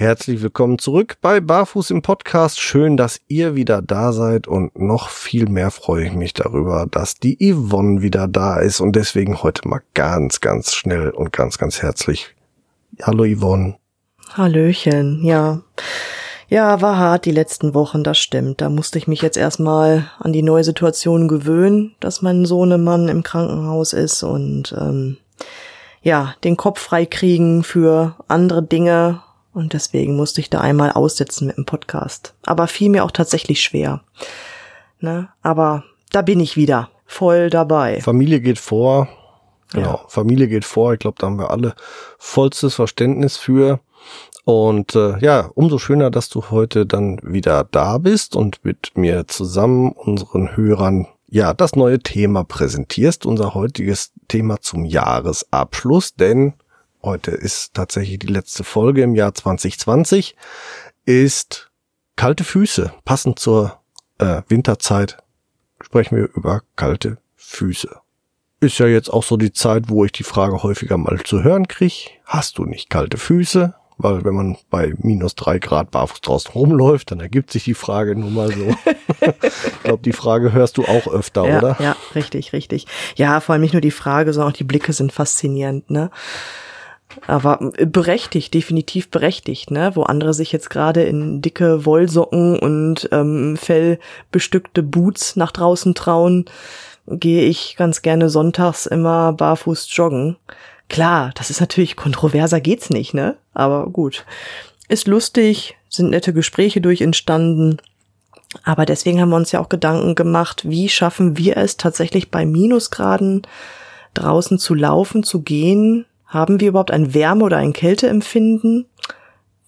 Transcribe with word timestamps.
Herzlich 0.00 0.42
willkommen 0.42 0.78
zurück 0.78 1.16
bei 1.20 1.40
Barfuß 1.40 1.90
im 1.90 2.02
Podcast. 2.02 2.60
Schön, 2.60 2.96
dass 2.96 3.20
ihr 3.26 3.56
wieder 3.56 3.82
da 3.82 4.12
seid 4.12 4.46
und 4.46 4.78
noch 4.78 5.08
viel 5.08 5.48
mehr 5.48 5.72
freue 5.72 6.06
ich 6.06 6.12
mich 6.12 6.34
darüber, 6.34 6.86
dass 6.88 7.16
die 7.16 7.36
Yvonne 7.36 8.00
wieder 8.00 8.28
da 8.28 8.60
ist 8.60 8.78
und 8.78 8.94
deswegen 8.94 9.42
heute 9.42 9.66
mal 9.66 9.82
ganz, 9.94 10.40
ganz 10.40 10.72
schnell 10.76 11.10
und 11.10 11.32
ganz, 11.32 11.58
ganz 11.58 11.82
herzlich. 11.82 12.32
Hallo 13.02 13.24
Yvonne. 13.24 13.74
Hallöchen, 14.34 15.24
ja. 15.24 15.62
Ja, 16.48 16.80
war 16.80 16.96
hart 16.96 17.24
die 17.24 17.32
letzten 17.32 17.74
Wochen, 17.74 18.04
das 18.04 18.18
stimmt. 18.18 18.60
Da 18.60 18.68
musste 18.68 18.98
ich 18.98 19.08
mich 19.08 19.20
jetzt 19.20 19.36
erstmal 19.36 20.08
an 20.20 20.32
die 20.32 20.44
neue 20.44 20.62
Situation 20.62 21.26
gewöhnen, 21.26 21.96
dass 21.98 22.22
mein 22.22 22.44
Sohnemann 22.44 23.08
im 23.08 23.24
Krankenhaus 23.24 23.94
ist 23.94 24.22
und 24.22 24.72
ähm, 24.78 25.16
ja, 26.02 26.36
den 26.44 26.56
Kopf 26.56 26.78
frei 26.78 27.04
kriegen 27.04 27.64
für 27.64 28.14
andere 28.28 28.62
Dinge 28.62 29.22
und 29.58 29.72
deswegen 29.72 30.16
musste 30.16 30.40
ich 30.40 30.50
da 30.50 30.60
einmal 30.60 30.92
aussetzen 30.92 31.46
mit 31.48 31.56
dem 31.56 31.66
Podcast. 31.66 32.34
Aber 32.46 32.68
fiel 32.68 32.90
mir 32.90 33.04
auch 33.04 33.10
tatsächlich 33.10 33.60
schwer. 33.60 34.02
Ne? 35.00 35.28
Aber 35.42 35.84
da 36.12 36.22
bin 36.22 36.40
ich 36.40 36.56
wieder 36.56 36.90
voll 37.04 37.50
dabei. 37.50 38.00
Familie 38.00 38.40
geht 38.40 38.58
vor. 38.58 39.08
Genau, 39.72 39.90
ja. 39.90 40.00
Familie 40.08 40.48
geht 40.48 40.64
vor. 40.64 40.94
Ich 40.94 41.00
glaube, 41.00 41.16
da 41.18 41.26
haben 41.26 41.38
wir 41.38 41.50
alle 41.50 41.74
vollstes 42.18 42.74
Verständnis 42.74 43.36
für. 43.36 43.80
Und 44.44 44.94
äh, 44.94 45.18
ja, 45.18 45.50
umso 45.54 45.78
schöner, 45.78 46.10
dass 46.10 46.28
du 46.28 46.50
heute 46.50 46.86
dann 46.86 47.18
wieder 47.22 47.64
da 47.64 47.98
bist 47.98 48.34
und 48.36 48.64
mit 48.64 48.92
mir 48.94 49.26
zusammen 49.26 49.92
unseren 49.92 50.56
Hörern 50.56 51.06
ja 51.26 51.52
das 51.52 51.76
neue 51.76 51.98
Thema 51.98 52.44
präsentierst, 52.44 53.26
unser 53.26 53.54
heutiges 53.54 54.12
Thema 54.28 54.60
zum 54.60 54.86
Jahresabschluss, 54.86 56.14
denn 56.14 56.54
heute 57.02 57.30
ist 57.30 57.74
tatsächlich 57.74 58.18
die 58.18 58.26
letzte 58.26 58.64
Folge 58.64 59.02
im 59.02 59.14
Jahr 59.14 59.34
2020, 59.34 60.36
ist 61.04 61.70
kalte 62.16 62.44
Füße. 62.44 62.92
Passend 63.04 63.38
zur 63.38 63.80
äh, 64.18 64.42
Winterzeit 64.48 65.18
sprechen 65.80 66.16
wir 66.16 66.28
über 66.34 66.62
kalte 66.76 67.18
Füße. 67.36 67.88
Ist 68.60 68.78
ja 68.78 68.86
jetzt 68.86 69.12
auch 69.12 69.22
so 69.22 69.36
die 69.36 69.52
Zeit, 69.52 69.84
wo 69.88 70.04
ich 70.04 70.12
die 70.12 70.24
Frage 70.24 70.62
häufiger 70.62 70.96
mal 70.96 71.20
zu 71.22 71.44
hören 71.44 71.68
kriege. 71.68 72.10
Hast 72.24 72.58
du 72.58 72.64
nicht 72.64 72.90
kalte 72.90 73.16
Füße? 73.16 73.74
Weil 74.00 74.24
wenn 74.24 74.34
man 74.34 74.56
bei 74.70 74.94
minus 74.98 75.34
drei 75.34 75.58
Grad 75.58 75.90
barfuß 75.90 76.20
draußen 76.20 76.52
rumläuft, 76.52 77.10
dann 77.10 77.18
ergibt 77.18 77.50
sich 77.50 77.64
die 77.64 77.74
Frage 77.74 78.14
nun 78.14 78.32
mal 78.32 78.52
so. 78.52 78.74
ich 79.42 79.82
glaube, 79.82 80.02
die 80.04 80.12
Frage 80.12 80.52
hörst 80.52 80.78
du 80.78 80.84
auch 80.84 81.08
öfter, 81.08 81.48
ja, 81.48 81.58
oder? 81.58 81.76
Ja, 81.80 81.96
richtig, 82.14 82.52
richtig. 82.52 82.86
Ja, 83.16 83.40
vor 83.40 83.54
allem 83.54 83.62
nicht 83.62 83.74
nur 83.74 83.80
die 83.80 83.90
Frage, 83.90 84.32
sondern 84.32 84.52
auch 84.52 84.56
die 84.56 84.64
Blicke 84.64 84.92
sind 84.92 85.12
faszinierend, 85.12 85.90
ne? 85.90 86.12
Aber 87.26 87.72
berechtigt, 87.86 88.54
definitiv 88.54 89.10
berechtigt, 89.10 89.70
ne? 89.70 89.92
Wo 89.94 90.02
andere 90.02 90.34
sich 90.34 90.52
jetzt 90.52 90.70
gerade 90.70 91.02
in 91.02 91.40
dicke 91.40 91.84
Wollsocken 91.84 92.58
und 92.58 93.08
ähm, 93.12 93.56
fellbestückte 93.56 94.82
Boots 94.82 95.36
nach 95.36 95.52
draußen 95.52 95.94
trauen, 95.94 96.44
gehe 97.06 97.42
ich 97.42 97.76
ganz 97.76 98.02
gerne 98.02 98.28
sonntags 98.28 98.86
immer 98.86 99.32
barfuß 99.32 99.88
joggen. 99.96 100.36
Klar, 100.88 101.32
das 101.34 101.50
ist 101.50 101.60
natürlich 101.60 101.96
kontroverser 101.96 102.60
geht's 102.60 102.90
nicht, 102.90 103.14
ne? 103.14 103.36
Aber 103.54 103.86
gut. 103.88 104.24
Ist 104.88 105.06
lustig, 105.06 105.76
sind 105.88 106.10
nette 106.10 106.32
Gespräche 106.32 106.80
durch 106.80 107.00
entstanden. 107.00 107.78
Aber 108.64 108.86
deswegen 108.86 109.20
haben 109.20 109.30
wir 109.30 109.36
uns 109.36 109.52
ja 109.52 109.60
auch 109.60 109.68
Gedanken 109.68 110.14
gemacht, 110.14 110.68
wie 110.68 110.88
schaffen 110.88 111.36
wir 111.36 111.56
es 111.58 111.76
tatsächlich 111.76 112.30
bei 112.30 112.46
Minusgraden 112.46 113.42
draußen 114.14 114.58
zu 114.58 114.74
laufen, 114.74 115.22
zu 115.22 115.42
gehen, 115.42 116.06
haben 116.28 116.60
wir 116.60 116.68
überhaupt 116.68 116.90
ein 116.90 117.14
Wärme- 117.14 117.44
oder 117.44 117.56
ein 117.56 117.72
Kälteempfinden? 117.72 118.86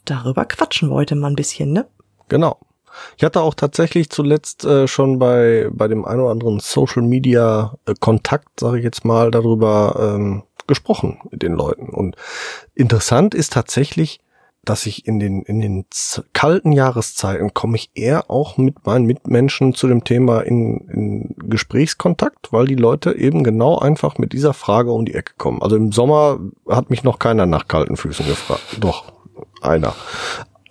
Darüber 0.04 0.44
quatschen 0.44 0.90
wir 0.90 0.94
heute 0.94 1.16
mal 1.16 1.28
ein 1.28 1.36
bisschen, 1.36 1.72
ne? 1.72 1.86
Genau. 2.28 2.58
Ich 3.16 3.24
hatte 3.24 3.40
auch 3.40 3.54
tatsächlich 3.54 4.10
zuletzt 4.10 4.64
äh, 4.64 4.86
schon 4.86 5.18
bei, 5.18 5.68
bei 5.72 5.88
dem 5.88 6.04
ein 6.04 6.20
oder 6.20 6.30
anderen 6.30 6.60
Social 6.60 7.02
Media 7.02 7.74
äh, 7.86 7.94
Kontakt, 7.98 8.60
sage 8.60 8.78
ich 8.78 8.84
jetzt 8.84 9.04
mal, 9.04 9.30
darüber 9.30 10.14
ähm, 10.16 10.42
gesprochen 10.66 11.20
mit 11.30 11.42
den 11.42 11.54
Leuten. 11.54 11.88
Und 11.88 12.16
interessant 12.74 13.34
ist 13.34 13.52
tatsächlich, 13.52 14.20
dass 14.64 14.84
ich 14.86 15.06
in 15.06 15.18
den, 15.18 15.42
in 15.42 15.60
den 15.60 15.86
kalten 16.32 16.72
Jahreszeiten 16.72 17.54
komme 17.54 17.76
ich 17.76 17.90
eher 17.94 18.30
auch 18.30 18.58
mit 18.58 18.86
meinen 18.86 19.06
Mitmenschen 19.06 19.74
zu 19.74 19.88
dem 19.88 20.04
Thema 20.04 20.40
in, 20.40 20.88
in 20.88 21.34
Gesprächskontakt, 21.48 22.52
weil 22.52 22.66
die 22.66 22.74
Leute 22.74 23.16
eben 23.16 23.42
genau 23.42 23.78
einfach 23.78 24.18
mit 24.18 24.32
dieser 24.32 24.52
Frage 24.52 24.92
um 24.92 25.06
die 25.06 25.14
Ecke 25.14 25.32
kommen. 25.38 25.62
Also 25.62 25.76
im 25.76 25.92
Sommer 25.92 26.38
hat 26.68 26.90
mich 26.90 27.04
noch 27.04 27.18
keiner 27.18 27.46
nach 27.46 27.68
kalten 27.68 27.96
Füßen 27.96 28.26
gefragt. 28.26 28.76
Doch, 28.80 29.12
einer. 29.62 29.94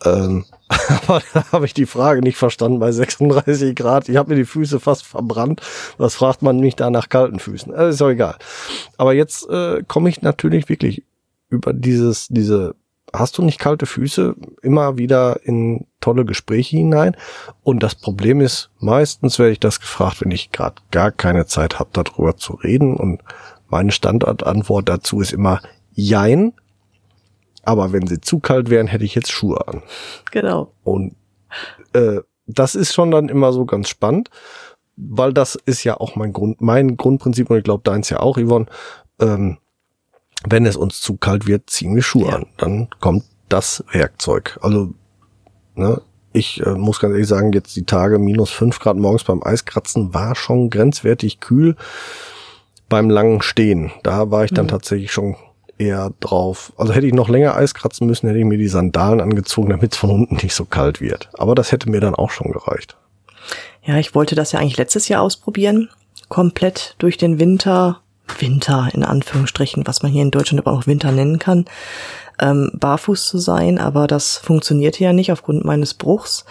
Ähm, 0.05 0.45
aber 1.07 1.21
da 1.33 1.51
habe 1.51 1.65
ich 1.65 1.73
die 1.73 1.87
Frage 1.87 2.21
nicht 2.21 2.37
verstanden 2.37 2.79
bei 2.79 2.91
36 2.91 3.75
Grad. 3.75 4.07
Ich 4.07 4.17
habe 4.17 4.29
mir 4.29 4.35
die 4.35 4.45
Füße 4.45 4.79
fast 4.79 5.05
verbrannt. 5.05 5.61
Was 5.97 6.15
fragt 6.15 6.43
man 6.43 6.59
mich 6.59 6.75
da 6.75 6.91
nach 6.91 7.09
kalten 7.09 7.39
Füßen? 7.39 7.71
Das 7.71 7.93
ist 7.95 8.01
doch 8.01 8.09
egal. 8.09 8.37
Aber 8.97 9.13
jetzt 9.13 9.49
äh, 9.49 9.83
komme 9.87 10.09
ich 10.09 10.21
natürlich 10.21 10.69
wirklich 10.69 11.03
über 11.49 11.73
dieses, 11.73 12.27
diese 12.27 12.75
hast 13.13 13.37
du 13.37 13.41
nicht 13.43 13.59
kalte 13.59 13.85
Füße 13.85 14.35
immer 14.61 14.97
wieder 14.97 15.39
in 15.43 15.87
tolle 16.01 16.25
Gespräche 16.25 16.77
hinein. 16.77 17.15
Und 17.63 17.83
das 17.83 17.95
Problem 17.95 18.41
ist, 18.41 18.69
meistens 18.79 19.39
werde 19.39 19.51
ich 19.51 19.59
das 19.59 19.79
gefragt, 19.79 20.21
wenn 20.21 20.31
ich 20.31 20.51
gerade 20.51 20.81
gar 20.91 21.11
keine 21.11 21.45
Zeit 21.45 21.79
habe, 21.79 21.89
darüber 21.93 22.37
zu 22.37 22.53
reden. 22.53 22.95
Und 22.95 23.21
meine 23.67 23.91
Standardantwort 23.91 24.87
dazu 24.89 25.21
ist 25.21 25.33
immer 25.33 25.61
Jein. 25.91 26.53
Aber 27.63 27.91
wenn 27.91 28.07
sie 28.07 28.21
zu 28.21 28.39
kalt 28.39 28.69
wären, 28.69 28.87
hätte 28.87 29.05
ich 29.05 29.15
jetzt 29.15 29.31
Schuhe 29.31 29.67
an. 29.67 29.83
Genau. 30.31 30.73
Und 30.83 31.15
äh, 31.93 32.21
das 32.47 32.75
ist 32.75 32.93
schon 32.93 33.11
dann 33.11 33.29
immer 33.29 33.53
so 33.53 33.65
ganz 33.65 33.89
spannend, 33.89 34.29
weil 34.95 35.33
das 35.33 35.55
ist 35.55 35.83
ja 35.83 35.99
auch 35.99 36.15
mein 36.15 36.33
Grund, 36.33 36.61
mein 36.61 36.97
Grundprinzip 36.97 37.49
und 37.49 37.57
ich 37.57 37.63
glaube 37.63 37.83
deins 37.83 38.09
ja 38.09 38.19
auch, 38.19 38.37
Yvonne. 38.37 38.65
Ähm, 39.19 39.57
wenn 40.47 40.65
es 40.65 40.75
uns 40.75 41.01
zu 41.01 41.17
kalt 41.17 41.47
wird, 41.47 41.69
ziehen 41.69 41.95
wir 41.95 42.03
Schuhe 42.03 42.29
ja. 42.29 42.35
an. 42.35 42.45
Dann 42.57 42.87
kommt 42.99 43.25
das 43.49 43.83
Werkzeug. 43.91 44.57
Also, 44.61 44.93
ne, 45.75 46.01
ich 46.31 46.65
äh, 46.65 46.71
muss 46.71 46.99
ganz 46.99 47.13
ehrlich 47.13 47.27
sagen, 47.27 47.51
jetzt 47.53 47.75
die 47.75 47.85
Tage 47.85 48.19
minus 48.19 48.51
fünf 48.51 48.79
Grad 48.79 48.97
morgens 48.97 49.23
beim 49.23 49.43
Eiskratzen 49.43 50.13
war 50.13 50.35
schon 50.35 50.69
grenzwertig 50.69 51.39
kühl 51.39 51.75
beim 52.87 53.09
langen 53.09 53.41
Stehen. 53.41 53.91
Da 54.03 54.31
war 54.31 54.45
ich 54.45 54.51
dann 54.51 54.65
mhm. 54.65 54.69
tatsächlich 54.69 55.11
schon 55.11 55.35
eher 55.77 56.11
drauf. 56.19 56.73
Also 56.77 56.93
hätte 56.93 57.07
ich 57.07 57.13
noch 57.13 57.29
länger 57.29 57.55
Eiskratzen 57.55 58.05
müssen, 58.05 58.27
hätte 58.27 58.39
ich 58.39 58.45
mir 58.45 58.57
die 58.57 58.67
Sandalen 58.67 59.21
angezogen, 59.21 59.69
damit 59.69 59.93
es 59.93 59.97
von 59.97 60.11
unten 60.11 60.35
nicht 60.35 60.53
so 60.53 60.65
kalt 60.65 61.01
wird. 61.01 61.29
Aber 61.33 61.55
das 61.55 61.71
hätte 61.71 61.89
mir 61.89 62.01
dann 62.01 62.15
auch 62.15 62.31
schon 62.31 62.51
gereicht. 62.51 62.97
Ja, 63.83 63.97
ich 63.97 64.13
wollte 64.13 64.35
das 64.35 64.51
ja 64.51 64.59
eigentlich 64.59 64.77
letztes 64.77 65.07
Jahr 65.07 65.21
ausprobieren. 65.21 65.89
Komplett 66.27 66.95
durch 66.99 67.17
den 67.17 67.39
Winter 67.39 68.01
Winter 68.39 68.89
in 68.93 69.03
Anführungsstrichen, 69.03 69.85
was 69.87 70.03
man 70.03 70.11
hier 70.11 70.21
in 70.21 70.31
Deutschland 70.31 70.65
aber 70.65 70.77
auch 70.77 70.87
Winter 70.87 71.11
nennen 71.11 71.39
kann, 71.39 71.65
ähm, 72.39 72.71
barfuß 72.73 73.27
zu 73.27 73.37
sein, 73.37 73.77
aber 73.79 74.07
das 74.07 74.37
funktionierte 74.37 75.03
ja 75.03 75.13
nicht 75.13 75.31
aufgrund 75.31 75.65
meines 75.65 75.93
Bruchs. 75.93 76.45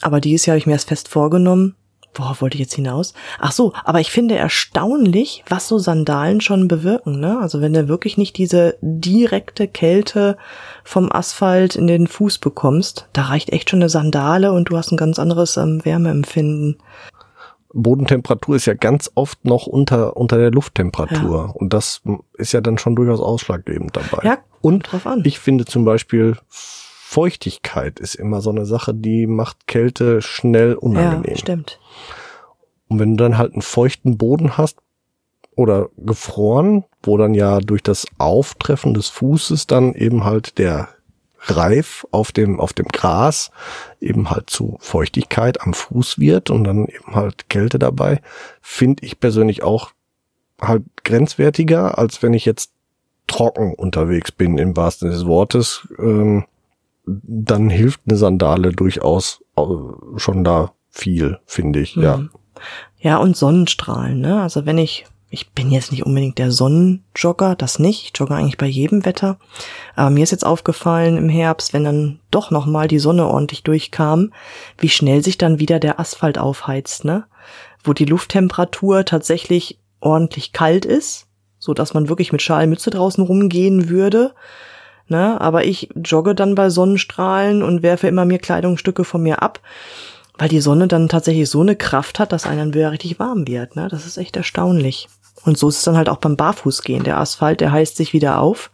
Aber 0.00 0.20
dieses 0.20 0.46
Jahr 0.46 0.54
habe 0.54 0.58
ich 0.58 0.66
mir 0.66 0.74
das 0.74 0.84
fest 0.84 1.08
vorgenommen. 1.08 1.76
Worauf 2.14 2.42
wollte 2.42 2.56
ich 2.56 2.60
jetzt 2.60 2.74
hinaus? 2.74 3.14
Ach 3.38 3.52
so, 3.52 3.72
aber 3.84 4.00
ich 4.00 4.10
finde 4.10 4.36
erstaunlich, 4.36 5.44
was 5.48 5.66
so 5.66 5.78
Sandalen 5.78 6.42
schon 6.42 6.68
bewirken, 6.68 7.20
ne? 7.20 7.38
Also 7.40 7.62
wenn 7.62 7.72
du 7.72 7.88
wirklich 7.88 8.18
nicht 8.18 8.36
diese 8.36 8.76
direkte 8.82 9.66
Kälte 9.66 10.36
vom 10.84 11.10
Asphalt 11.10 11.74
in 11.74 11.86
den 11.86 12.06
Fuß 12.06 12.36
bekommst, 12.36 13.08
da 13.14 13.22
reicht 13.22 13.50
echt 13.50 13.70
schon 13.70 13.78
eine 13.78 13.88
Sandale 13.88 14.52
und 14.52 14.68
du 14.68 14.76
hast 14.76 14.92
ein 14.92 14.98
ganz 14.98 15.18
anderes 15.18 15.56
ähm, 15.56 15.82
Wärmeempfinden. 15.86 16.76
Bodentemperatur 17.74 18.56
ist 18.56 18.66
ja 18.66 18.74
ganz 18.74 19.10
oft 19.14 19.44
noch 19.44 19.66
unter, 19.66 20.16
unter 20.16 20.38
der 20.38 20.50
Lufttemperatur. 20.50 21.46
Ja. 21.46 21.52
Und 21.52 21.72
das 21.72 22.02
ist 22.34 22.52
ja 22.52 22.60
dann 22.60 22.78
schon 22.78 22.96
durchaus 22.96 23.20
ausschlaggebend 23.20 23.96
dabei. 23.96 24.26
Ja, 24.26 24.38
und 24.60 24.88
ich 25.24 25.38
finde 25.38 25.64
zum 25.64 25.84
Beispiel, 25.84 26.36
Feuchtigkeit 26.48 28.00
ist 28.00 28.14
immer 28.14 28.40
so 28.40 28.50
eine 28.50 28.64
Sache, 28.64 28.94
die 28.94 29.26
macht 29.26 29.66
Kälte 29.66 30.22
schnell 30.22 30.74
unangenehm. 30.74 31.32
Ja, 31.32 31.36
stimmt. 31.36 31.78
Und 32.88 32.98
wenn 32.98 33.16
du 33.16 33.24
dann 33.24 33.38
halt 33.38 33.52
einen 33.52 33.62
feuchten 33.62 34.18
Boden 34.18 34.56
hast 34.56 34.78
oder 35.56 35.88
gefroren, 35.96 36.84
wo 37.02 37.16
dann 37.16 37.34
ja 37.34 37.58
durch 37.60 37.82
das 37.82 38.06
Auftreffen 38.18 38.94
des 38.94 39.08
Fußes 39.08 39.66
dann 39.66 39.94
eben 39.94 40.24
halt 40.24 40.58
der 40.58 40.88
reif 41.44 42.06
auf 42.10 42.32
dem, 42.32 42.60
auf 42.60 42.72
dem 42.72 42.88
Gras 42.88 43.50
eben 44.00 44.30
halt 44.30 44.50
zu 44.50 44.76
Feuchtigkeit 44.80 45.60
am 45.60 45.74
Fuß 45.74 46.18
wird 46.18 46.50
und 46.50 46.64
dann 46.64 46.86
eben 46.86 47.14
halt 47.14 47.48
Kälte 47.48 47.78
dabei, 47.78 48.20
finde 48.60 49.04
ich 49.04 49.18
persönlich 49.20 49.62
auch 49.62 49.92
halt 50.60 50.84
grenzwertiger, 51.04 51.98
als 51.98 52.22
wenn 52.22 52.34
ich 52.34 52.44
jetzt 52.44 52.72
trocken 53.26 53.74
unterwegs 53.74 54.30
bin, 54.30 54.58
im 54.58 54.76
wahrsten 54.76 55.10
des 55.10 55.26
Wortes. 55.26 55.88
Ähm, 55.98 56.44
dann 57.04 57.68
hilft 57.68 58.02
eine 58.06 58.16
Sandale 58.16 58.72
durchaus 58.72 59.42
schon 60.16 60.44
da 60.44 60.72
viel, 60.90 61.38
finde 61.46 61.80
ich, 61.80 61.96
mhm. 61.96 62.02
ja. 62.02 62.20
Ja, 63.00 63.16
und 63.16 63.36
Sonnenstrahlen, 63.36 64.20
ne? 64.20 64.40
Also 64.40 64.66
wenn 64.66 64.78
ich 64.78 65.06
ich 65.32 65.52
bin 65.52 65.70
jetzt 65.70 65.92
nicht 65.92 66.04
unbedingt 66.04 66.36
der 66.36 66.52
Sonnenjogger, 66.52 67.56
das 67.56 67.78
nicht. 67.78 68.04
Ich 68.04 68.12
jogge 68.14 68.34
eigentlich 68.34 68.58
bei 68.58 68.66
jedem 68.66 69.06
Wetter. 69.06 69.38
Aber 69.96 70.10
mir 70.10 70.24
ist 70.24 70.30
jetzt 70.30 70.44
aufgefallen 70.44 71.16
im 71.16 71.30
Herbst, 71.30 71.72
wenn 71.72 71.84
dann 71.84 72.20
doch 72.30 72.50
nochmal 72.50 72.86
die 72.86 72.98
Sonne 72.98 73.26
ordentlich 73.26 73.62
durchkam, 73.62 74.34
wie 74.76 74.90
schnell 74.90 75.24
sich 75.24 75.38
dann 75.38 75.58
wieder 75.58 75.80
der 75.80 75.98
Asphalt 75.98 76.36
aufheizt, 76.36 77.06
ne? 77.06 77.24
Wo 77.82 77.94
die 77.94 78.04
Lufttemperatur 78.04 79.06
tatsächlich 79.06 79.78
ordentlich 80.00 80.52
kalt 80.52 80.84
ist, 80.84 81.28
so 81.58 81.72
dass 81.72 81.94
man 81.94 82.10
wirklich 82.10 82.32
mit 82.32 82.42
Schalmütze 82.42 82.90
draußen 82.90 83.24
rumgehen 83.24 83.88
würde. 83.88 84.34
Ne? 85.08 85.40
Aber 85.40 85.64
ich 85.64 85.88
jogge 86.04 86.34
dann 86.34 86.54
bei 86.54 86.68
Sonnenstrahlen 86.68 87.62
und 87.62 87.82
werfe 87.82 88.06
immer 88.06 88.26
mehr 88.26 88.38
Kleidungsstücke 88.38 89.04
von 89.04 89.22
mir 89.22 89.42
ab 89.42 89.60
weil 90.38 90.48
die 90.48 90.60
Sonne 90.60 90.88
dann 90.88 91.08
tatsächlich 91.08 91.48
so 91.48 91.60
eine 91.60 91.76
Kraft 91.76 92.18
hat, 92.18 92.32
dass 92.32 92.46
einem 92.46 92.74
wieder 92.74 92.90
richtig 92.90 93.18
warm 93.18 93.46
wird. 93.46 93.76
Ne? 93.76 93.88
Das 93.88 94.06
ist 94.06 94.16
echt 94.16 94.36
erstaunlich. 94.36 95.08
Und 95.44 95.58
so 95.58 95.68
ist 95.68 95.78
es 95.78 95.84
dann 95.84 95.96
halt 95.96 96.08
auch 96.08 96.18
beim 96.18 96.36
Barfußgehen. 96.36 97.04
Der 97.04 97.18
Asphalt, 97.18 97.60
der 97.60 97.72
heißt 97.72 97.96
sich 97.96 98.12
wieder 98.12 98.40
auf. 98.40 98.70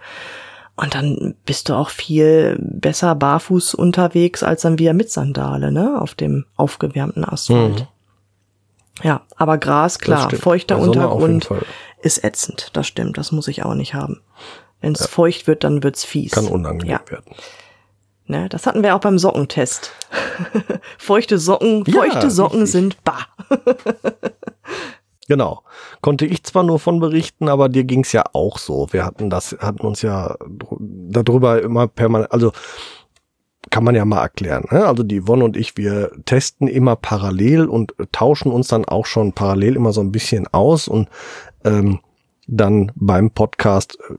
Und 0.76 0.94
dann 0.94 1.34
bist 1.44 1.68
du 1.68 1.74
auch 1.74 1.90
viel 1.90 2.56
besser 2.60 3.14
barfuß 3.14 3.74
unterwegs 3.74 4.42
als 4.42 4.62
dann 4.62 4.78
wieder 4.78 4.92
mit 4.92 5.10
Sandale, 5.10 5.72
ne? 5.72 6.00
Auf 6.00 6.14
dem 6.14 6.44
aufgewärmten 6.56 7.24
Asphalt. 7.24 7.80
Mhm. 7.80 7.86
Ja, 9.02 9.22
aber 9.36 9.58
Gras, 9.58 9.98
klar, 9.98 10.30
feuchter 10.30 10.78
Untergrund 10.78 11.48
ist 12.02 12.22
ätzend. 12.22 12.70
Das 12.74 12.86
stimmt, 12.86 13.18
das 13.18 13.32
muss 13.32 13.48
ich 13.48 13.64
auch 13.64 13.74
nicht 13.74 13.94
haben. 13.94 14.20
Wenn 14.80 14.92
es 14.92 15.00
ja. 15.00 15.06
feucht 15.08 15.46
wird, 15.46 15.64
dann 15.64 15.82
wird's 15.82 16.04
fies. 16.04 16.32
Kann 16.32 16.46
unangenehm 16.46 16.92
ja. 16.92 17.10
werden. 17.10 17.34
Ne, 18.26 18.48
das 18.48 18.66
hatten 18.66 18.82
wir 18.82 18.94
auch 18.94 19.00
beim 19.00 19.18
Sockentest. 19.18 19.90
feuchte 20.98 21.38
Socken, 21.38 21.84
feuchte 21.86 22.26
ja, 22.26 22.30
Socken 22.30 22.60
richtig. 22.60 22.72
sind 22.72 23.04
bah. 23.04 23.26
Genau. 25.28 25.62
Konnte 26.00 26.24
ich 26.26 26.42
zwar 26.42 26.62
nur 26.64 26.78
von 26.78 27.00
berichten, 27.00 27.48
aber 27.48 27.68
dir 27.68 27.84
ging's 27.84 28.12
ja 28.12 28.24
auch 28.32 28.58
so. 28.58 28.88
Wir 28.90 29.04
hatten 29.04 29.28
das, 29.28 29.56
hatten 29.60 29.86
uns 29.86 30.02
ja 30.02 30.36
darüber 30.78 31.60
immer 31.62 31.86
permanent, 31.86 32.32
also 32.32 32.52
kann 33.70 33.84
man 33.84 33.94
ja 33.94 34.06
mal 34.06 34.22
erklären. 34.22 34.64
Ne? 34.70 34.86
Also 34.86 35.02
die 35.02 35.20
Yvonne 35.20 35.44
und 35.44 35.56
ich, 35.56 35.76
wir 35.76 36.12
testen 36.24 36.66
immer 36.66 36.96
parallel 36.96 37.66
und 37.66 37.94
tauschen 38.10 38.50
uns 38.50 38.68
dann 38.68 38.86
auch 38.86 39.04
schon 39.04 39.34
parallel 39.34 39.76
immer 39.76 39.92
so 39.92 40.00
ein 40.00 40.12
bisschen 40.12 40.46
aus 40.48 40.88
und 40.88 41.08
ähm, 41.64 42.00
dann 42.46 42.90
beim 42.94 43.30
Podcast 43.30 43.98
äh, 44.08 44.14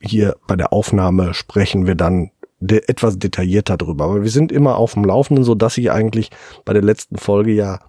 hier 0.00 0.36
bei 0.46 0.54
der 0.54 0.72
Aufnahme 0.72 1.34
sprechen 1.34 1.86
wir 1.86 1.96
dann 1.96 2.30
de 2.60 2.82
etwas 2.86 3.18
detaillierter 3.18 3.76
drüber. 3.76 4.04
Aber 4.04 4.22
wir 4.22 4.30
sind 4.30 4.52
immer 4.52 4.76
auf 4.76 4.94
dem 4.94 5.04
Laufenden, 5.04 5.44
so 5.44 5.56
dass 5.56 5.76
ich 5.76 5.90
eigentlich 5.90 6.30
bei 6.64 6.72
der 6.72 6.82
letzten 6.82 7.16
Folge 7.16 7.52
ja 7.52 7.80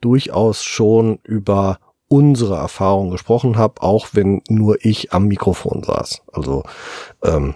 durchaus 0.00 0.62
schon 0.62 1.18
über 1.22 1.78
unsere 2.08 2.56
Erfahrung 2.56 3.10
gesprochen 3.10 3.56
habe, 3.56 3.82
auch 3.82 4.08
wenn 4.12 4.42
nur 4.48 4.78
ich 4.80 5.12
am 5.12 5.26
Mikrofon 5.26 5.82
saß. 5.82 6.22
Also 6.32 6.62
ähm, 7.24 7.54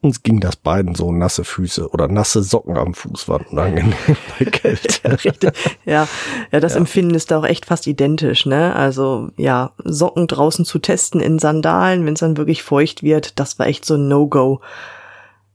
uns 0.00 0.22
ging 0.22 0.40
das 0.40 0.56
beiden 0.56 0.94
so 0.94 1.12
nasse 1.12 1.44
Füße 1.44 1.90
oder 1.90 2.08
nasse 2.08 2.42
Socken 2.42 2.76
am 2.76 2.94
Fuß 2.94 3.28
waren 3.28 3.44
unangenehm 3.50 3.94
bei 4.38 4.44
Kälte. 4.50 5.52
ja, 5.84 6.08
ja, 6.50 6.60
das 6.60 6.72
ja. 6.72 6.78
Empfinden 6.78 7.14
ist 7.14 7.30
da 7.30 7.38
auch 7.38 7.44
echt 7.44 7.66
fast 7.66 7.86
identisch, 7.86 8.46
ne? 8.46 8.74
Also 8.74 9.28
ja, 9.36 9.72
Socken 9.84 10.26
draußen 10.26 10.64
zu 10.64 10.78
testen 10.78 11.20
in 11.20 11.38
Sandalen, 11.38 12.06
wenn 12.06 12.14
es 12.14 12.20
dann 12.20 12.36
wirklich 12.36 12.62
feucht 12.62 13.02
wird, 13.02 13.38
das 13.38 13.58
war 13.58 13.66
echt 13.66 13.84
so 13.84 13.94
ein 13.94 14.08
No-Go. 14.08 14.60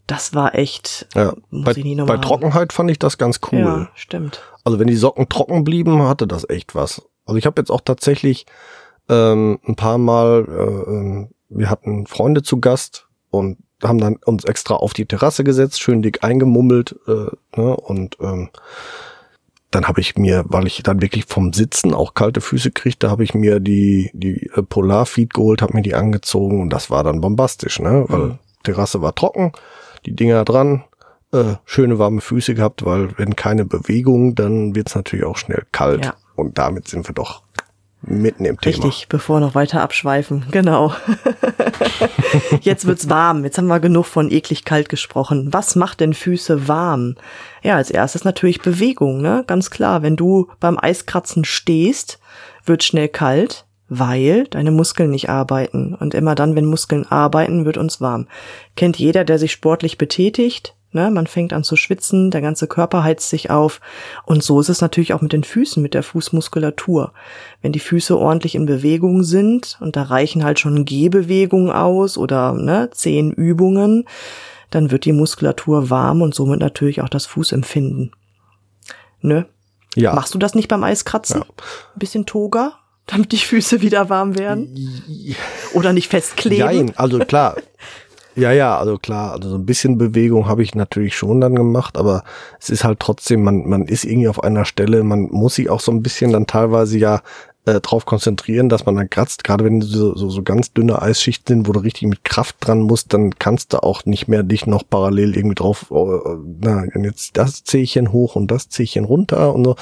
Das 0.05 0.33
war 0.33 0.55
echt. 0.55 1.07
Ja, 1.13 1.33
bei, 1.51 1.73
bei 1.73 2.17
Trockenheit 2.17 2.73
fand 2.73 2.89
ich 2.89 2.97
das 2.97 3.19
ganz 3.19 3.39
cool. 3.51 3.59
Ja, 3.59 3.89
stimmt. 3.93 4.41
Also 4.69 4.77
wenn 4.77 4.87
die 4.87 4.95
Socken 4.95 5.27
trocken 5.29 5.63
blieben, 5.63 6.03
hatte 6.03 6.27
das 6.27 6.47
echt 6.47 6.75
was. 6.75 7.01
Also 7.25 7.39
ich 7.39 7.47
habe 7.47 7.59
jetzt 7.59 7.71
auch 7.71 7.81
tatsächlich 7.81 8.45
ähm, 9.09 9.57
ein 9.67 9.75
paar 9.75 9.97
Mal, 9.97 10.45
äh, 10.47 10.91
ähm, 10.91 11.29
wir 11.49 11.71
hatten 11.71 12.05
Freunde 12.05 12.43
zu 12.43 12.59
Gast 12.59 13.07
und 13.31 13.57
haben 13.83 13.97
dann 13.97 14.17
uns 14.17 14.45
extra 14.45 14.75
auf 14.75 14.93
die 14.93 15.07
Terrasse 15.07 15.43
gesetzt, 15.43 15.81
schön 15.81 16.03
dick 16.03 16.23
eingemummelt 16.23 16.95
äh, 17.07 17.31
ne, 17.59 17.77
und 17.77 18.17
ähm, 18.21 18.49
dann 19.71 19.87
habe 19.87 20.01
ich 20.01 20.17
mir, 20.17 20.45
weil 20.45 20.67
ich 20.67 20.83
dann 20.83 21.01
wirklich 21.01 21.25
vom 21.25 21.51
Sitzen 21.51 21.95
auch 21.95 22.13
kalte 22.13 22.39
Füße 22.39 22.69
kriegte, 22.69 23.09
habe 23.09 23.23
ich 23.23 23.33
mir 23.33 23.59
die 23.59 24.11
die 24.13 24.51
äh, 24.53 24.61
Polar 24.61 25.07
Feed 25.07 25.33
geholt, 25.33 25.63
habe 25.63 25.73
mir 25.73 25.81
die 25.81 25.95
angezogen 25.95 26.61
und 26.61 26.69
das 26.69 26.91
war 26.91 27.03
dann 27.03 27.21
bombastisch, 27.21 27.79
ne? 27.79 28.05
Weil 28.07 28.19
mhm. 28.19 28.39
Terrasse 28.61 29.01
war 29.01 29.15
trocken, 29.15 29.51
die 30.05 30.15
Dinger 30.15 30.45
dran, 30.45 30.83
äh, 31.31 31.55
schöne 31.65 31.99
warme 31.99 32.21
Füße 32.21 32.55
gehabt, 32.55 32.85
weil 32.85 33.17
wenn 33.17 33.35
keine 33.35 33.65
Bewegung, 33.65 34.35
dann 34.35 34.75
wird 34.75 34.89
es 34.89 34.95
natürlich 34.95 35.25
auch 35.25 35.37
schnell 35.37 35.63
kalt. 35.71 36.05
Ja. 36.05 36.15
Und 36.35 36.57
damit 36.57 36.87
sind 36.87 37.07
wir 37.07 37.13
doch 37.13 37.43
mitten 38.01 38.45
im 38.45 38.59
Thema. 38.59 38.85
Richtig, 38.85 39.07
bevor 39.09 39.37
wir 39.37 39.47
noch 39.47 39.55
weiter 39.55 39.81
abschweifen. 39.81 40.45
Genau. 40.51 40.93
Jetzt 42.61 42.85
wird's 42.85 43.09
warm. 43.09 43.43
Jetzt 43.43 43.57
haben 43.57 43.67
wir 43.67 43.79
genug 43.79 44.05
von 44.05 44.31
eklig 44.31 44.65
kalt 44.65 44.89
gesprochen. 44.89 45.49
Was 45.51 45.75
macht 45.75 45.99
denn 45.99 46.13
Füße 46.13 46.67
warm? 46.67 47.15
Ja, 47.63 47.75
als 47.75 47.91
erstes 47.91 48.23
natürlich 48.23 48.61
Bewegung, 48.61 49.21
ne? 49.21 49.43
Ganz 49.47 49.69
klar. 49.69 50.01
Wenn 50.01 50.15
du 50.15 50.47
beim 50.59 50.77
Eiskratzen 50.79 51.45
stehst, 51.45 52.19
wird 52.65 52.83
schnell 52.83 53.09
kalt, 53.09 53.65
weil 53.87 54.45
deine 54.45 54.71
Muskeln 54.71 55.11
nicht 55.11 55.29
arbeiten. 55.29 55.93
Und 55.93 56.13
immer 56.13 56.35
dann, 56.35 56.55
wenn 56.55 56.65
Muskeln 56.65 57.05
arbeiten, 57.05 57.65
wird 57.65 57.77
uns 57.77 58.01
warm. 58.01 58.27
Kennt 58.75 58.97
jeder, 58.97 59.23
der 59.23 59.39
sich 59.39 59.51
sportlich 59.51 59.97
betätigt? 59.97 60.75
Ne, 60.91 61.11
man 61.11 61.27
fängt 61.27 61.53
an 61.53 61.63
zu 61.63 61.75
schwitzen, 61.75 62.31
der 62.31 62.41
ganze 62.41 62.65
Körper 62.65 63.03
heizt 63.03 63.29
sich 63.29 63.51
auf. 63.51 63.79
Und 64.25 64.43
so 64.43 64.59
ist 64.59 64.69
es 64.69 64.81
natürlich 64.81 65.13
auch 65.13 65.21
mit 65.21 65.33
den 65.33 65.43
Füßen, 65.43 65.83
mit 65.83 65.93
der 65.93 66.01
Fußmuskulatur. 66.01 67.13
Wenn 67.61 67.73
die 67.73 67.79
Füße 67.79 68.17
ordentlich 68.17 68.55
in 68.55 68.65
Bewegung 68.65 69.23
sind, 69.23 69.77
und 69.81 69.95
da 69.95 70.03
reichen 70.03 70.43
halt 70.43 70.59
schon 70.59 70.85
Gehbewegungen 70.85 71.71
aus 71.71 72.17
oder 72.17 72.53
ne, 72.53 72.89
zehn 72.91 73.31
Übungen, 73.31 74.05
dann 74.71 74.89
wird 74.89 75.05
die 75.05 75.13
Muskulatur 75.13 75.91
warm 75.91 76.23
und 76.23 76.33
somit 76.33 76.59
natürlich 76.59 77.01
auch 77.01 77.09
das 77.09 77.27
Fußempfinden. 77.27 78.11
Ne? 79.21 79.45
Ja. 79.95 80.13
Machst 80.13 80.33
du 80.33 80.39
das 80.39 80.55
nicht 80.55 80.69
beim 80.69 80.83
Eiskratzen? 80.83 81.41
Ja. 81.41 81.45
Ein 81.47 81.99
bisschen 81.99 82.25
Toga, 82.25 82.79
damit 83.05 83.31
die 83.31 83.37
Füße 83.37 83.81
wieder 83.81 84.09
warm 84.09 84.37
werden? 84.37 85.03
Oder 85.73 85.93
nicht 85.93 86.09
festkleben? 86.09 86.65
Nein, 86.65 86.93
also 86.95 87.19
klar. 87.19 87.57
Ja, 88.39 88.53
ja, 88.53 88.77
also 88.77 88.97
klar, 88.97 89.33
also 89.33 89.49
so 89.49 89.55
ein 89.55 89.65
bisschen 89.65 89.97
Bewegung 89.97 90.47
habe 90.47 90.63
ich 90.63 90.73
natürlich 90.73 91.17
schon 91.17 91.41
dann 91.41 91.55
gemacht, 91.55 91.97
aber 91.97 92.23
es 92.57 92.69
ist 92.69 92.85
halt 92.85 93.01
trotzdem, 93.01 93.43
man, 93.43 93.67
man 93.67 93.85
ist 93.85 94.05
irgendwie 94.05 94.29
auf 94.29 94.41
einer 94.41 94.63
Stelle, 94.63 95.03
man 95.03 95.23
muss 95.23 95.55
sich 95.55 95.69
auch 95.69 95.81
so 95.81 95.91
ein 95.91 96.01
bisschen 96.01 96.31
dann 96.31 96.47
teilweise 96.47 96.97
ja 96.97 97.21
äh, 97.65 97.81
drauf 97.81 98.05
konzentrieren, 98.05 98.69
dass 98.69 98.85
man 98.85 98.95
dann 98.95 99.09
kratzt, 99.09 99.43
gerade 99.43 99.65
wenn 99.65 99.81
so, 99.81 100.15
so, 100.15 100.29
so 100.29 100.41
ganz 100.41 100.71
dünne 100.71 101.01
Eisschichten 101.01 101.57
sind, 101.57 101.67
wo 101.67 101.73
du 101.73 101.81
richtig 101.81 102.07
mit 102.07 102.23
Kraft 102.23 102.55
dran 102.61 102.79
musst, 102.79 103.13
dann 103.13 103.37
kannst 103.39 103.73
du 103.73 103.83
auch 103.83 104.05
nicht 104.05 104.29
mehr 104.29 104.43
dich 104.43 104.65
noch 104.65 104.83
parallel 104.89 105.35
irgendwie 105.35 105.55
drauf, 105.55 105.87
oh, 105.89 106.37
na, 106.61 106.85
jetzt 106.95 107.35
das 107.35 107.65
Zehchen 107.65 108.13
hoch 108.13 108.37
und 108.37 108.51
das 108.51 108.69
Zehchen 108.69 109.03
runter 109.03 109.53
und 109.53 109.65
so. 109.65 109.75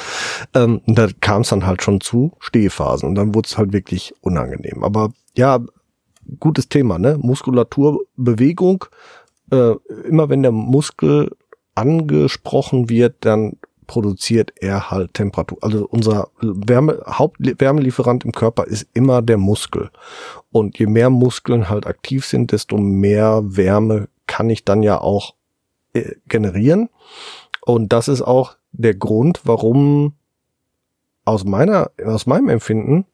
Ähm, 0.55 0.81
und 0.87 0.97
da 0.97 1.09
kam 1.21 1.43
es 1.43 1.49
dann 1.49 1.67
halt 1.67 1.83
schon 1.83 2.01
zu 2.01 2.31
Stehphasen 2.39 3.07
und 3.07 3.13
dann 3.13 3.35
wurde 3.35 3.45
es 3.47 3.57
halt 3.59 3.71
wirklich 3.71 4.15
unangenehm. 4.21 4.83
Aber 4.83 5.11
ja, 5.35 5.59
gutes 6.39 6.69
Thema, 6.69 6.99
ne? 6.99 7.17
Muskulatur, 7.19 8.05
Bewegung. 8.15 8.85
Äh, 9.51 9.73
immer 10.07 10.29
wenn 10.29 10.43
der 10.43 10.51
Muskel 10.51 11.31
angesprochen 11.75 12.89
wird, 12.89 13.15
dann 13.21 13.57
produziert 13.87 14.53
er 14.57 14.91
halt 14.91 15.13
Temperatur. 15.13 15.57
Also 15.61 15.87
unser 15.89 16.29
Wärme, 16.41 17.01
Hauptwärmelieferant 17.07 18.25
im 18.25 18.33
Körper 18.33 18.65
ist 18.65 18.87
immer 18.93 19.21
der 19.21 19.37
Muskel. 19.37 19.89
Und 20.51 20.77
je 20.77 20.87
mehr 20.87 21.09
Muskeln 21.09 21.69
halt 21.69 21.87
aktiv 21.87 22.25
sind, 22.25 22.51
desto 22.51 22.77
mehr 22.77 23.41
Wärme 23.43 24.09
kann 24.27 24.49
ich 24.49 24.65
dann 24.65 24.83
ja 24.83 24.99
auch 24.99 25.35
äh, 25.93 26.15
generieren. 26.27 26.89
Und 27.65 27.93
das 27.93 28.07
ist 28.07 28.21
auch 28.21 28.57
der 28.73 28.93
Grund, 28.93 29.41
warum 29.45 30.13
aus 31.25 31.45
meiner, 31.45 31.91
aus 32.05 32.25
meinem 32.25 32.49
Empfinden 32.49 33.05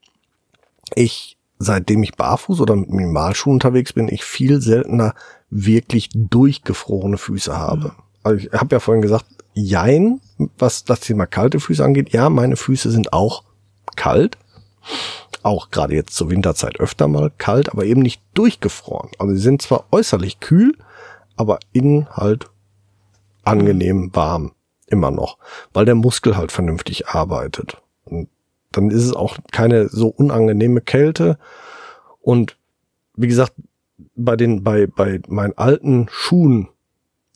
ich 0.96 1.38
seitdem 1.63 2.03
ich 2.03 2.15
barfuß 2.15 2.62
oder 2.62 2.75
mit 2.75 2.89
Minimalschuhen 2.89 3.55
unterwegs 3.55 3.93
bin, 3.93 4.08
ich 4.08 4.24
viel 4.24 4.62
seltener 4.62 5.13
wirklich 5.50 6.10
durchgefrorene 6.13 7.17
Füße 7.17 7.58
habe. 7.58 7.89
Mhm. 7.89 8.03
Also 8.24 8.46
ich 8.46 8.53
habe 8.53 8.75
ja 8.75 8.79
vorhin 8.79 9.01
gesagt, 9.01 9.25
jein, 9.53 10.22
was 10.58 10.84
das 10.84 11.01
Thema 11.01 11.25
kalte 11.25 11.60
Füße 11.60 11.84
angeht. 11.84 12.12
Ja, 12.12 12.29
meine 12.29 12.55
Füße 12.55 12.89
sind 12.89 13.13
auch 13.13 13.43
kalt. 13.96 14.38
Auch 15.43 15.72
gerade 15.72 15.93
jetzt 15.93 16.15
zur 16.15 16.29
Winterzeit 16.29 16.79
öfter 16.79 17.08
mal 17.08 17.32
kalt, 17.38 17.70
aber 17.70 17.86
eben 17.86 18.01
nicht 18.01 18.22
durchgefroren. 18.34 19.12
Also 19.20 19.34
sie 19.34 19.41
sind 19.41 19.62
zwar 19.62 19.86
äußerlich 19.91 20.39
kühl, 20.39 20.77
aber 21.36 21.60
innen 21.74 22.08
halt 22.10 22.50
angenehm 23.43 24.10
warm. 24.13 24.53
Immer 24.88 25.12
noch. 25.12 25.38
Weil 25.74 25.86
der 25.86 25.96
Muskel 25.96 26.38
halt 26.38 26.51
vernünftig 26.51 27.08
arbeitet. 27.10 27.82
Dann 28.73 28.89
ist 28.89 29.03
es 29.03 29.13
auch 29.13 29.37
keine 29.51 29.87
so 29.87 30.07
unangenehme 30.09 30.81
Kälte. 30.81 31.37
Und 32.21 32.57
wie 33.15 33.27
gesagt, 33.27 33.53
bei 34.15 34.35
den, 34.35 34.63
bei, 34.63 34.87
bei 34.87 35.21
meinen 35.27 35.57
alten 35.57 36.07
Schuhen, 36.09 36.67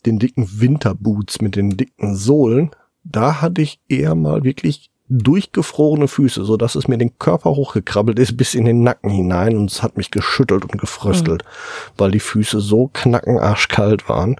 den 0.04 0.18
dicken 0.18 0.60
Winterboots 0.60 1.40
mit 1.40 1.56
den 1.56 1.76
dicken 1.76 2.14
Sohlen, 2.14 2.70
da 3.04 3.40
hatte 3.40 3.62
ich 3.62 3.80
eher 3.88 4.14
mal 4.14 4.44
wirklich 4.44 4.90
durchgefrorene 5.08 6.06
Füße, 6.06 6.44
so 6.44 6.56
dass 6.56 6.74
es 6.74 6.86
mir 6.86 6.98
den 6.98 7.18
Körper 7.18 7.50
hochgekrabbelt 7.50 8.18
ist 8.18 8.36
bis 8.36 8.54
in 8.54 8.66
den 8.66 8.82
Nacken 8.82 9.10
hinein 9.10 9.56
und 9.56 9.70
es 9.70 9.82
hat 9.82 9.96
mich 9.96 10.10
geschüttelt 10.10 10.64
und 10.64 10.78
gefröstelt, 10.78 11.44
mhm. 11.44 11.92
weil 11.96 12.10
die 12.10 12.20
Füße 12.20 12.60
so 12.60 12.90
knackenarschkalt 12.92 14.08
waren, 14.08 14.36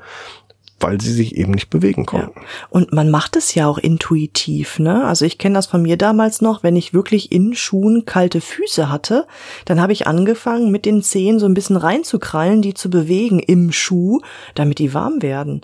weil 0.80 1.00
sie 1.00 1.12
sich 1.12 1.36
eben 1.36 1.52
nicht 1.52 1.70
bewegen 1.70 2.06
konnten. 2.06 2.40
Ja. 2.40 2.46
Und 2.70 2.92
man 2.92 3.10
macht 3.10 3.36
es 3.36 3.54
ja 3.54 3.66
auch 3.66 3.78
intuitiv, 3.78 4.78
ne? 4.78 5.04
Also 5.04 5.24
ich 5.24 5.38
kenne 5.38 5.56
das 5.56 5.66
von 5.66 5.82
mir 5.82 5.96
damals 5.96 6.40
noch, 6.40 6.62
wenn 6.62 6.76
ich 6.76 6.94
wirklich 6.94 7.32
in 7.32 7.54
Schuhen 7.54 8.04
kalte 8.04 8.40
Füße 8.40 8.88
hatte, 8.88 9.26
dann 9.64 9.80
habe 9.80 9.92
ich 9.92 10.06
angefangen, 10.06 10.70
mit 10.70 10.84
den 10.84 11.02
Zehen 11.02 11.38
so 11.38 11.46
ein 11.46 11.54
bisschen 11.54 11.76
reinzukrallen, 11.76 12.62
die 12.62 12.74
zu 12.74 12.90
bewegen 12.90 13.40
im 13.40 13.72
Schuh, 13.72 14.20
damit 14.54 14.78
die 14.78 14.94
warm 14.94 15.20
werden. 15.20 15.62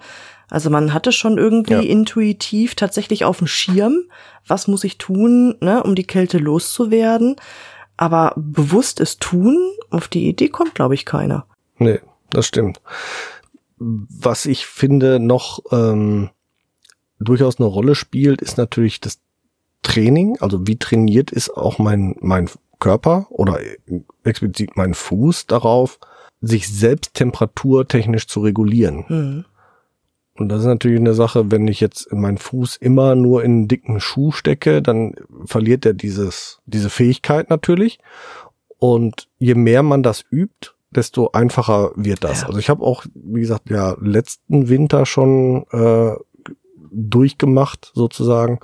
Also 0.50 0.68
man 0.68 0.92
hatte 0.92 1.12
schon 1.12 1.38
irgendwie 1.38 1.74
ja. 1.74 1.80
intuitiv 1.80 2.74
tatsächlich 2.74 3.24
auf 3.24 3.38
dem 3.38 3.46
Schirm, 3.46 4.02
was 4.46 4.68
muss 4.68 4.84
ich 4.84 4.98
tun, 4.98 5.56
ne, 5.60 5.82
um 5.82 5.94
die 5.94 6.06
Kälte 6.06 6.38
loszuwerden. 6.38 7.36
Aber 7.96 8.32
bewusst 8.36 9.00
es 9.00 9.18
tun, 9.18 9.56
auf 9.90 10.08
die 10.08 10.28
Idee 10.28 10.48
kommt, 10.48 10.74
glaube 10.74 10.94
ich, 10.94 11.04
keiner. 11.04 11.46
Nee, 11.78 12.00
das 12.30 12.46
stimmt 12.46 12.80
was 13.76 14.46
ich 14.46 14.66
finde 14.66 15.18
noch 15.18 15.60
ähm, 15.72 16.30
durchaus 17.18 17.58
eine 17.58 17.66
Rolle 17.66 17.94
spielt, 17.94 18.42
ist 18.42 18.58
natürlich 18.58 19.00
das 19.00 19.20
Training. 19.82 20.36
Also 20.40 20.66
wie 20.66 20.76
trainiert 20.76 21.30
ist 21.30 21.50
auch 21.50 21.78
mein, 21.78 22.16
mein 22.20 22.48
Körper 22.78 23.26
oder 23.30 23.58
explizit 24.24 24.76
mein 24.76 24.94
Fuß 24.94 25.46
darauf, 25.46 25.98
sich 26.40 26.68
selbst 26.68 27.14
temperaturtechnisch 27.14 28.26
zu 28.26 28.40
regulieren. 28.40 29.04
Mhm. 29.08 29.44
Und 30.36 30.48
das 30.48 30.60
ist 30.60 30.66
natürlich 30.66 30.98
eine 30.98 31.14
Sache, 31.14 31.50
wenn 31.52 31.68
ich 31.68 31.80
jetzt 31.80 32.12
meinen 32.12 32.38
Fuß 32.38 32.76
immer 32.76 33.14
nur 33.14 33.44
in 33.44 33.52
einen 33.52 33.68
dicken 33.68 34.00
Schuh 34.00 34.32
stecke, 34.32 34.82
dann 34.82 35.14
verliert 35.44 35.86
er 35.86 35.94
dieses, 35.94 36.60
diese 36.66 36.90
Fähigkeit 36.90 37.50
natürlich. 37.50 38.00
Und 38.78 39.28
je 39.38 39.54
mehr 39.54 39.84
man 39.84 40.02
das 40.02 40.24
übt, 40.30 40.72
desto 40.96 41.30
einfacher 41.32 41.92
wird 41.96 42.24
das. 42.24 42.42
Ja. 42.42 42.46
Also 42.48 42.58
ich 42.58 42.70
habe 42.70 42.82
auch, 42.84 43.04
wie 43.14 43.40
gesagt, 43.40 43.70
ja, 43.70 43.96
letzten 44.00 44.68
Winter 44.68 45.06
schon 45.06 45.66
äh, 45.72 46.12
durchgemacht 46.90 47.92
sozusagen. 47.94 48.60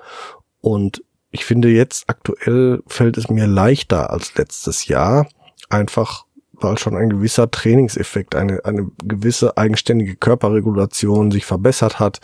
Und 0.60 1.02
ich 1.30 1.44
finde 1.44 1.68
jetzt 1.68 2.04
aktuell 2.08 2.82
fällt 2.86 3.16
es 3.16 3.28
mir 3.28 3.46
leichter 3.46 4.10
als 4.10 4.34
letztes 4.34 4.86
Jahr. 4.86 5.28
Einfach 5.68 6.24
weil 6.62 6.78
schon 6.78 6.96
ein 6.96 7.10
gewisser 7.10 7.50
Trainingseffekt, 7.50 8.34
eine, 8.36 8.64
eine 8.64 8.90
gewisse 9.02 9.56
eigenständige 9.56 10.16
Körperregulation 10.16 11.30
sich 11.30 11.46
verbessert 11.46 11.98
hat 11.98 12.20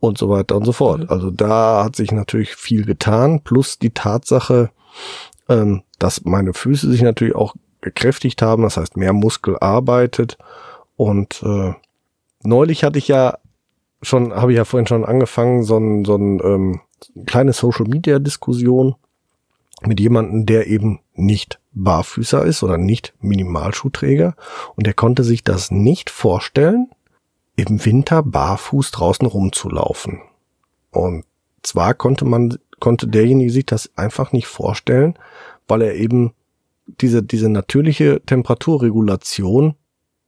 und 0.00 0.18
so 0.18 0.28
weiter 0.28 0.56
und 0.56 0.64
so 0.64 0.72
fort. 0.72 1.00
Mhm. 1.00 1.10
Also 1.10 1.30
da 1.30 1.84
hat 1.84 1.96
sich 1.96 2.12
natürlich 2.12 2.56
viel 2.56 2.84
getan, 2.84 3.40
plus 3.42 3.78
die 3.78 3.90
Tatsache, 3.90 4.70
ähm, 5.48 5.82
dass 5.98 6.24
meine 6.24 6.54
Füße 6.54 6.90
sich 6.90 7.02
natürlich 7.02 7.34
auch 7.34 7.54
gekräftigt 7.80 8.42
haben, 8.42 8.62
das 8.62 8.76
heißt 8.76 8.96
mehr 8.96 9.12
Muskel 9.12 9.56
arbeitet. 9.58 10.38
Und 10.96 11.42
äh, 11.42 11.74
neulich 12.42 12.84
hatte 12.84 12.98
ich 12.98 13.08
ja 13.08 13.38
schon, 14.02 14.32
habe 14.34 14.52
ich 14.52 14.56
ja 14.56 14.64
vorhin 14.64 14.86
schon 14.86 15.04
angefangen, 15.04 15.62
so 15.62 15.76
ein, 15.78 16.04
so 16.04 16.16
ein 16.16 16.40
ähm, 16.42 16.80
kleine 17.26 17.52
Social 17.52 17.86
Media 17.86 18.18
Diskussion 18.18 18.96
mit 19.82 20.00
jemandem, 20.00 20.46
der 20.46 20.66
eben 20.66 21.00
nicht 21.14 21.60
Barfüßer 21.72 22.44
ist 22.44 22.62
oder 22.62 22.78
nicht 22.78 23.14
Minimalschuhträger 23.20 24.34
und 24.74 24.86
der 24.86 24.94
konnte 24.94 25.22
sich 25.22 25.44
das 25.44 25.70
nicht 25.70 26.10
vorstellen, 26.10 26.88
im 27.56 27.84
Winter 27.84 28.22
barfuß 28.22 28.90
draußen 28.90 29.26
rumzulaufen. 29.26 30.20
Und 30.90 31.24
zwar 31.62 31.94
konnte 31.94 32.24
man, 32.24 32.58
konnte 32.80 33.08
derjenige 33.08 33.50
sich 33.50 33.66
das 33.66 33.90
einfach 33.96 34.32
nicht 34.32 34.46
vorstellen, 34.46 35.18
weil 35.66 35.82
er 35.82 35.94
eben 35.94 36.32
diese, 37.00 37.22
diese 37.22 37.48
natürliche 37.48 38.22
Temperaturregulation 38.24 39.74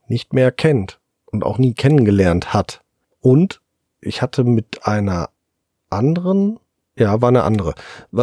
nicht 0.06 0.32
mehr 0.32 0.52
kennt 0.52 1.00
und 1.24 1.44
auch 1.44 1.58
nie 1.58 1.74
kennengelernt 1.74 2.52
hat. 2.52 2.82
Und 3.20 3.60
ich 4.00 4.22
hatte 4.22 4.44
mit 4.44 4.86
einer 4.86 5.30
anderen 5.88 6.58
ja, 7.00 7.20
war 7.20 7.30
eine 7.30 7.42
andere. 7.42 7.74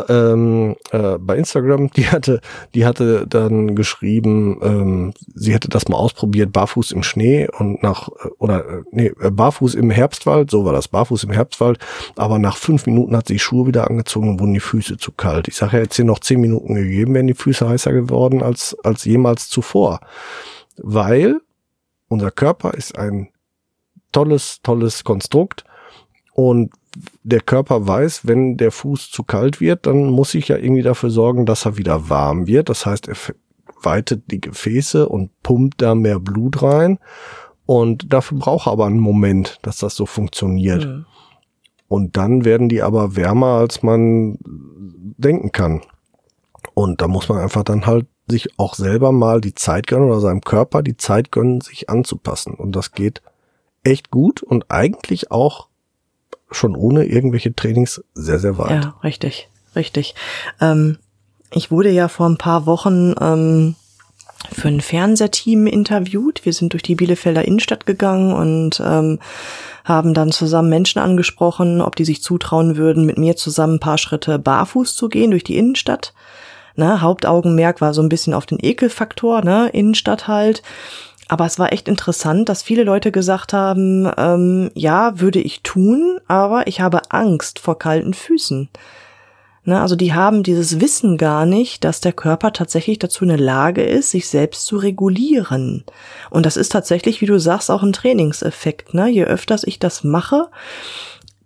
Ähm, 0.07 0.75
äh, 0.91 1.17
bei 1.17 1.35
Instagram, 1.37 1.89
die 1.91 2.07
hatte, 2.07 2.41
die 2.73 2.85
hatte 2.85 3.25
dann 3.27 3.75
geschrieben, 3.75 4.59
ähm, 4.61 5.13
sie 5.33 5.53
hätte 5.53 5.67
das 5.67 5.87
mal 5.87 5.97
ausprobiert, 5.97 6.53
barfuß 6.53 6.91
im 6.91 7.03
Schnee 7.03 7.49
und 7.57 7.83
nach 7.83 8.09
äh, 8.09 8.29
oder 8.37 8.59
äh, 8.59 8.83
nee, 8.91 9.11
äh, 9.19 9.31
barfuß 9.31 9.75
im 9.75 9.89
Herbstwald, 9.89 10.51
so 10.51 10.63
war 10.63 10.73
das, 10.73 10.87
barfuß 10.87 11.23
im 11.23 11.31
Herbstwald, 11.31 11.79
aber 12.15 12.39
nach 12.39 12.57
fünf 12.57 12.85
Minuten 12.85 13.15
hat 13.17 13.27
sie 13.27 13.33
die 13.33 13.39
Schuhe 13.39 13.67
wieder 13.67 13.89
angezogen 13.89 14.29
und 14.29 14.39
wurden 14.39 14.53
die 14.53 14.59
Füße 14.59 14.97
zu 14.97 15.11
kalt. 15.11 15.47
Ich 15.47 15.55
sage 15.55 15.77
ja, 15.77 15.83
jetzt 15.83 15.95
hier 15.95 16.05
noch 16.05 16.19
zehn 16.19 16.39
Minuten 16.39 16.75
gegeben, 16.75 17.13
wären 17.13 17.27
die 17.27 17.33
Füße 17.33 17.67
heißer 17.67 17.91
geworden 17.91 18.43
als, 18.43 18.77
als 18.83 19.05
jemals 19.05 19.49
zuvor. 19.49 19.99
Weil 20.77 21.41
unser 22.07 22.31
Körper 22.31 22.73
ist 22.73 22.97
ein 22.97 23.29
tolles, 24.11 24.61
tolles 24.61 25.03
Konstrukt 25.03 25.63
und 26.39 26.71
der 27.23 27.41
Körper 27.41 27.87
weiß, 27.87 28.27
wenn 28.27 28.57
der 28.57 28.71
Fuß 28.71 29.09
zu 29.09 29.23
kalt 29.23 29.59
wird, 29.59 29.87
dann 29.87 30.11
muss 30.11 30.35
ich 30.35 30.49
ja 30.49 30.57
irgendwie 30.57 30.83
dafür 30.83 31.09
sorgen, 31.09 31.47
dass 31.47 31.65
er 31.65 31.77
wieder 31.77 32.09
warm 32.09 32.45
wird. 32.45 32.69
Das 32.69 32.85
heißt, 32.85 33.07
er 33.07 33.15
weitet 33.81 34.29
die 34.29 34.39
Gefäße 34.39 35.09
und 35.09 35.31
pumpt 35.41 35.81
da 35.81 35.95
mehr 35.95 36.19
Blut 36.19 36.61
rein. 36.61 36.99
Und 37.65 38.13
dafür 38.13 38.37
braucht 38.37 38.67
er 38.67 38.73
aber 38.73 38.85
einen 38.85 38.99
Moment, 38.99 39.57
dass 39.63 39.79
das 39.79 39.95
so 39.95 40.05
funktioniert. 40.05 40.85
Mhm. 40.85 41.05
Und 41.87 42.17
dann 42.17 42.45
werden 42.45 42.69
die 42.69 42.83
aber 42.83 43.15
wärmer, 43.15 43.57
als 43.57 43.81
man 43.81 44.37
denken 45.17 45.51
kann. 45.51 45.81
Und 46.75 47.01
da 47.01 47.07
muss 47.07 47.29
man 47.29 47.39
einfach 47.39 47.63
dann 47.63 47.87
halt 47.87 48.05
sich 48.27 48.59
auch 48.59 48.75
selber 48.75 49.11
mal 49.11 49.41
die 49.41 49.55
Zeit 49.55 49.87
gönnen 49.87 50.07
oder 50.07 50.19
seinem 50.19 50.41
Körper 50.41 50.83
die 50.83 50.97
Zeit 50.97 51.31
gönnen, 51.31 51.61
sich 51.61 51.89
anzupassen. 51.89 52.53
Und 52.53 52.75
das 52.75 52.91
geht 52.91 53.23
echt 53.83 54.11
gut 54.11 54.43
und 54.43 54.69
eigentlich 54.69 55.31
auch 55.31 55.66
schon 56.51 56.75
ohne 56.75 57.05
irgendwelche 57.05 57.53
Trainings 57.53 58.03
sehr, 58.13 58.39
sehr 58.39 58.57
weit. 58.57 58.83
Ja, 58.83 58.95
richtig, 59.03 59.49
richtig. 59.75 60.15
Ähm, 60.61 60.97
ich 61.51 61.71
wurde 61.71 61.89
ja 61.89 62.07
vor 62.07 62.27
ein 62.27 62.37
paar 62.37 62.65
Wochen 62.65 63.13
ähm, 63.19 63.75
für 64.51 64.67
ein 64.67 64.81
Fernsehteam 64.81 65.67
interviewt. 65.67 66.45
Wir 66.45 66.53
sind 66.53 66.73
durch 66.73 66.83
die 66.83 66.95
Bielefelder 66.95 67.45
Innenstadt 67.45 67.85
gegangen 67.85 68.33
und 68.33 68.81
ähm, 68.85 69.19
haben 69.83 70.13
dann 70.13 70.31
zusammen 70.31 70.69
Menschen 70.69 70.99
angesprochen, 70.99 71.81
ob 71.81 71.95
die 71.95 72.05
sich 72.05 72.21
zutrauen 72.21 72.75
würden, 72.77 73.05
mit 73.05 73.17
mir 73.17 73.35
zusammen 73.35 73.75
ein 73.75 73.79
paar 73.79 73.97
Schritte 73.97 74.37
barfuß 74.37 74.95
zu 74.95 75.09
gehen 75.09 75.31
durch 75.31 75.43
die 75.43 75.57
Innenstadt. 75.57 76.13
Ne, 76.75 77.01
Hauptaugenmerk 77.01 77.81
war 77.81 77.93
so 77.93 78.03
ein 78.03 78.09
bisschen 78.09 78.35
auf 78.35 78.45
den 78.45 78.59
Ekelfaktor, 78.61 79.43
ne, 79.43 79.69
Innenstadt 79.69 80.27
halt. 80.27 80.61
Aber 81.27 81.45
es 81.45 81.59
war 81.59 81.73
echt 81.73 81.87
interessant, 81.87 82.47
dass 82.49 82.63
viele 82.63 82.83
Leute 82.83 83.11
gesagt 83.11 83.53
haben, 83.53 84.09
ähm, 84.17 84.71
ja, 84.73 85.19
würde 85.19 85.39
ich 85.39 85.61
tun, 85.61 86.19
aber 86.27 86.67
ich 86.67 86.79
habe 86.79 87.11
Angst 87.11 87.59
vor 87.59 87.77
kalten 87.77 88.13
Füßen. 88.13 88.69
Ne, 89.65 89.81
also 89.81 89.97
die 89.97 90.13
haben 90.13 90.43
dieses 90.43 90.79
Wissen 90.79 91.17
gar 91.17 91.45
nicht, 91.45 91.83
dass 91.83 91.99
der 91.99 92.13
Körper 92.13 92.53
tatsächlich 92.53 92.99
dazu 92.99 93.25
in 93.25 93.29
der 93.29 93.37
Lage 93.37 93.83
ist, 93.83 94.11
sich 94.11 94.29
selbst 94.29 94.65
zu 94.65 94.77
regulieren. 94.77 95.83
Und 96.29 96.45
das 96.45 96.55
ist 96.55 96.71
tatsächlich, 96.71 97.19
wie 97.19 97.25
du 97.25 97.37
sagst, 97.37 97.69
auch 97.69 97.83
ein 97.83 97.91
Trainingseffekt. 97.91 98.93
Ne? 98.93 99.09
Je 99.09 99.25
öfters 99.25 99.65
ich 99.65 99.77
das 99.77 100.05
mache, 100.05 100.47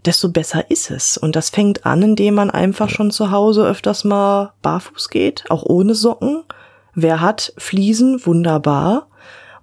desto 0.06 0.30
besser 0.30 0.70
ist 0.70 0.92
es. 0.92 1.18
Und 1.18 1.36
das 1.36 1.50
fängt 1.50 1.88
an, 1.88 2.04
indem 2.04 2.36
man 2.36 2.52
einfach 2.52 2.90
schon 2.90 3.10
zu 3.10 3.32
Hause 3.32 3.66
öfters 3.66 4.04
mal 4.04 4.54
barfuß 4.62 5.10
geht, 5.10 5.46
auch 5.50 5.64
ohne 5.64 5.96
Socken. 5.96 6.44
Wer 6.94 7.22
hat 7.22 7.54
Fliesen? 7.58 8.24
Wunderbar 8.24 9.08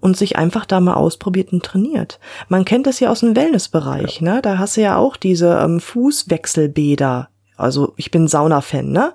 und 0.00 0.16
sich 0.16 0.36
einfach 0.36 0.66
da 0.66 0.80
mal 0.80 0.94
ausprobiert 0.94 1.52
und 1.52 1.64
trainiert. 1.64 2.18
Man 2.48 2.64
kennt 2.64 2.86
das 2.86 3.00
ja 3.00 3.10
aus 3.10 3.20
dem 3.20 3.36
Wellnessbereich, 3.36 4.20
ja. 4.20 4.34
ne? 4.34 4.42
Da 4.42 4.58
hast 4.58 4.76
du 4.76 4.80
ja 4.80 4.96
auch 4.96 5.16
diese 5.16 5.58
ähm, 5.62 5.80
Fußwechselbäder. 5.80 7.28
Also 7.56 7.92
ich 7.96 8.10
bin 8.12 8.28
Sauna-Fan, 8.28 8.90
ne? 8.90 9.12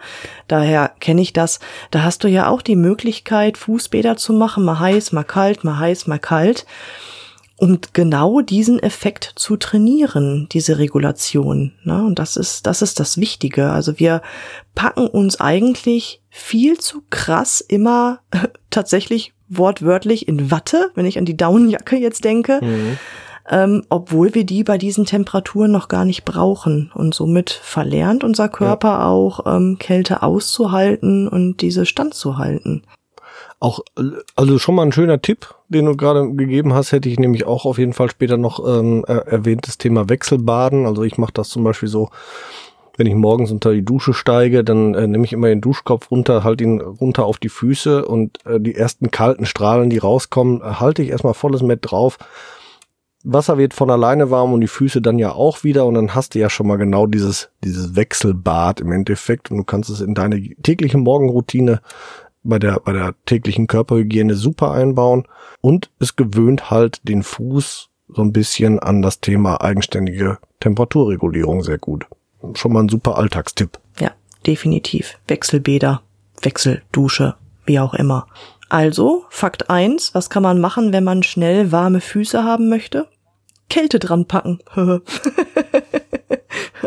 Daher 0.48 0.92
kenne 1.00 1.22
ich 1.22 1.32
das. 1.32 1.60
Da 1.92 2.04
hast 2.04 2.24
du 2.24 2.28
ja 2.28 2.50
auch 2.50 2.62
die 2.62 2.76
Möglichkeit, 2.76 3.58
Fußbäder 3.58 4.18
zu 4.18 4.34
machen, 4.34 4.66
mal 4.66 4.80
heiß, 4.80 5.14
mal 5.14 5.24
kalt, 5.24 5.64
mal 5.64 5.80
heiß, 5.80 6.08
mal 6.08 6.20
kalt 6.20 6.66
um 7.64 7.80
genau 7.94 8.42
diesen 8.42 8.80
Effekt 8.80 9.32
zu 9.36 9.56
trainieren, 9.58 10.50
diese 10.52 10.80
Regulation. 10.80 11.72
Ne? 11.84 12.04
Und 12.04 12.20
das 12.20 12.36
ist, 12.36 12.66
das 12.66 12.82
ist 12.82 13.00
das 13.00 13.18
Wichtige. 13.18 13.72
Also 13.72 14.00
wir 14.00 14.22
packen 14.76 15.08
uns 15.08 15.40
eigentlich 15.40 16.22
viel 16.30 16.78
zu 16.80 17.04
krass 17.10 17.62
immer 17.62 18.20
tatsächlich 18.70 19.33
wortwörtlich 19.50 20.28
in 20.28 20.52
Watte, 20.52 20.92
wenn 20.96 21.06
ich 21.06 21.18
an 21.18 21.26
die 21.26 21.38
Daunenjacke 21.38 21.96
jetzt 21.96 22.24
denke. 22.24 22.60
Mhm. 22.62 22.98
ähm, 23.50 23.84
obwohl 23.90 24.34
wir 24.34 24.46
die 24.46 24.64
bei 24.64 24.78
diesen 24.78 25.06
Temperaturen 25.06 25.72
noch 25.72 25.88
gar 25.90 26.06
nicht 26.06 26.24
brauchen. 26.24 26.92
Und 26.96 27.14
somit 27.14 27.50
verlernt 27.50 28.24
unser 28.24 28.50
Körper 28.50 28.90
ja. 28.90 29.06
auch 29.06 29.46
ähm, 29.46 29.78
Kälte 29.80 30.24
auszuhalten 30.24 31.28
und 31.28 31.58
diese 31.62 31.86
standzuhalten. 31.86 32.84
Auch, 33.60 33.80
also 34.36 34.60
schon 34.60 34.76
mal 34.76 34.84
ein 34.84 34.92
schöner 34.92 35.22
Tipp, 35.22 35.56
den 35.70 35.86
du 35.86 35.96
gerade 35.96 36.30
gegeben 36.34 36.74
hast, 36.74 36.92
hätte 36.92 37.08
ich 37.08 37.18
nämlich 37.18 37.46
auch 37.46 37.66
auf 37.66 37.78
jeden 37.78 37.94
Fall 37.94 38.10
später 38.10 38.36
noch 38.36 38.60
ähm, 38.66 39.06
erwähnt, 39.06 39.68
das 39.68 39.78
Thema 39.78 40.10
Wechselbaden. 40.10 40.86
Also 40.86 41.04
ich 41.04 41.18
mache 41.18 41.32
das 41.34 41.48
zum 41.48 41.64
Beispiel 41.64 41.88
so, 41.88 42.10
wenn 42.98 43.08
ich 43.08 43.16
morgens 43.16 43.52
unter 43.52 43.74
die 43.74 43.84
Dusche 43.84 44.14
steige, 44.14 44.64
dann 44.64 44.94
äh, 44.94 45.08
nehme 45.08 45.26
ich 45.26 45.34
immer 45.34 45.48
den 45.48 45.62
Duschkopf 45.62 46.12
runter, 46.12 46.44
halte 46.44 46.64
ihn 46.64 46.80
runter 46.80 47.26
auf 47.26 47.40
die 47.40 47.50
Füße 47.50 48.06
und 48.06 48.46
äh, 48.46 48.60
die 48.60 48.76
ersten 48.76 49.10
kalten 49.12 49.46
Strahlen, 49.46 49.90
die 49.90 49.98
rauskommen, 49.98 50.62
halte 50.80 51.02
ich 51.02 51.10
erstmal 51.10 51.34
volles 51.34 51.62
Met 51.62 51.80
drauf. 51.82 52.18
Wasser 53.24 53.58
wird 53.58 53.74
von 53.74 53.90
alleine 53.90 54.30
warm 54.30 54.54
und 54.54 54.62
die 54.62 54.68
Füße 54.68 55.02
dann 55.02 55.18
ja 55.18 55.32
auch 55.32 55.64
wieder 55.64 55.86
und 55.86 55.96
dann 55.96 56.14
hast 56.14 56.36
du 56.36 56.40
ja 56.40 56.50
schon 56.50 56.68
mal 56.68 56.76
genau 56.76 57.08
dieses, 57.08 57.50
dieses 57.64 57.96
Wechselbad 57.96 58.82
im 58.82 58.92
Endeffekt 58.92 59.50
und 59.50 59.58
du 59.58 59.64
kannst 59.64 59.90
es 59.90 60.02
in 60.02 60.14
deine 60.14 60.42
tägliche 60.62 60.98
Morgenroutine 60.98 61.82
bei 62.44 62.60
der, 62.60 62.82
bei 62.84 62.92
der 62.92 63.16
täglichen 63.26 63.68
Körperhygiene 63.68 64.36
super 64.36 64.72
einbauen 64.72 65.24
und 65.62 65.90
es 66.00 66.18
gewöhnt 66.18 66.70
halt 66.70 67.08
den 67.08 67.24
Fuß 67.24 67.90
so 68.10 68.22
ein 68.22 68.34
bisschen 68.34 68.80
an 68.80 69.02
das 69.02 69.22
Thema 69.22 69.62
eigenständige 69.62 70.38
Temperaturregulierung 70.60 71.64
sehr 71.64 71.78
gut. 71.78 72.06
Schon 72.54 72.74
mal 72.74 72.84
ein 72.84 72.90
super 72.90 73.18
Alltagstipp. 73.18 73.80
Ja, 74.00 74.12
definitiv. 74.46 75.18
Wechselbäder, 75.28 76.02
Wechseldusche, 76.42 77.36
wie 77.66 77.80
auch 77.80 77.94
immer. 77.94 78.28
Also, 78.70 79.26
Fakt 79.30 79.70
eins: 79.70 80.14
was 80.14 80.30
kann 80.30 80.44
man 80.44 80.60
machen, 80.60 80.94
wenn 80.94 81.04
man 81.04 81.24
schnell 81.24 81.72
warme 81.72 82.02
Füße 82.02 82.44
haben 82.44 82.70
möchte? 82.70 83.08
Kälte 83.70 84.00
dran 84.00 84.26
packen. 84.26 84.60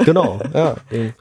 genau, 0.05 0.41
ja. 0.53 0.77
Den 0.91 1.15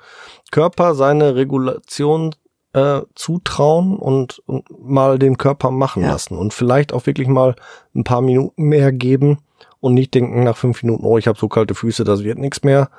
Körper 0.51 0.95
seine 0.95 1.35
Regulation 1.35 2.35
äh, 2.73 3.01
zutrauen 3.15 3.97
und, 3.97 4.39
und 4.45 4.65
mal 4.69 5.17
den 5.17 5.37
Körper 5.37 5.71
machen 5.71 6.03
ja. 6.03 6.09
lassen 6.09 6.37
und 6.37 6.53
vielleicht 6.53 6.93
auch 6.93 7.05
wirklich 7.05 7.27
mal 7.27 7.55
ein 7.95 8.03
paar 8.03 8.21
Minuten 8.21 8.63
mehr 8.63 8.91
geben 8.91 9.39
und 9.79 9.93
nicht 9.93 10.13
denken 10.13 10.43
nach 10.43 10.57
fünf 10.57 10.83
Minuten, 10.83 11.05
oh, 11.05 11.17
ich 11.17 11.27
habe 11.27 11.39
so 11.39 11.47
kalte 11.47 11.73
Füße, 11.73 12.03
das 12.03 12.23
wird 12.23 12.37
nichts 12.37 12.63
mehr. 12.63 12.89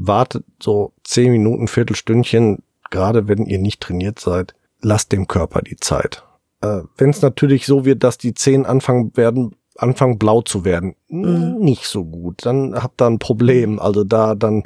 Wartet 0.00 0.44
so 0.62 0.92
zehn 1.04 1.30
Minuten, 1.32 1.68
Viertelstündchen, 1.68 2.62
gerade 2.90 3.28
wenn 3.28 3.46
ihr 3.46 3.58
nicht 3.58 3.80
trainiert 3.80 4.18
seid, 4.18 4.54
lasst 4.80 5.12
dem 5.12 5.26
Körper 5.26 5.62
die 5.62 5.76
Zeit. 5.76 6.24
Äh, 6.62 6.82
wenn 6.96 7.10
es 7.10 7.22
natürlich 7.22 7.66
so 7.66 7.84
wird, 7.84 8.02
dass 8.02 8.18
die 8.18 8.34
Zehen 8.34 8.66
anfangen 8.66 9.16
werden, 9.16 9.56
anfangen 9.76 10.18
blau 10.18 10.42
zu 10.42 10.64
werden, 10.64 10.94
mhm. 11.08 11.56
nicht 11.58 11.86
so 11.86 12.04
gut. 12.04 12.44
Dann 12.44 12.74
habt 12.74 13.00
ihr 13.00 13.06
ein 13.06 13.18
Problem. 13.18 13.78
Also 13.78 14.04
da 14.04 14.34
dann 14.34 14.64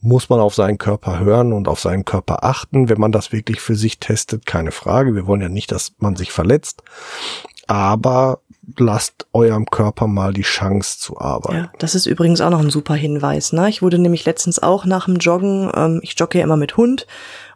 muss 0.00 0.28
man 0.28 0.40
auf 0.40 0.54
seinen 0.54 0.78
Körper 0.78 1.18
hören 1.18 1.52
und 1.52 1.68
auf 1.68 1.80
seinen 1.80 2.04
Körper 2.04 2.44
achten, 2.44 2.88
wenn 2.88 3.00
man 3.00 3.12
das 3.12 3.32
wirklich 3.32 3.60
für 3.60 3.74
sich 3.74 3.98
testet, 3.98 4.46
keine 4.46 4.72
Frage. 4.72 5.14
Wir 5.14 5.26
wollen 5.26 5.40
ja 5.40 5.48
nicht, 5.48 5.72
dass 5.72 5.92
man 5.98 6.16
sich 6.16 6.30
verletzt, 6.32 6.82
aber 7.68 8.40
lasst 8.76 9.26
eurem 9.32 9.66
Körper 9.66 10.06
mal 10.06 10.32
die 10.32 10.42
Chance 10.42 10.98
zu 10.98 11.18
arbeiten. 11.18 11.56
Ja, 11.56 11.72
das 11.78 11.94
ist 11.94 12.06
übrigens 12.06 12.40
auch 12.40 12.50
noch 12.50 12.60
ein 12.60 12.70
super 12.70 12.94
Hinweis. 12.94 13.52
Ne? 13.52 13.68
Ich 13.68 13.80
wurde 13.80 13.98
nämlich 13.98 14.24
letztens 14.24 14.62
auch 14.62 14.84
nach 14.84 15.06
dem 15.06 15.16
Joggen, 15.16 15.70
ähm, 15.74 16.00
ich 16.02 16.18
jogge 16.18 16.38
ja 16.38 16.44
immer 16.44 16.56
mit 16.56 16.76
Hund 16.76 17.06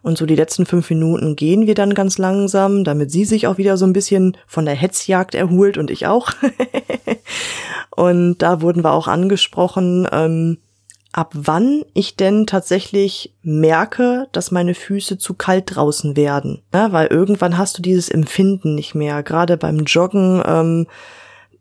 und 0.03 0.17
so 0.17 0.27
die 0.27 0.37
letzten 0.37 0.65
fünf 0.65 0.89
Minuten 0.91 1.37
gehen 1.37 1.67
wir 1.67 1.75
dann 1.75 1.95
ganz 1.95 2.19
langsam, 2.19 2.85
damit 2.85 3.11
sie 3.11 3.25
sich 3.25 3.47
auch 3.47 3.59
wieder 3.59 3.77
so 3.77 3.85
ein 3.85 3.93
bisschen 3.93 4.37
von 4.47 4.65
der 4.65 4.75
Hetzjagd 4.75 5.35
erholt 5.35 5.77
und 5.77 5.91
ich 5.91 6.07
auch. 6.07 6.31
und 7.91 8.39
da 8.39 8.63
wurden 8.63 8.85
wir 8.85 8.93
auch 8.93 9.07
angesprochen, 9.09 10.09
ähm, 10.11 10.59
ab 11.13 11.33
wann 11.35 11.85
ich 11.93 12.17
denn 12.17 12.47
tatsächlich 12.47 13.35
merke, 13.43 14.29
dass 14.33 14.51
meine 14.51 14.75
Füße 14.75 15.19
zu 15.19 15.35
kalt 15.35 15.77
draußen 15.77 16.17
werden. 16.17 16.63
Ja, 16.75 16.93
weil 16.93 17.09
irgendwann 17.09 17.59
hast 17.59 17.79
du 17.79 17.83
dieses 17.83 18.09
Empfinden 18.09 18.75
nicht 18.75 18.95
mehr. 18.95 19.23
Gerade 19.23 19.57
beim 19.57 19.81
Joggen, 19.81 20.43
ähm, 20.47 20.87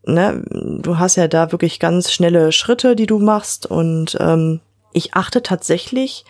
ne, 0.04 0.42
du 0.82 0.98
hast 0.98 1.16
ja 1.16 1.28
da 1.28 1.52
wirklich 1.52 1.80
ganz 1.80 2.10
schnelle 2.10 2.50
Schritte, 2.52 2.96
die 2.96 3.06
du 3.06 3.18
machst. 3.18 3.66
Und 3.66 4.16
ähm, 4.20 4.60
ich 4.92 5.14
achte 5.14 5.42
tatsächlich 5.42 6.24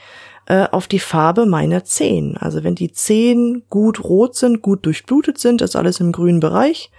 äh, 0.46 0.66
auf 0.70 0.88
die 0.88 0.98
Farbe 0.98 1.46
meiner 1.46 1.84
Zehen. 1.84 2.36
Also 2.36 2.64
wenn 2.64 2.74
die 2.74 2.92
Zehen 2.92 3.62
gut 3.70 4.02
rot 4.02 4.34
sind, 4.34 4.62
gut 4.62 4.84
durchblutet 4.84 5.38
sind, 5.38 5.62
ist 5.62 5.76
alles 5.76 6.00
im 6.00 6.10
grünen 6.10 6.40
Bereich. 6.40 6.90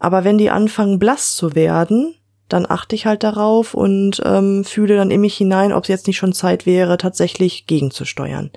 Aber 0.00 0.24
wenn 0.24 0.36
die 0.36 0.50
anfangen 0.50 0.98
blass 0.98 1.36
zu 1.36 1.54
werden, 1.54 2.16
dann 2.48 2.66
achte 2.68 2.94
ich 2.94 3.06
halt 3.06 3.22
darauf 3.22 3.74
und 3.74 4.20
ähm, 4.24 4.64
fühle 4.64 4.96
dann 4.96 5.10
in 5.10 5.20
mich 5.20 5.36
hinein, 5.36 5.72
ob 5.72 5.84
es 5.84 5.88
jetzt 5.88 6.06
nicht 6.06 6.16
schon 6.16 6.32
Zeit 6.32 6.66
wäre, 6.66 6.98
tatsächlich 6.98 7.66
gegenzusteuern. 7.66 8.50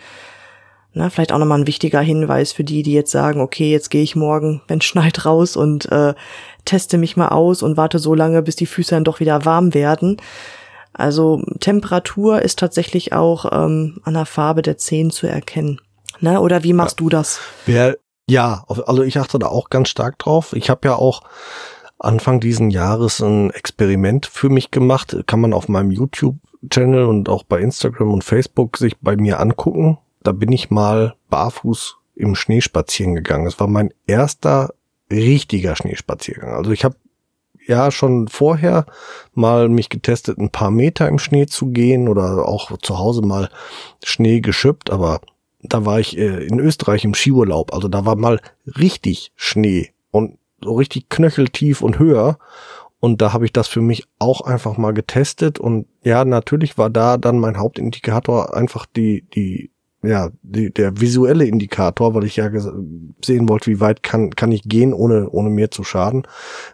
Na, 0.93 1.09
vielleicht 1.09 1.31
auch 1.31 1.37
nochmal 1.37 1.59
ein 1.59 1.67
wichtiger 1.67 2.01
Hinweis 2.01 2.51
für 2.51 2.63
die, 2.63 2.81
die 2.81 2.93
jetzt 2.93 3.11
sagen, 3.11 3.39
okay, 3.39 3.71
jetzt 3.71 3.89
gehe 3.89 4.03
ich 4.03 4.15
morgen, 4.15 4.61
wenn 4.67 4.79
es 4.79 4.85
schneit, 4.85 5.25
raus 5.25 5.55
und 5.55 5.91
äh, 5.91 6.13
teste 6.65 6.97
mich 6.97 7.15
mal 7.17 7.29
aus 7.29 7.63
und 7.63 7.77
warte 7.77 7.99
so 7.99 8.13
lange, 8.13 8.41
bis 8.41 8.55
die 8.55 8.65
Füße 8.65 8.95
dann 8.95 9.03
doch 9.03 9.19
wieder 9.19 9.45
warm 9.45 9.73
werden. 9.73 10.17
Also 10.93 11.43
Temperatur 11.59 12.41
ist 12.41 12.59
tatsächlich 12.59 13.13
auch 13.13 13.45
ähm, 13.51 14.01
an 14.03 14.15
der 14.15 14.25
Farbe 14.25 14.63
der 14.63 14.77
Zehen 14.77 15.11
zu 15.11 15.27
erkennen. 15.27 15.79
Ne? 16.19 16.41
Oder 16.41 16.63
wie 16.63 16.73
machst 16.73 16.99
ja. 16.99 17.03
du 17.03 17.09
das? 17.09 17.39
Ja, 17.67 17.93
ja, 18.29 18.65
also 18.67 19.03
ich 19.03 19.17
achte 19.19 19.39
da 19.39 19.47
auch 19.47 19.69
ganz 19.69 19.89
stark 19.89 20.19
drauf. 20.19 20.53
Ich 20.53 20.69
habe 20.69 20.87
ja 20.87 20.95
auch 20.95 21.21
Anfang 21.99 22.39
diesen 22.39 22.69
Jahres 22.69 23.21
ein 23.21 23.49
Experiment 23.51 24.25
für 24.25 24.49
mich 24.49 24.71
gemacht. 24.71 25.17
Kann 25.25 25.41
man 25.41 25.53
auf 25.53 25.67
meinem 25.67 25.91
YouTube-Channel 25.91 27.05
und 27.05 27.29
auch 27.29 27.43
bei 27.43 27.59
Instagram 27.59 28.11
und 28.13 28.23
Facebook 28.23 28.77
sich 28.77 28.97
bei 28.99 29.15
mir 29.15 29.39
angucken. 29.39 29.97
Da 30.23 30.31
bin 30.31 30.51
ich 30.51 30.69
mal 30.69 31.15
barfuß 31.29 31.97
im 32.15 32.35
Schnee 32.35 32.61
spazieren 32.61 33.15
gegangen. 33.15 33.47
Es 33.47 33.59
war 33.59 33.67
mein 33.67 33.93
erster 34.05 34.73
richtiger 35.11 35.75
Schneespaziergang. 35.75 36.53
Also 36.53 36.71
ich 36.71 36.83
habe 36.83 36.95
ja 37.65 37.91
schon 37.91 38.27
vorher 38.27 38.85
mal 39.33 39.69
mich 39.69 39.89
getestet, 39.89 40.37
ein 40.37 40.49
paar 40.49 40.71
Meter 40.71 41.07
im 41.07 41.19
Schnee 41.19 41.47
zu 41.47 41.67
gehen 41.67 42.07
oder 42.07 42.47
auch 42.47 42.77
zu 42.77 42.97
Hause 42.97 43.21
mal 43.21 43.49
Schnee 44.03 44.39
geschüppt, 44.39 44.89
aber 44.89 45.21
da 45.61 45.85
war 45.85 45.99
ich 45.99 46.17
äh, 46.17 46.45
in 46.45 46.59
Österreich 46.59 47.03
im 47.03 47.13
Skiurlaub. 47.13 47.73
Also 47.73 47.87
da 47.87 48.05
war 48.05 48.15
mal 48.15 48.39
richtig 48.65 49.31
Schnee 49.35 49.91
und 50.11 50.37
so 50.63 50.75
richtig 50.75 51.09
knöcheltief 51.09 51.81
und 51.81 51.99
höher. 51.99 52.37
Und 52.99 53.21
da 53.21 53.31
habe 53.33 53.45
ich 53.45 53.53
das 53.53 53.67
für 53.67 53.81
mich 53.81 54.05
auch 54.19 54.41
einfach 54.41 54.77
mal 54.77 54.93
getestet. 54.93 55.59
Und 55.59 55.85
ja, 56.03 56.25
natürlich 56.25 56.77
war 56.77 56.89
da 56.89 57.17
dann 57.17 57.39
mein 57.39 57.57
Hauptindikator 57.57 58.55
einfach 58.55 58.87
die, 58.87 59.27
die, 59.35 59.71
ja, 60.01 60.29
die, 60.41 60.73
der 60.73 60.99
visuelle 60.99 61.45
Indikator, 61.45 62.15
weil 62.15 62.23
ich 62.23 62.37
ja 62.37 62.49
sehen 63.23 63.49
wollte, 63.49 63.69
wie 63.69 63.79
weit 63.79 64.01
kann, 64.01 64.31
kann 64.31 64.51
ich 64.51 64.63
gehen, 64.63 64.93
ohne, 64.93 65.29
ohne 65.29 65.49
mir 65.49 65.69
zu 65.69 65.83
schaden. 65.83 66.23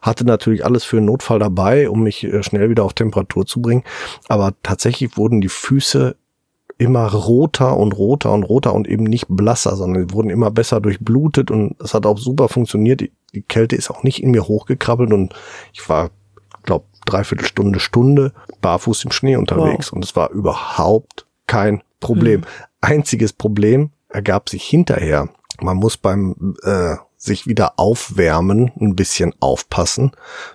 Hatte 0.02 0.24
natürlich 0.24 0.65
alles 0.65 0.86
für 0.86 0.98
einen 0.98 1.08
Notfall 1.08 1.39
dabei, 1.39 1.89
um 1.89 2.04
mich 2.04 2.24
äh, 2.24 2.41
schnell 2.41 2.69
wieder 2.69 2.86
auf 2.86 2.93
Temperatur 2.93 3.46
zu 3.46 3.62
bringen. 3.62 3.84
Aber 4.30 4.54
tatsächlich 4.63 5.17
wurden 5.17 5.41
die 5.41 5.50
Füße 5.50 6.15
immer 6.84 7.12
roter 7.12 7.78
und 7.78 7.93
roter 7.93 8.32
und 8.34 8.43
roter 8.43 8.74
und 8.74 8.88
eben 8.88 9.06
nicht 9.06 9.28
blasser, 9.30 9.76
sondern 9.76 10.12
wurden 10.12 10.30
immer 10.30 10.52
besser 10.52 10.82
durchblutet 10.82 11.50
und 11.50 11.76
es 11.80 11.93
hat 11.93 12.06
auch 12.06 12.17
super 12.17 12.50
funktioniert. 12.50 13.02
Die, 13.02 13.12
die 13.34 13.41
Kälte 13.41 13.76
ist 13.76 13.89
auch 13.89 14.04
nicht 14.04 14.22
in 14.22 14.32
mir 14.32 14.48
hochgekrabbelt 14.48 15.13
und 15.13 15.34
ich 15.72 15.88
war, 15.88 16.12
glaube 16.63 16.86
dreiviertel 17.06 17.46
Stunde, 17.46 17.80
Stunde 17.80 18.34
barfuß 18.62 19.06
im 19.06 19.12
Schnee 19.12 19.36
unterwegs 19.36 19.88
wow. 19.88 19.93
und 19.93 20.06
es 20.06 20.15
war 20.15 20.30
überhaupt 20.32 21.26
kein 21.48 21.82
Problem. 22.00 22.41
Mhm. 22.41 22.46
Einziges 22.82 23.34
Problem 23.34 23.91
ergab 24.10 24.50
sich 24.50 24.63
hinterher. 24.63 25.30
Man 25.62 25.78
muss 25.78 25.98
beim 25.98 26.56
äh, 26.63 26.96
sich 27.17 27.48
wieder 27.48 27.80
aufwärmen 27.80 28.72
ein 28.80 28.96
bisschen 28.96 29.34
aufpassen, 29.39 30.12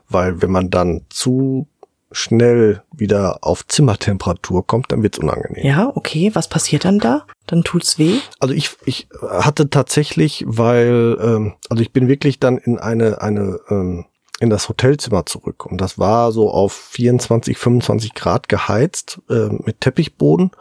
weil 0.08 0.42
wenn 0.42 0.50
man 0.50 0.70
dann 0.70 1.02
zu 1.08 1.66
schnell 2.10 2.82
wieder 2.92 3.38
auf 3.42 3.66
Zimmertemperatur 3.66 4.66
kommt, 4.66 4.90
dann 4.92 5.02
wird's 5.02 5.18
unangenehm. 5.18 5.64
Ja, 5.64 5.92
okay. 5.94 6.30
Was 6.34 6.48
passiert 6.48 6.84
dann 6.84 6.98
da? 6.98 7.26
Dann 7.46 7.62
tut's 7.62 7.98
weh? 7.98 8.18
Also 8.38 8.54
ich, 8.54 8.70
ich 8.84 9.08
hatte 9.22 9.70
tatsächlich, 9.70 10.44
weil, 10.46 11.18
ähm, 11.20 11.54
also 11.68 11.82
ich 11.82 11.92
bin 11.92 12.08
wirklich 12.08 12.38
dann 12.40 12.58
in 12.58 12.78
eine, 12.78 13.20
eine, 13.20 13.58
ähm, 13.70 14.06
in 14.40 14.50
das 14.50 14.68
Hotelzimmer 14.68 15.26
zurück. 15.26 15.66
Und 15.66 15.80
das 15.80 15.98
war 15.98 16.32
so 16.32 16.50
auf 16.50 16.72
24, 16.72 17.58
25 17.58 18.14
Grad 18.14 18.48
geheizt 18.48 19.20
äh, 19.28 19.48
mit 19.64 19.80
Teppichboden. 19.80 20.52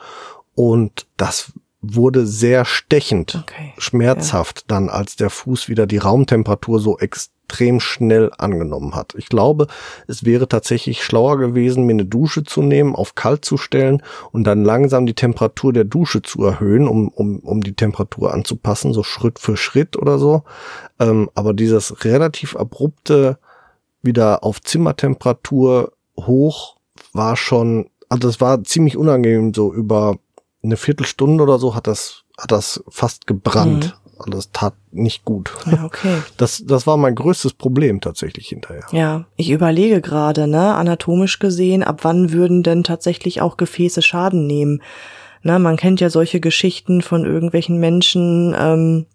Und 0.55 1.05
das 1.17 1.53
wurde 1.95 2.25
sehr 2.25 2.65
stechend, 2.65 3.35
okay, 3.35 3.73
schmerzhaft 3.77 4.59
ja. 4.59 4.63
dann, 4.67 4.89
als 4.89 5.15
der 5.15 5.29
Fuß 5.29 5.69
wieder 5.69 5.85
die 5.85 5.97
Raumtemperatur 5.97 6.79
so 6.79 6.97
extrem 6.99 7.79
schnell 7.79 8.31
angenommen 8.37 8.95
hat. 8.95 9.13
Ich 9.15 9.29
glaube, 9.29 9.67
es 10.07 10.25
wäre 10.25 10.47
tatsächlich 10.47 11.03
schlauer 11.03 11.37
gewesen, 11.37 11.85
mir 11.85 11.93
eine 11.93 12.05
Dusche 12.05 12.43
zu 12.43 12.61
nehmen, 12.61 12.95
auf 12.95 13.15
kalt 13.15 13.45
zu 13.45 13.57
stellen 13.57 14.03
und 14.31 14.43
dann 14.43 14.63
langsam 14.63 15.05
die 15.05 15.13
Temperatur 15.13 15.73
der 15.73 15.85
Dusche 15.85 16.21
zu 16.21 16.43
erhöhen, 16.43 16.87
um, 16.87 17.07
um, 17.09 17.39
um 17.39 17.61
die 17.61 17.73
Temperatur 17.73 18.33
anzupassen, 18.33 18.93
so 18.93 19.03
Schritt 19.03 19.39
für 19.39 19.57
Schritt 19.57 19.97
oder 19.97 20.19
so. 20.19 20.43
Ähm, 20.99 21.29
aber 21.35 21.53
dieses 21.53 22.03
relativ 22.03 22.55
abrupte 22.55 23.37
wieder 24.01 24.43
auf 24.43 24.61
Zimmertemperatur 24.61 25.93
hoch 26.19 26.77
war 27.13 27.35
schon, 27.35 27.89
also 28.09 28.27
das 28.27 28.41
war 28.41 28.63
ziemlich 28.63 28.97
unangenehm, 28.97 29.53
so 29.53 29.73
über 29.73 30.17
eine 30.67 30.77
Viertelstunde 30.77 31.43
oder 31.43 31.59
so 31.59 31.75
hat 31.75 31.87
das, 31.87 32.23
hat 32.37 32.51
das 32.51 32.83
fast 32.89 33.27
gebrannt. 33.27 33.85
Mhm. 33.85 34.07
Also 34.19 34.31
das 34.31 34.51
tat 34.51 34.73
nicht 34.91 35.25
gut. 35.25 35.51
Ja, 35.71 35.83
okay. 35.83 36.17
Das, 36.37 36.63
das 36.65 36.87
war 36.87 36.97
mein 36.97 37.13
größtes 37.13 37.53
Problem 37.53 38.01
tatsächlich 38.01 38.47
hinterher. 38.47 38.85
Ja, 38.91 39.25
ich 39.35 39.51
überlege 39.51 40.01
gerade, 40.01 40.47
ne, 40.47 40.73
anatomisch 40.73 41.37
gesehen, 41.39 41.83
ab 41.83 41.99
wann 42.03 42.31
würden 42.31 42.63
denn 42.63 42.83
tatsächlich 42.83 43.41
auch 43.41 43.57
Gefäße 43.57 44.01
Schaden 44.01 44.47
nehmen? 44.47 44.81
Na, 45.43 45.59
man 45.59 45.77
kennt 45.77 45.99
ja 45.99 46.09
solche 46.09 46.39
Geschichten 46.39 47.03
von 47.03 47.25
irgendwelchen 47.25 47.77
Menschen, 47.77 48.55
ähm, 48.57 49.05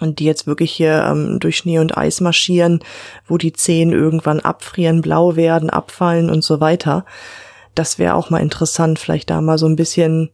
die 0.00 0.24
jetzt 0.24 0.46
wirklich 0.46 0.70
hier 0.70 1.04
ähm, 1.04 1.40
durch 1.40 1.56
Schnee 1.56 1.78
und 1.78 1.96
Eis 1.96 2.20
marschieren, 2.20 2.80
wo 3.26 3.36
die 3.36 3.52
Zehen 3.52 3.92
irgendwann 3.92 4.40
abfrieren, 4.40 5.00
blau 5.00 5.36
werden, 5.36 5.70
abfallen 5.70 6.30
und 6.30 6.44
so 6.44 6.60
weiter. 6.60 7.04
Das 7.74 7.98
wäre 7.98 8.14
auch 8.14 8.30
mal 8.30 8.40
interessant, 8.40 8.98
vielleicht 8.98 9.30
da 9.30 9.40
mal 9.40 9.58
so 9.58 9.66
ein 9.66 9.76
bisschen 9.76 10.30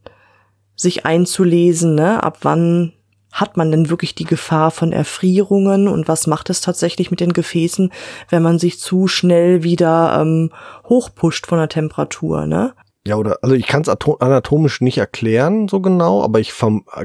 sich 0.77 1.05
einzulesen, 1.05 1.95
ne? 1.95 2.23
ab 2.23 2.39
wann 2.43 2.93
hat 3.31 3.57
man 3.57 3.71
denn 3.71 3.89
wirklich 3.89 4.15
die 4.15 4.23
Gefahr 4.23 4.71
von 4.71 4.93
Erfrierungen 4.93 5.87
und 5.87 6.07
was 6.07 6.27
macht 6.27 6.49
es 6.49 6.61
tatsächlich 6.61 7.11
mit 7.11 7.19
den 7.19 7.33
Gefäßen, 7.33 7.91
wenn 8.29 8.41
man 8.41 8.57
sich 8.57 8.79
zu 8.79 9.07
schnell 9.07 9.63
wieder 9.63 10.19
ähm, 10.21 10.51
hochpusht 10.87 11.45
von 11.45 11.57
der 11.59 11.69
Temperatur, 11.69 12.47
ne? 12.47 12.73
Ja, 13.05 13.15
oder, 13.15 13.37
also 13.41 13.55
ich 13.55 13.67
kann 13.67 13.83
es 13.83 13.89
anatomisch 13.89 14.81
nicht 14.81 14.97
erklären 14.97 15.69
so 15.69 15.79
genau, 15.79 16.23
aber 16.23 16.39
ich 16.39 16.53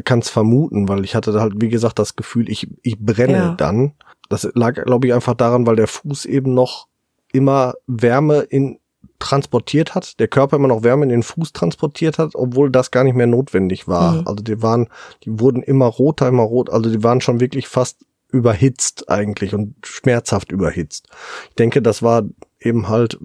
kann 0.05 0.19
es 0.19 0.31
vermuten, 0.31 0.89
weil 0.89 1.05
ich 1.05 1.15
hatte 1.15 1.39
halt, 1.41 1.55
wie 1.57 1.69
gesagt, 1.69 1.99
das 1.99 2.17
Gefühl, 2.17 2.51
ich, 2.51 2.69
ich 2.83 2.99
brenne 2.99 3.37
ja. 3.37 3.55
dann. 3.55 3.93
Das 4.29 4.49
lag, 4.55 4.75
glaube 4.85 5.07
ich, 5.07 5.15
einfach 5.15 5.35
daran, 5.35 5.67
weil 5.67 5.77
der 5.77 5.87
Fuß 5.87 6.25
eben 6.25 6.55
noch 6.55 6.89
immer 7.33 7.75
Wärme 7.87 8.41
in, 8.41 8.81
transportiert 9.23 9.95
hat, 9.95 10.19
der 10.19 10.29
Körper 10.29 10.57
immer 10.57 10.69
noch 10.69 10.83
Wärme 10.83 11.05
in 11.05 11.11
den 11.11 11.23
Fuß 11.23 11.53
transportiert 11.53 12.19
hat, 12.19 12.35
obwohl 12.35 12.71
das 12.71 12.91
gar 12.91 13.05
nicht 13.05 13.15
mehr 13.15 13.29
notwendig 13.29 13.87
war. 13.87 14.15
Mhm. 14.15 14.27
Also 14.27 14.43
die 14.43 14.63
waren, 14.63 14.89
die 15.23 15.39
wurden 15.39 15.63
immer 15.63 15.87
roter, 15.87 16.27
immer 16.29 16.43
rot, 16.43 16.71
also 16.71 16.91
die 16.91 17.03
waren 17.05 17.21
schon 17.21 17.41
wirklich 17.41 17.69
fast 17.69 18.05
überhitzt 18.31 19.09
eigentlich 19.09 19.55
und 19.55 19.75
schmerzhaft 19.85 20.51
überhitzt. 20.51 21.09
Ich 21.51 21.55
denke, 21.55 21.83
das 21.83 22.03
war 22.03 22.25
eben 22.59 22.89
halt, 22.89 23.19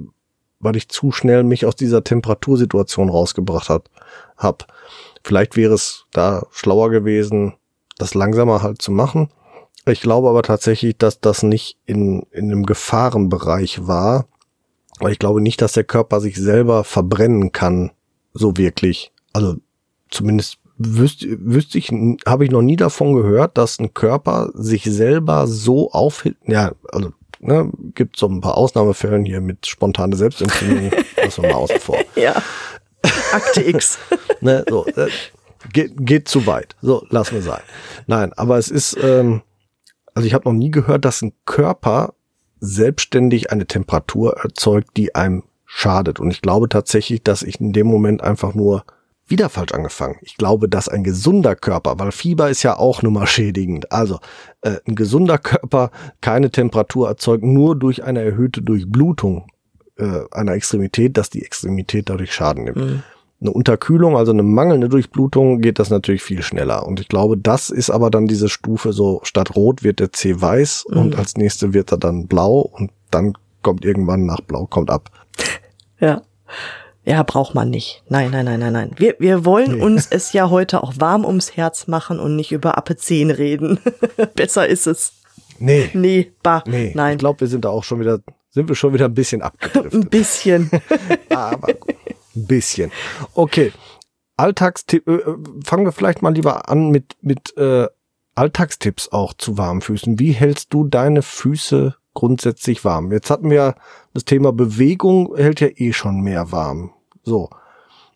weil 0.60 0.76
ich 0.76 0.90
zu 0.90 1.12
schnell 1.12 1.44
mich 1.44 1.66
aus 1.66 1.76
dieser 1.76 2.04
Temperatursituation 2.04 3.10
rausgebracht 3.10 3.70
hat, 3.70 3.90
hab. 4.38 4.68
Vielleicht 5.24 5.56
wäre 5.56 5.74
es 5.74 6.06
da 6.12 6.46
schlauer 6.52 6.90
gewesen, 6.90 7.54
das 7.98 8.14
langsamer 8.14 8.62
halt 8.62 8.82
zu 8.82 8.92
machen. 8.92 9.30
Ich 9.86 10.02
glaube 10.02 10.30
aber 10.30 10.44
tatsächlich, 10.44 10.98
dass 10.98 11.22
das 11.22 11.44
nicht 11.44 11.78
in, 11.86 12.24
in 12.32 12.52
einem 12.52 12.66
Gefahrenbereich 12.66 13.88
war, 13.88 14.28
aber 15.00 15.12
ich 15.12 15.20
glaube 15.20 15.42
nicht, 15.42 15.62
dass 15.62 15.74
der 15.74 15.84
Körper 15.84 16.20
sich 16.20 16.36
selber 16.36 16.84
verbrennen 16.84 17.52
kann, 17.52 17.92
so 18.34 18.58
wirklich. 18.58 19.12
Also 19.34 19.56
zumindest 20.10 20.60
wüsste, 20.78 21.38
wüsste 21.40 21.78
ich, 21.78 21.92
habe 22.26 22.46
ich 22.46 22.52
noch 22.52 22.62
nie 22.62 22.76
davon 22.76 23.16
gehört, 23.16 23.58
dass 23.58 23.80
ein 23.80 23.94
Körper 23.94 24.52
sich 24.54 24.84
selber 24.84 25.48
so 25.48 25.92
aufhält. 25.92 26.38
Ja, 26.46 26.72
also 26.92 27.12
ne, 27.40 27.72
gibt 27.96 28.18
so 28.18 28.28
ein 28.28 28.42
paar 28.42 28.58
Ausnahmefällen 28.58 29.26
hier 29.26 29.42
mit 29.42 29.68
spontane 29.68 30.16
Selbstentzündung, 30.16 30.92
lassen 31.18 31.44
wir 31.44 31.50
mal 31.50 31.56
außen 31.56 31.80
vor. 31.80 31.98
Ja. 32.16 32.42
Akte 33.32 33.62
X. 33.62 33.98
ne, 34.42 34.66
so, 34.70 34.86
äh, 34.86 35.10
geht, 35.74 35.94
geht 35.98 36.28
zu 36.28 36.46
weit. 36.46 36.76
So, 36.82 37.06
lassen 37.10 37.36
wir 37.36 37.42
sein. 37.42 37.62
Nein, 38.06 38.34
aber 38.34 38.58
es 38.58 38.70
ist, 38.70 38.98
ähm, 39.02 39.42
also 40.14 40.28
ich 40.28 40.34
habe 40.34 40.50
noch 40.50 40.56
nie 40.56 40.72
gehört, 40.72 41.06
dass 41.06 41.22
ein 41.22 41.34
Körper 41.46 42.14
selbstständig 42.60 43.52
eine 43.52 43.68
Temperatur 43.68 44.38
erzeugt, 44.38 44.98
die 44.98 45.16
einem 45.16 45.44
schadet. 45.66 46.20
Und 46.20 46.32
ich 46.32 46.42
glaube 46.42 46.70
tatsächlich, 46.70 47.24
dass 47.24 47.44
ich 47.44 47.60
in 47.60 47.74
dem 47.74 47.88
Moment 47.88 48.24
einfach 48.24 48.54
nur 48.54 48.84
wieder 49.28 49.50
falsch 49.50 49.74
angefangen. 49.74 50.16
Ich 50.22 50.38
glaube, 50.38 50.70
dass 50.70 50.88
ein 50.88 51.04
gesunder 51.04 51.56
Körper, 51.56 52.00
weil 52.00 52.14
Fieber 52.14 52.50
ist 52.50 52.64
ja 52.64 52.78
auch 52.78 53.02
nur 53.02 53.12
mal 53.12 53.28
schädigend, 53.28 53.92
also 53.92 54.20
äh, 54.62 54.78
ein 54.88 54.96
gesunder 54.96 55.38
Körper 55.38 55.92
keine 56.22 56.50
Temperatur 56.50 57.10
erzeugt, 57.10 57.44
nur 57.44 57.78
durch 57.78 58.06
eine 58.06 58.22
erhöhte 58.24 58.62
Durchblutung 58.62 59.48
äh, 59.98 60.22
einer 60.32 60.54
Extremität, 60.54 61.18
dass 61.18 61.30
die 61.30 61.44
Extremität 61.44 62.10
dadurch 62.10 62.34
Schaden 62.34 62.64
nimmt. 62.64 62.78
Mhm 62.78 63.04
eine 63.40 63.52
Unterkühlung, 63.52 64.18
also 64.18 64.32
eine 64.32 64.44
mangelnde 64.44 64.90
Durchblutung, 64.90 65.62
geht 65.62 65.80
das 65.80 65.90
natürlich 65.90 66.24
viel 66.24 66.42
schneller. 66.42 66.88
Und 66.88 67.00
ich 67.00 67.08
glaube, 67.08 67.38
das 67.38 67.70
ist 67.70 67.90
aber 67.90 68.10
dann 68.10 68.28
diese 68.28 68.50
Stufe 68.50 68.94
so, 68.94 69.20
statt 69.24 69.56
rot 69.56 69.84
wird 69.84 70.00
der 70.00 70.12
C 70.12 70.40
weiß 70.42 70.86
mhm. 70.90 70.98
und 70.98 71.16
als 71.18 71.38
nächste 71.38 71.74
wird 71.74 71.92
er 71.92 71.98
dann 71.98 72.28
blau 72.28 72.60
und 72.60 72.92
dann 73.12 73.34
kommt 73.62 73.86
irgendwann 73.86 74.26
nach 74.26 74.42
blau, 74.42 74.66
kommt 74.66 74.90
ab. 74.90 75.12
Ja. 76.00 76.24
Ja, 77.04 77.24
braucht 77.24 77.56
man 77.56 77.70
nicht. 77.70 78.04
Nein, 78.10 78.32
nein, 78.32 78.44
nein, 78.44 78.60
nein, 78.60 78.74
nein. 78.74 78.92
Wir, 78.98 79.16
wir 79.20 79.46
wollen 79.46 79.76
nee. 79.76 79.82
uns 79.82 80.08
es 80.10 80.34
ja 80.34 80.50
heute 80.50 80.84
auch 80.84 80.94
warm 80.98 81.24
ums 81.24 81.56
Herz 81.56 81.88
machen 81.88 82.20
und 82.20 82.36
nicht 82.36 82.52
über 82.52 82.78
Apezien 82.78 83.32
reden. 83.32 83.80
Besser 84.36 84.68
ist 84.68 84.88
es. 84.88 85.14
Nee. 85.58 85.90
Nee, 85.94 86.34
bah. 86.44 86.64
Nee. 86.68 86.92
Nein. 86.96 87.14
Ich 87.14 87.20
glaube, 87.20 87.40
wir 87.40 87.48
sind 87.48 87.64
da 87.64 87.70
auch 87.70 87.86
schon 87.86 88.02
wieder, 88.02 88.20
sind 88.50 88.68
wir 88.68 88.76
schon 88.76 88.94
wieder 88.94 89.06
ein 89.06 89.14
bisschen 89.14 89.42
abgedriftet. 89.44 89.94
ein 89.94 90.10
bisschen. 90.10 90.70
aber 91.30 91.74
gut. 91.74 91.96
Ein 92.38 92.48
bisschen. 92.48 92.92
Okay. 93.34 93.72
Alltagstipp, 94.38 95.08
äh, 95.08 95.20
fangen 95.64 95.86
wir 95.86 95.92
vielleicht 95.92 96.22
mal 96.22 96.34
lieber 96.34 96.70
an 96.70 96.92
mit, 96.92 97.16
mit 97.22 97.58
äh, 97.58 97.88
Alltagstipps 98.36 99.12
auch 99.12 99.34
zu 99.34 99.58
warmen 99.58 99.82
Füßen. 99.82 100.20
Wie 100.20 100.32
hältst 100.32 100.72
du 100.72 100.84
deine 100.84 101.24
Füße 101.24 101.96
grundsätzlich 102.14 102.86
warm? 102.86 103.12
Jetzt 103.12 103.32
hatten 103.32 103.50
wir 103.50 103.76
das 104.14 104.26
Thema 104.26 104.54
Bewegung, 104.54 105.36
hält 105.36 105.60
ja 105.60 105.70
eh 105.76 105.92
schon 105.92 106.22
mehr 106.22 106.52
warm. 106.52 106.92
So. 107.24 107.50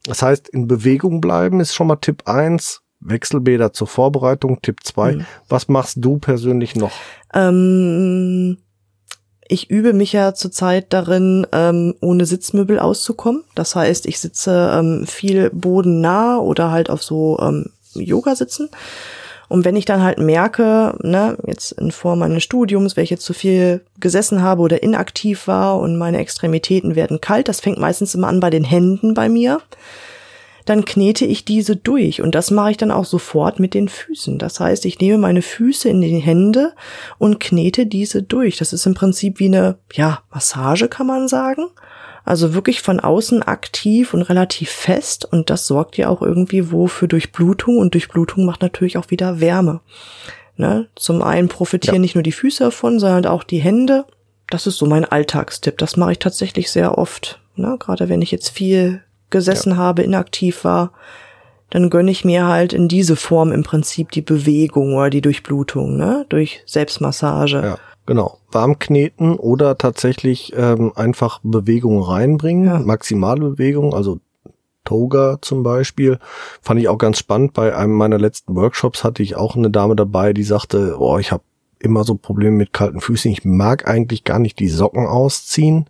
Das 0.05 0.21
heißt, 0.21 0.47
in 0.49 0.67
Bewegung 0.67 1.21
bleiben 1.21 1.59
ist 1.59 1.73
schon 1.73 1.87
mal 1.87 1.95
Tipp 1.95 2.27
eins. 2.27 2.81
Wechselbäder 2.99 3.73
zur 3.73 3.87
Vorbereitung. 3.87 4.61
Tipp 4.61 4.83
zwei. 4.83 5.13
Mhm. 5.13 5.25
Was 5.49 5.67
machst 5.67 5.97
du 5.99 6.19
persönlich 6.19 6.75
noch? 6.75 6.91
Ähm 7.33 8.59
ich 9.51 9.69
übe 9.69 9.91
mich 9.91 10.13
ja 10.13 10.33
zurzeit 10.33 10.93
darin, 10.93 11.45
ähm, 11.51 11.95
ohne 11.99 12.25
Sitzmöbel 12.25 12.79
auszukommen. 12.79 13.43
Das 13.53 13.75
heißt, 13.75 14.05
ich 14.05 14.19
sitze 14.19 14.71
ähm, 14.73 15.05
viel 15.05 15.49
bodennah 15.49 16.37
oder 16.37 16.71
halt 16.71 16.89
auf 16.89 17.03
so 17.03 17.37
ähm, 17.41 17.65
Yoga 17.93 18.35
sitzen. 18.35 18.69
Und 19.49 19.65
wenn 19.65 19.75
ich 19.75 19.83
dann 19.83 20.01
halt 20.01 20.19
merke, 20.19 20.95
ne, 21.01 21.35
jetzt 21.45 21.73
in 21.73 21.91
Form 21.91 22.19
meines 22.19 22.43
Studiums, 22.43 22.95
wenn 22.95 23.03
ich 23.03 23.09
jetzt 23.09 23.25
zu 23.25 23.33
viel 23.33 23.81
gesessen 23.99 24.41
habe 24.41 24.61
oder 24.61 24.81
inaktiv 24.81 25.47
war 25.47 25.79
und 25.79 25.97
meine 25.97 26.19
Extremitäten 26.19 26.95
werden 26.95 27.19
kalt, 27.19 27.49
das 27.49 27.59
fängt 27.59 27.77
meistens 27.77 28.15
immer 28.15 28.29
an 28.29 28.39
bei 28.39 28.49
den 28.49 28.63
Händen 28.63 29.13
bei 29.13 29.27
mir 29.27 29.61
dann 30.65 30.85
knete 30.85 31.25
ich 31.25 31.45
diese 31.45 31.75
durch 31.75 32.21
und 32.21 32.35
das 32.35 32.51
mache 32.51 32.71
ich 32.71 32.77
dann 32.77 32.91
auch 32.91 33.05
sofort 33.05 33.59
mit 33.59 33.73
den 33.73 33.87
Füßen. 33.87 34.37
Das 34.37 34.59
heißt, 34.59 34.85
ich 34.85 34.99
nehme 34.99 35.17
meine 35.17 35.41
Füße 35.41 35.89
in 35.89 36.01
die 36.01 36.19
Hände 36.19 36.73
und 37.17 37.39
knete 37.39 37.85
diese 37.85 38.23
durch. 38.23 38.57
Das 38.57 38.73
ist 38.73 38.85
im 38.85 38.93
Prinzip 38.93 39.39
wie 39.39 39.45
eine, 39.45 39.77
ja, 39.93 40.21
Massage 40.31 40.87
kann 40.87 41.07
man 41.07 41.27
sagen. 41.27 41.67
Also 42.23 42.53
wirklich 42.53 42.81
von 42.81 42.99
außen 42.99 43.41
aktiv 43.41 44.13
und 44.13 44.21
relativ 44.21 44.69
fest 44.69 45.25
und 45.25 45.49
das 45.49 45.65
sorgt 45.65 45.97
ja 45.97 46.07
auch 46.07 46.21
irgendwie 46.21 46.71
wo 46.71 46.85
für 46.87 47.07
Durchblutung 47.07 47.79
und 47.79 47.95
Durchblutung 47.95 48.45
macht 48.45 48.61
natürlich 48.61 48.97
auch 48.97 49.09
wieder 49.09 49.39
Wärme. 49.39 49.81
Ne? 50.55 50.87
Zum 50.95 51.23
einen 51.23 51.47
profitieren 51.47 51.95
ja. 51.95 52.01
nicht 52.01 52.15
nur 52.15 52.23
die 52.23 52.31
Füße 52.31 52.65
davon, 52.65 52.99
sondern 52.99 53.25
auch 53.25 53.43
die 53.43 53.59
Hände. 53.59 54.05
Das 54.49 54.67
ist 54.67 54.77
so 54.77 54.85
mein 54.85 55.05
Alltagstipp. 55.05 55.79
Das 55.79 55.97
mache 55.97 56.11
ich 56.11 56.19
tatsächlich 56.19 56.69
sehr 56.69 56.97
oft. 56.97 57.39
Ne? 57.55 57.77
Gerade 57.79 58.09
wenn 58.09 58.21
ich 58.21 58.29
jetzt 58.29 58.49
viel 58.49 59.01
gesessen 59.31 59.71
ja. 59.71 59.77
habe, 59.77 60.03
inaktiv 60.03 60.63
war, 60.63 60.91
dann 61.71 61.89
gönne 61.89 62.11
ich 62.11 62.23
mir 62.23 62.45
halt 62.47 62.73
in 62.73 62.87
diese 62.87 63.15
Form 63.15 63.51
im 63.51 63.63
Prinzip 63.63 64.11
die 64.11 64.21
Bewegung 64.21 64.93
oder 64.93 65.09
die 65.09 65.21
Durchblutung, 65.21 65.97
ne? 65.97 66.25
Durch 66.29 66.61
Selbstmassage. 66.65 67.61
Ja, 67.63 67.77
genau. 68.05 68.37
Warm 68.51 68.77
kneten 68.77 69.35
oder 69.35 69.77
tatsächlich 69.77 70.53
ähm, 70.55 70.91
einfach 70.95 71.39
Bewegung 71.43 72.01
reinbringen, 72.03 72.65
ja. 72.65 72.79
maximale 72.79 73.41
Bewegung, 73.41 73.93
also 73.95 74.19
Toga 74.83 75.37
zum 75.41 75.63
Beispiel, 75.63 76.19
fand 76.61 76.79
ich 76.81 76.89
auch 76.89 76.97
ganz 76.97 77.19
spannend. 77.19 77.53
Bei 77.53 77.75
einem 77.75 77.93
meiner 77.93 78.19
letzten 78.19 78.55
Workshops 78.55 79.03
hatte 79.03 79.23
ich 79.23 79.35
auch 79.35 79.55
eine 79.55 79.69
Dame 79.69 79.95
dabei, 79.95 80.33
die 80.33 80.43
sagte, 80.43 80.97
oh, 80.99 81.17
ich 81.19 81.31
habe 81.31 81.43
immer 81.81 82.03
so 82.03 82.15
Probleme 82.15 82.55
mit 82.55 82.73
kalten 82.73 83.01
Füßen. 83.01 83.31
Ich 83.31 83.45
mag 83.45 83.87
eigentlich 83.87 84.23
gar 84.23 84.39
nicht 84.39 84.59
die 84.59 84.69
Socken 84.69 85.05
ausziehen. 85.07 85.85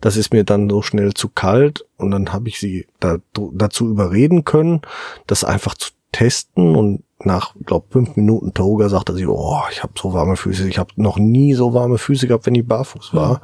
Das 0.00 0.16
ist 0.16 0.32
mir 0.32 0.44
dann 0.44 0.68
so 0.68 0.82
schnell 0.82 1.14
zu 1.14 1.28
kalt 1.28 1.86
und 1.96 2.10
dann 2.10 2.32
habe 2.32 2.48
ich 2.48 2.58
sie 2.60 2.86
da, 3.00 3.18
dazu 3.52 3.88
überreden 3.88 4.44
können, 4.44 4.82
das 5.26 5.44
einfach 5.44 5.74
zu 5.74 5.90
testen 6.12 6.76
und 6.76 7.04
nach, 7.22 7.54
glaube 7.66 7.86
fünf 7.90 8.16
Minuten 8.16 8.54
Toga 8.54 8.88
sagte 8.88 9.14
sie, 9.14 9.26
oh, 9.26 9.60
ich 9.70 9.82
habe 9.82 9.92
so 10.00 10.12
warme 10.12 10.36
Füße. 10.36 10.68
Ich 10.68 10.78
habe 10.78 10.90
noch 10.96 11.18
nie 11.18 11.54
so 11.54 11.74
warme 11.74 11.98
Füße 11.98 12.26
gehabt, 12.26 12.46
wenn 12.46 12.54
ich 12.54 12.66
barfuß 12.66 13.14
war. 13.14 13.32
Ja. 13.32 13.40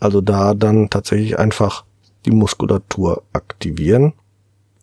Also 0.00 0.20
da 0.20 0.54
dann 0.54 0.90
tatsächlich 0.90 1.38
einfach 1.38 1.84
die 2.24 2.30
Muskulatur 2.30 3.22
aktivieren 3.32 4.14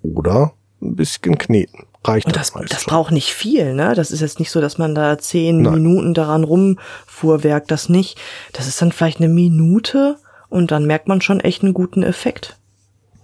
oder 0.03 0.53
ein 0.81 0.95
bisschen 0.95 1.37
kneten 1.37 1.85
reicht 2.03 2.27
und 2.27 2.35
das. 2.35 2.51
Das, 2.51 2.69
das 2.69 2.85
braucht 2.85 3.11
nicht 3.11 3.33
viel, 3.33 3.73
ne? 3.73 3.93
Das 3.95 4.11
ist 4.11 4.21
jetzt 4.21 4.39
nicht 4.39 4.51
so, 4.51 4.61
dass 4.61 4.77
man 4.77 4.95
da 4.95 5.17
zehn 5.17 5.61
Nein. 5.61 5.73
Minuten 5.75 6.13
daran 6.13 6.43
rumfuhrwerkt, 6.43 7.71
das 7.71 7.89
nicht. 7.89 8.19
Das 8.53 8.67
ist 8.67 8.81
dann 8.81 8.91
vielleicht 8.91 9.19
eine 9.19 9.29
Minute 9.29 10.17
und 10.49 10.71
dann 10.71 10.85
merkt 10.85 11.07
man 11.07 11.21
schon 11.21 11.39
echt 11.39 11.63
einen 11.63 11.73
guten 11.73 12.03
Effekt. 12.03 12.57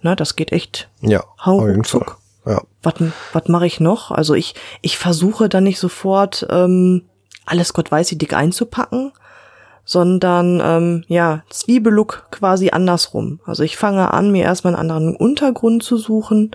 Ne, 0.02 0.14
das 0.14 0.36
geht 0.36 0.52
echt. 0.52 0.88
Ja, 1.00 1.24
Hau 1.44 1.60
auf. 1.60 2.16
Ja. 2.46 2.62
Was, 2.82 2.94
was 3.32 3.48
mache 3.48 3.66
ich 3.66 3.80
noch? 3.80 4.10
Also 4.10 4.34
ich, 4.34 4.54
ich 4.80 4.96
versuche 4.96 5.48
dann 5.48 5.64
nicht 5.64 5.78
sofort 5.78 6.46
ähm, 6.48 7.02
alles 7.44 7.72
Gott 7.72 7.90
weiß 7.90 8.10
wie 8.12 8.16
dick 8.16 8.34
einzupacken, 8.34 9.12
sondern 9.84 10.60
ähm, 10.62 11.04
ja, 11.08 11.42
Zwiebellook 11.50 12.28
quasi 12.30 12.70
andersrum. 12.70 13.40
Also 13.44 13.62
ich 13.62 13.76
fange 13.76 14.12
an, 14.12 14.30
mir 14.30 14.44
erstmal 14.44 14.74
einen 14.74 14.90
anderen 14.90 15.16
Untergrund 15.16 15.82
zu 15.82 15.96
suchen. 15.96 16.52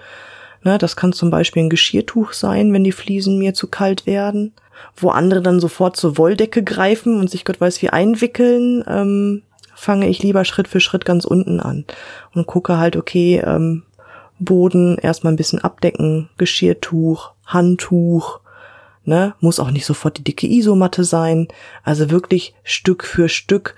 Ne, 0.64 0.78
das 0.78 0.96
kann 0.96 1.12
zum 1.14 1.30
Beispiel 1.30 1.64
ein 1.64 1.70
Geschirrtuch 1.70 2.34
sein, 2.34 2.72
wenn 2.72 2.84
die 2.84 2.94
Fliesen 2.94 3.38
mir 3.38 3.54
zu 3.54 3.68
kalt 3.68 4.06
werden. 4.06 4.54
Wo 4.96 5.10
andere 5.10 5.42
dann 5.42 5.60
sofort 5.60 5.96
zur 5.96 6.18
Wolldecke 6.18 6.64
greifen 6.64 7.20
und 7.20 7.30
sich 7.30 7.46
Gott 7.46 7.60
weiß 7.60 7.82
wie 7.82 7.90
einwickeln, 7.90 8.84
ähm, 8.88 9.44
fange 9.76 10.08
ich 10.08 10.24
lieber 10.24 10.46
Schritt 10.46 10.68
für 10.68 10.80
Schritt 10.80 11.06
ganz 11.06 11.26
unten 11.26 11.60
an 11.60 11.86
und 12.34 12.48
gucke 12.48 12.78
halt, 12.78 12.96
okay, 12.96 13.42
ähm, 13.46 13.84
Boden 14.40 14.98
erstmal 14.98 15.34
ein 15.34 15.38
bisschen 15.38 15.60
abdecken, 15.60 16.30
Geschirrtuch, 16.38 17.32
Handtuch, 17.46 18.40
ne, 19.06 19.36
muss 19.40 19.60
auch 19.60 19.72
nicht 19.72 19.86
sofort 19.86 20.18
die 20.18 20.24
dicke 20.24 20.48
Isomatte 20.48 21.04
sein, 21.04 21.48
also 21.84 22.10
wirklich 22.10 22.54
Stück 22.64 23.04
für 23.04 23.30
Stück, 23.30 23.76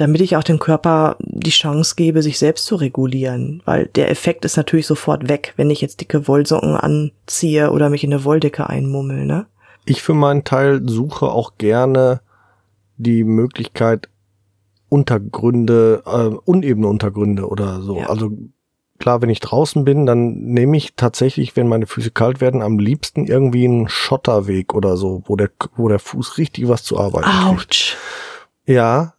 damit 0.00 0.22
ich 0.22 0.36
auch 0.36 0.42
dem 0.42 0.58
Körper 0.58 1.16
die 1.20 1.50
Chance 1.50 1.94
gebe, 1.94 2.22
sich 2.22 2.38
selbst 2.38 2.64
zu 2.64 2.76
regulieren, 2.76 3.62
weil 3.66 3.86
der 3.86 4.10
Effekt 4.10 4.46
ist 4.46 4.56
natürlich 4.56 4.86
sofort 4.86 5.28
weg, 5.28 5.52
wenn 5.56 5.68
ich 5.68 5.82
jetzt 5.82 6.00
dicke 6.00 6.26
Wollsocken 6.26 6.74
anziehe 6.74 7.70
oder 7.70 7.90
mich 7.90 8.02
in 8.02 8.12
eine 8.12 8.24
Wolldecke 8.24 8.68
einmummel, 8.68 9.26
ne? 9.26 9.46
Ich 9.84 10.02
für 10.02 10.14
meinen 10.14 10.44
Teil 10.44 10.80
suche 10.88 11.26
auch 11.26 11.58
gerne 11.58 12.20
die 12.96 13.24
Möglichkeit, 13.24 14.08
Untergründe, 14.88 16.02
äh, 16.06 16.34
unebene 16.44 16.88
Untergründe 16.88 17.46
oder 17.46 17.82
so. 17.82 17.98
Ja. 17.98 18.08
Also 18.08 18.32
klar, 18.98 19.20
wenn 19.20 19.30
ich 19.30 19.40
draußen 19.40 19.84
bin, 19.84 20.06
dann 20.06 20.32
nehme 20.32 20.78
ich 20.78 20.94
tatsächlich, 20.96 21.56
wenn 21.56 21.68
meine 21.68 21.86
Füße 21.86 22.10
kalt 22.10 22.40
werden, 22.40 22.62
am 22.62 22.78
liebsten 22.78 23.26
irgendwie 23.26 23.66
einen 23.66 23.88
Schotterweg 23.88 24.74
oder 24.74 24.96
so, 24.96 25.22
wo 25.26 25.36
der, 25.36 25.50
wo 25.76 25.88
der 25.88 25.98
Fuß 25.98 26.38
richtig 26.38 26.68
was 26.68 26.84
zu 26.84 26.98
arbeiten 26.98 27.28
kriegt. 27.28 27.44
Autsch. 27.46 27.96
Ja, 28.66 29.14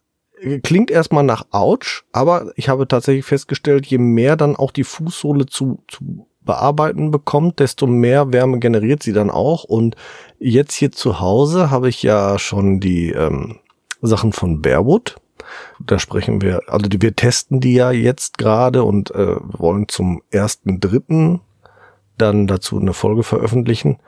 klingt 0.62 0.90
erstmal 0.90 1.24
nach 1.24 1.46
Ouch, 1.50 2.02
aber 2.12 2.52
ich 2.56 2.68
habe 2.68 2.88
tatsächlich 2.88 3.24
festgestellt, 3.24 3.86
je 3.86 3.98
mehr 3.98 4.36
dann 4.36 4.56
auch 4.56 4.70
die 4.70 4.84
Fußsohle 4.84 5.46
zu, 5.46 5.82
zu 5.88 6.26
bearbeiten 6.44 7.10
bekommt, 7.10 7.60
desto 7.60 7.86
mehr 7.86 8.32
Wärme 8.32 8.58
generiert 8.58 9.02
sie 9.02 9.12
dann 9.12 9.30
auch. 9.30 9.64
Und 9.64 9.96
jetzt 10.38 10.74
hier 10.74 10.92
zu 10.92 11.20
Hause 11.20 11.70
habe 11.70 11.88
ich 11.88 12.02
ja 12.02 12.38
schon 12.38 12.80
die 12.80 13.10
ähm, 13.10 13.58
Sachen 14.00 14.32
von 14.32 14.60
Bearwood. 14.60 15.16
Da 15.80 15.98
sprechen 15.98 16.40
wir, 16.40 16.62
also 16.66 16.88
die, 16.88 17.00
wir 17.00 17.14
testen 17.14 17.60
die 17.60 17.74
ja 17.74 17.90
jetzt 17.90 18.38
gerade 18.38 18.84
und 18.84 19.12
äh, 19.12 19.36
wollen 19.40 19.88
zum 19.88 20.22
ersten 20.30 20.80
Dritten 20.80 21.40
dann 22.18 22.46
dazu 22.46 22.78
eine 22.78 22.92
Folge 22.92 23.22
veröffentlichen. 23.22 23.98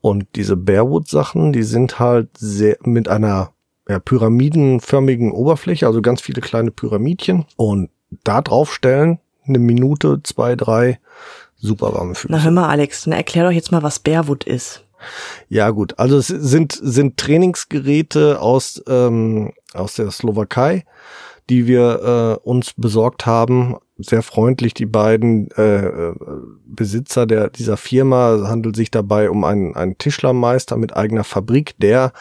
Und 0.00 0.26
diese 0.34 0.56
Bearwood-Sachen, 0.56 1.52
die 1.52 1.62
sind 1.62 1.98
halt 1.98 2.28
sehr 2.36 2.76
mit 2.84 3.08
einer 3.08 3.53
ja, 3.88 3.98
pyramidenförmigen 3.98 5.32
Oberfläche, 5.32 5.86
also 5.86 6.02
ganz 6.02 6.20
viele 6.20 6.40
kleine 6.40 6.70
Pyramidchen. 6.70 7.44
Und 7.56 7.90
da 8.22 8.40
draufstellen, 8.40 9.18
eine 9.46 9.58
Minute, 9.58 10.20
zwei, 10.22 10.56
drei, 10.56 10.98
super 11.56 11.94
warme 11.94 12.14
Füße. 12.14 12.32
Na 12.32 12.42
hör 12.42 12.50
mal, 12.50 12.68
Alex, 12.68 13.04
dann 13.04 13.12
erklär 13.12 13.44
doch 13.44 13.52
jetzt 13.52 13.72
mal, 13.72 13.82
was 13.82 13.98
Bearwood 13.98 14.44
ist. 14.44 14.84
Ja 15.48 15.70
gut, 15.70 15.98
also 15.98 16.16
es 16.16 16.28
sind, 16.28 16.72
sind 16.72 17.18
Trainingsgeräte 17.18 18.40
aus, 18.40 18.82
ähm, 18.88 19.52
aus 19.74 19.94
der 19.94 20.10
Slowakei, 20.10 20.84
die 21.50 21.66
wir 21.66 22.40
äh, 22.42 22.48
uns 22.48 22.72
besorgt 22.74 23.26
haben. 23.26 23.76
Sehr 23.98 24.22
freundlich, 24.22 24.72
die 24.72 24.86
beiden 24.86 25.50
äh, 25.52 25.86
äh, 25.86 26.14
Besitzer 26.66 27.26
der, 27.26 27.50
dieser 27.50 27.76
Firma. 27.76 28.34
Es 28.34 28.48
handelt 28.48 28.76
sich 28.76 28.90
dabei 28.90 29.28
um 29.30 29.44
einen, 29.44 29.76
einen 29.76 29.98
Tischlermeister 29.98 30.76
mit 30.76 30.96
eigener 30.96 31.22
Fabrik, 31.22 31.74
der 31.78 32.12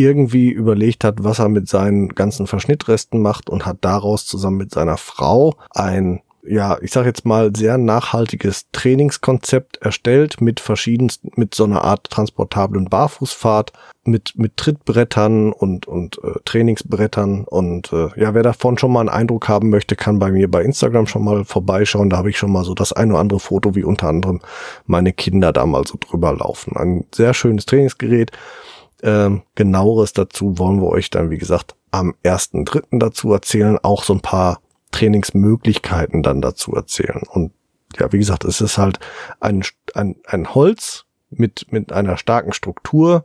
irgendwie 0.00 0.50
überlegt 0.50 1.04
hat, 1.04 1.22
was 1.22 1.38
er 1.38 1.48
mit 1.48 1.68
seinen 1.68 2.10
ganzen 2.10 2.46
Verschnittresten 2.46 3.20
macht 3.20 3.50
und 3.50 3.66
hat 3.66 3.78
daraus 3.82 4.26
zusammen 4.26 4.56
mit 4.58 4.72
seiner 4.72 4.96
Frau 4.96 5.54
ein 5.70 6.20
ja, 6.42 6.78
ich 6.80 6.92
sage 6.92 7.08
jetzt 7.08 7.26
mal, 7.26 7.54
sehr 7.54 7.76
nachhaltiges 7.76 8.66
Trainingskonzept 8.72 9.78
erstellt 9.78 10.40
mit 10.40 10.60
verschiedensten, 10.60 11.30
mit 11.36 11.54
so 11.54 11.64
einer 11.64 11.84
Art 11.84 12.08
transportablen 12.10 12.86
Barfußfahrt, 12.86 13.72
mit, 14.04 14.32
mit 14.36 14.56
Trittbrettern 14.56 15.52
und, 15.52 15.86
und 15.86 16.18
äh, 16.24 16.38
Trainingsbrettern. 16.44 17.44
Und 17.44 17.92
äh, 17.92 18.08
ja, 18.18 18.32
wer 18.34 18.42
davon 18.42 18.78
schon 18.78 18.92
mal 18.92 19.00
einen 19.00 19.08
Eindruck 19.10 19.48
haben 19.48 19.68
möchte, 19.68 19.96
kann 19.96 20.18
bei 20.18 20.32
mir 20.32 20.50
bei 20.50 20.62
Instagram 20.62 21.06
schon 21.06 21.24
mal 21.24 21.44
vorbeischauen. 21.44 22.08
Da 22.08 22.16
habe 22.16 22.30
ich 22.30 22.38
schon 22.38 22.52
mal 22.52 22.64
so 22.64 22.74
das 22.74 22.92
ein 22.92 23.10
oder 23.10 23.20
andere 23.20 23.40
Foto, 23.40 23.74
wie 23.74 23.84
unter 23.84 24.08
anderem 24.08 24.40
meine 24.86 25.12
Kinder 25.12 25.52
da 25.52 25.66
mal 25.66 25.86
so 25.86 25.98
drüber 26.00 26.32
laufen. 26.32 26.76
Ein 26.76 27.04
sehr 27.14 27.34
schönes 27.34 27.66
Trainingsgerät. 27.66 28.32
Ähm, 29.02 29.42
genaueres 29.54 30.12
dazu 30.12 30.58
wollen 30.58 30.80
wir 30.80 30.88
euch 30.88 31.10
dann, 31.10 31.30
wie 31.30 31.38
gesagt, 31.38 31.74
am 31.90 32.14
1.3. 32.24 32.98
dazu 32.98 33.32
erzählen. 33.32 33.78
Auch 33.82 34.04
so 34.04 34.14
ein 34.14 34.20
paar 34.20 34.60
Trainingsmöglichkeiten 34.92 36.22
dann 36.22 36.40
dazu 36.40 36.72
erzählen. 36.72 37.22
Und 37.28 37.52
ja, 37.98 38.12
wie 38.12 38.18
gesagt, 38.18 38.44
es 38.44 38.60
ist 38.60 38.78
halt 38.78 38.98
ein, 39.40 39.62
ein, 39.94 40.16
ein 40.26 40.54
Holz 40.54 41.06
mit, 41.30 41.72
mit 41.72 41.92
einer 41.92 42.16
starken 42.16 42.52
Struktur 42.52 43.24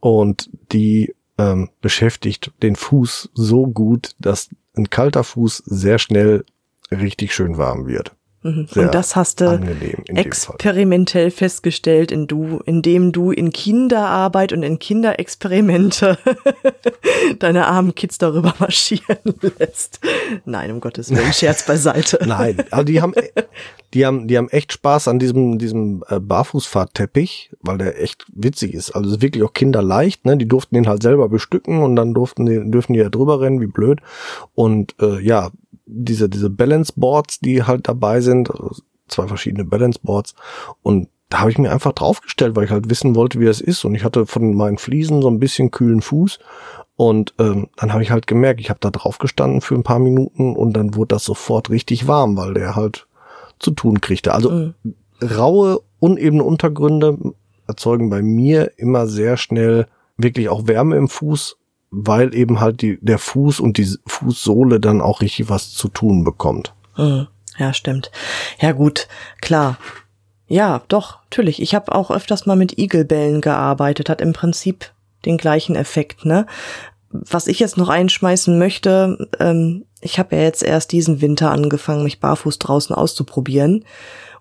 und 0.00 0.50
die 0.72 1.14
ähm, 1.38 1.70
beschäftigt 1.80 2.52
den 2.62 2.76
Fuß 2.76 3.30
so 3.34 3.66
gut, 3.66 4.12
dass 4.18 4.50
ein 4.76 4.90
kalter 4.90 5.24
Fuß 5.24 5.58
sehr 5.66 5.98
schnell 5.98 6.44
richtig 6.90 7.34
schön 7.34 7.58
warm 7.58 7.86
wird. 7.86 8.14
Mhm. 8.46 8.68
Und 8.76 8.94
das 8.94 9.16
hast 9.16 9.40
du 9.40 9.60
experimentell 10.08 11.30
festgestellt, 11.30 12.12
in 12.12 12.26
du, 12.26 12.60
indem 12.64 13.12
du 13.12 13.32
in 13.32 13.50
Kinderarbeit 13.50 14.52
und 14.52 14.62
in 14.62 14.78
Kinderexperimente 14.78 16.18
deine 17.38 17.66
armen 17.66 17.94
Kids 17.94 18.18
darüber 18.18 18.54
marschieren 18.60 19.18
lässt. 19.58 20.00
Nein, 20.44 20.70
um 20.70 20.80
Gottes 20.80 21.10
Willen, 21.10 21.32
Scherz 21.32 21.66
beiseite. 21.66 22.20
Nein, 22.26 22.58
aber 22.70 22.84
die 22.84 23.00
haben, 23.00 23.14
die 23.94 24.06
haben, 24.06 24.28
die 24.28 24.38
haben 24.38 24.48
echt 24.50 24.72
Spaß 24.72 25.08
an 25.08 25.18
diesem, 25.18 25.58
diesem 25.58 26.04
äh, 26.08 26.20
Barfußfahrtteppich, 26.20 27.50
weil 27.60 27.78
der 27.78 28.00
echt 28.00 28.26
witzig 28.32 28.74
ist. 28.74 28.92
Also 28.92 29.08
es 29.08 29.16
ist 29.16 29.22
wirklich 29.22 29.42
auch 29.42 29.52
kinderleicht, 29.52 30.24
ne? 30.24 30.36
Die 30.36 30.46
durften 30.46 30.76
den 30.76 30.86
halt 30.86 31.02
selber 31.02 31.28
bestücken 31.28 31.82
und 31.82 31.96
dann 31.96 32.14
durften 32.14 32.46
die, 32.46 32.70
dürfen 32.70 32.92
die 32.92 33.00
ja 33.00 33.08
drüber 33.08 33.40
rennen, 33.40 33.60
wie 33.60 33.66
blöd. 33.66 34.00
Und 34.54 34.94
äh, 35.00 35.20
ja, 35.20 35.50
diese, 35.86 36.28
diese 36.28 36.50
Balance 36.50 36.92
Boards, 36.96 37.40
die 37.40 37.62
halt 37.62 37.88
dabei 37.88 38.20
sind, 38.20 38.50
also 38.50 38.82
zwei 39.08 39.26
verschiedene 39.26 39.64
Balance 39.64 40.00
Boards. 40.02 40.34
Und 40.82 41.08
da 41.28 41.40
habe 41.40 41.50
ich 41.50 41.58
mir 41.58 41.72
einfach 41.72 41.92
draufgestellt, 41.92 42.54
weil 42.54 42.64
ich 42.64 42.70
halt 42.70 42.90
wissen 42.90 43.16
wollte, 43.16 43.40
wie 43.40 43.46
das 43.46 43.60
ist. 43.60 43.84
Und 43.84 43.94
ich 43.94 44.04
hatte 44.04 44.26
von 44.26 44.54
meinen 44.54 44.78
Fliesen 44.78 45.22
so 45.22 45.28
ein 45.28 45.40
bisschen 45.40 45.70
kühlen 45.70 46.02
Fuß. 46.02 46.38
Und 46.96 47.34
ähm, 47.38 47.68
dann 47.76 47.92
habe 47.92 48.02
ich 48.02 48.10
halt 48.10 48.26
gemerkt, 48.26 48.60
ich 48.60 48.70
habe 48.70 48.80
da 48.80 48.90
drauf 48.90 49.18
gestanden 49.18 49.60
für 49.60 49.74
ein 49.74 49.82
paar 49.82 49.98
Minuten 49.98 50.56
und 50.56 50.72
dann 50.72 50.94
wurde 50.94 51.14
das 51.14 51.24
sofort 51.24 51.68
richtig 51.70 52.08
warm, 52.08 52.36
weil 52.36 52.54
der 52.54 52.74
halt 52.74 53.06
zu 53.58 53.70
tun 53.70 54.00
kriegte. 54.00 54.32
Also 54.32 54.50
Mhm. 54.50 54.74
raue, 55.22 55.80
unebene 55.98 56.42
Untergründe 56.44 57.18
erzeugen 57.66 58.08
bei 58.08 58.22
mir 58.22 58.72
immer 58.78 59.06
sehr 59.06 59.36
schnell 59.36 59.86
wirklich 60.16 60.48
auch 60.48 60.66
Wärme 60.66 60.96
im 60.96 61.08
Fuß, 61.08 61.58
weil 61.98 62.34
eben 62.34 62.60
halt 62.60 62.82
die, 62.82 62.98
der 63.00 63.18
Fuß 63.18 63.60
und 63.60 63.78
die 63.78 63.88
Fußsohle 64.06 64.80
dann 64.80 65.00
auch 65.00 65.22
richtig 65.22 65.48
was 65.48 65.72
zu 65.72 65.88
tun 65.88 66.24
bekommt. 66.24 66.74
Mhm. 66.96 67.28
Ja, 67.58 67.72
stimmt. 67.72 68.10
Ja, 68.60 68.72
gut, 68.72 69.08
klar. 69.40 69.78
Ja, 70.46 70.82
doch, 70.88 71.22
natürlich. 71.24 71.62
Ich 71.62 71.74
habe 71.74 71.94
auch 71.94 72.10
öfters 72.10 72.44
mal 72.44 72.54
mit 72.54 72.78
Igelbällen 72.78 73.40
gearbeitet, 73.40 74.10
hat 74.10 74.20
im 74.20 74.34
Prinzip 74.34 74.92
den 75.24 75.38
gleichen 75.38 75.74
Effekt, 75.74 76.24
ne? 76.24 76.46
Was 77.10 77.46
ich 77.46 77.60
jetzt 77.60 77.78
noch 77.78 77.88
einschmeißen 77.88 78.58
möchte, 78.58 79.28
ähm, 79.40 79.86
ich 80.02 80.18
habe 80.18 80.36
ja 80.36 80.42
jetzt 80.42 80.62
erst 80.62 80.92
diesen 80.92 81.22
Winter 81.22 81.50
angefangen, 81.50 82.04
mich 82.04 82.20
barfuß 82.20 82.58
draußen 82.58 82.94
auszuprobieren. 82.94 83.84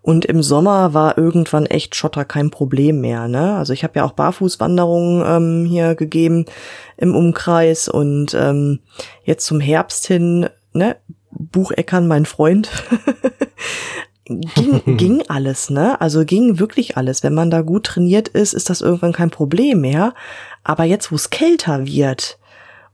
Und 0.05 0.23
im 0.25 0.43
Sommer 0.43 0.93
war 0.93 1.17
irgendwann 1.17 1.65
echt 1.65 1.95
Schotter 1.95 2.25
kein 2.25 2.51
Problem 2.51 3.01
mehr. 3.01 3.27
Ne? 3.27 3.55
Also 3.55 3.73
ich 3.73 3.83
habe 3.83 3.93
ja 3.95 4.05
auch 4.05 4.11
Barfußwanderungen 4.11 5.23
ähm, 5.25 5.65
hier 5.65 5.95
gegeben 5.95 6.45
im 6.95 7.15
Umkreis 7.15 7.87
und 7.87 8.35
ähm, 8.35 8.81
jetzt 9.23 9.47
zum 9.47 9.59
Herbst 9.59 10.05
hin, 10.05 10.47
ne, 10.73 10.97
Bucheckern, 11.31 12.07
mein 12.07 12.27
Freund, 12.27 12.69
ging, 14.25 14.83
ging 14.97 15.23
alles, 15.27 15.71
ne? 15.71 15.99
Also 15.99 16.23
ging 16.23 16.59
wirklich 16.59 16.97
alles. 16.97 17.23
Wenn 17.23 17.33
man 17.33 17.49
da 17.49 17.61
gut 17.61 17.87
trainiert 17.87 18.27
ist, 18.27 18.53
ist 18.53 18.69
das 18.69 18.81
irgendwann 18.81 19.11
kein 19.11 19.31
Problem 19.31 19.81
mehr. 19.81 20.13
Aber 20.63 20.83
jetzt, 20.83 21.11
wo 21.11 21.15
es 21.15 21.31
kälter 21.31 21.87
wird 21.87 22.37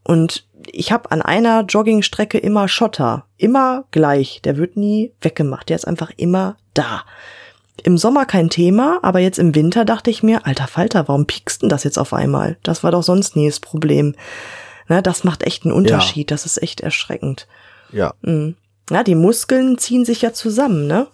und 0.06 0.48
ich 0.72 0.92
habe 0.92 1.12
an 1.12 1.22
einer 1.22 1.64
Joggingstrecke 1.64 2.38
immer 2.38 2.68
Schotter, 2.68 3.26
immer 3.38 3.86
gleich. 3.92 4.42
Der 4.44 4.58
wird 4.58 4.78
nie 4.78 5.14
weggemacht. 5.22 5.70
Der 5.70 5.76
ist 5.76 5.88
einfach 5.88 6.12
immer 6.18 6.58
da. 6.74 7.04
Im 7.84 7.98
Sommer 7.98 8.26
kein 8.26 8.50
Thema, 8.50 9.00
aber 9.02 9.20
jetzt 9.20 9.40
im 9.40 9.56
Winter 9.56 9.86
dachte 9.86 10.10
ich 10.12 10.22
mir, 10.24 10.46
alter 10.46 10.68
Falter, 10.68 11.08
warum 11.08 11.26
piekst 11.26 11.62
denn 11.64 11.70
das 11.70 11.84
jetzt 11.84 11.98
auf 11.98 12.14
einmal? 12.14 12.58
Das 12.64 12.84
war 12.84 12.92
doch 12.92 13.02
sonst 13.04 13.36
nie 13.36 13.48
das 13.48 13.60
Problem. 13.60 14.16
Ne, 14.88 15.02
das 15.02 15.24
macht 15.24 15.44
echt 15.44 15.64
einen 15.64 15.74
Unterschied. 15.74 16.32
Das 16.32 16.46
ist 16.46 16.62
echt 16.62 16.82
erschreckend. 16.82 17.48
Ja, 17.92 18.14
Mhm. 18.22 18.56
Ja, 18.90 19.04
die 19.04 19.16
Muskeln 19.16 19.78
ziehen 19.78 20.04
sich 20.04 20.22
ja 20.22 20.34
zusammen, 20.34 20.86
ne? 20.86 21.08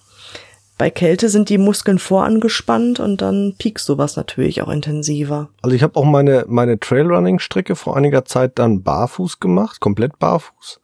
Bei 0.78 0.92
Kälte 0.92 1.30
sind 1.30 1.50
die 1.50 1.58
Muskeln 1.58 1.98
vorangespannt 1.98 3.00
und 3.00 3.22
dann 3.22 3.56
piekst 3.58 3.86
sowas 3.86 4.16
natürlich 4.16 4.62
auch 4.62 4.70
intensiver. 4.70 5.50
Also 5.62 5.76
ich 5.76 5.82
habe 5.82 5.96
auch 5.96 6.06
meine, 6.06 6.46
meine 6.48 6.80
Trailrunning-Strecke 6.80 7.76
vor 7.76 7.98
einiger 7.98 8.26
Zeit 8.26 8.60
dann 8.60 8.84
barfuß 8.84 9.40
gemacht, 9.40 9.80
komplett 9.80 10.20
barfuß. 10.20 10.80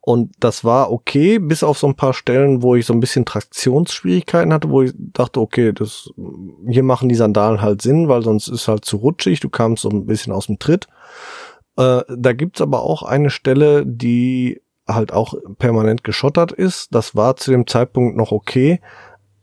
Und 0.00 0.32
das 0.38 0.64
war 0.64 0.92
okay, 0.92 1.38
bis 1.38 1.62
auf 1.62 1.78
so 1.78 1.86
ein 1.86 1.94
paar 1.94 2.12
Stellen, 2.12 2.62
wo 2.62 2.74
ich 2.74 2.84
so 2.84 2.92
ein 2.92 3.00
bisschen 3.00 3.24
Traktionsschwierigkeiten 3.24 4.52
hatte, 4.52 4.68
wo 4.68 4.82
ich 4.82 4.92
dachte, 4.96 5.40
okay, 5.40 5.72
das, 5.72 6.10
hier 6.68 6.82
machen 6.82 7.08
die 7.08 7.14
Sandalen 7.14 7.62
halt 7.62 7.80
Sinn, 7.80 8.08
weil 8.08 8.22
sonst 8.22 8.48
ist 8.48 8.68
halt 8.68 8.84
zu 8.84 8.98
rutschig, 8.98 9.40
du 9.40 9.48
kamst 9.48 9.82
so 9.82 9.88
ein 9.88 10.04
bisschen 10.04 10.32
aus 10.32 10.46
dem 10.46 10.58
Tritt. 10.58 10.88
Äh, 11.76 12.02
da 12.08 12.32
gibt's 12.34 12.60
aber 12.60 12.82
auch 12.82 13.02
eine 13.02 13.30
Stelle, 13.30 13.84
die 13.86 14.60
halt 14.86 15.12
auch 15.12 15.34
permanent 15.58 16.04
geschottert 16.04 16.52
ist. 16.52 16.94
Das 16.94 17.14
war 17.14 17.36
zu 17.36 17.50
dem 17.50 17.66
Zeitpunkt 17.66 18.16
noch 18.16 18.30
okay 18.30 18.80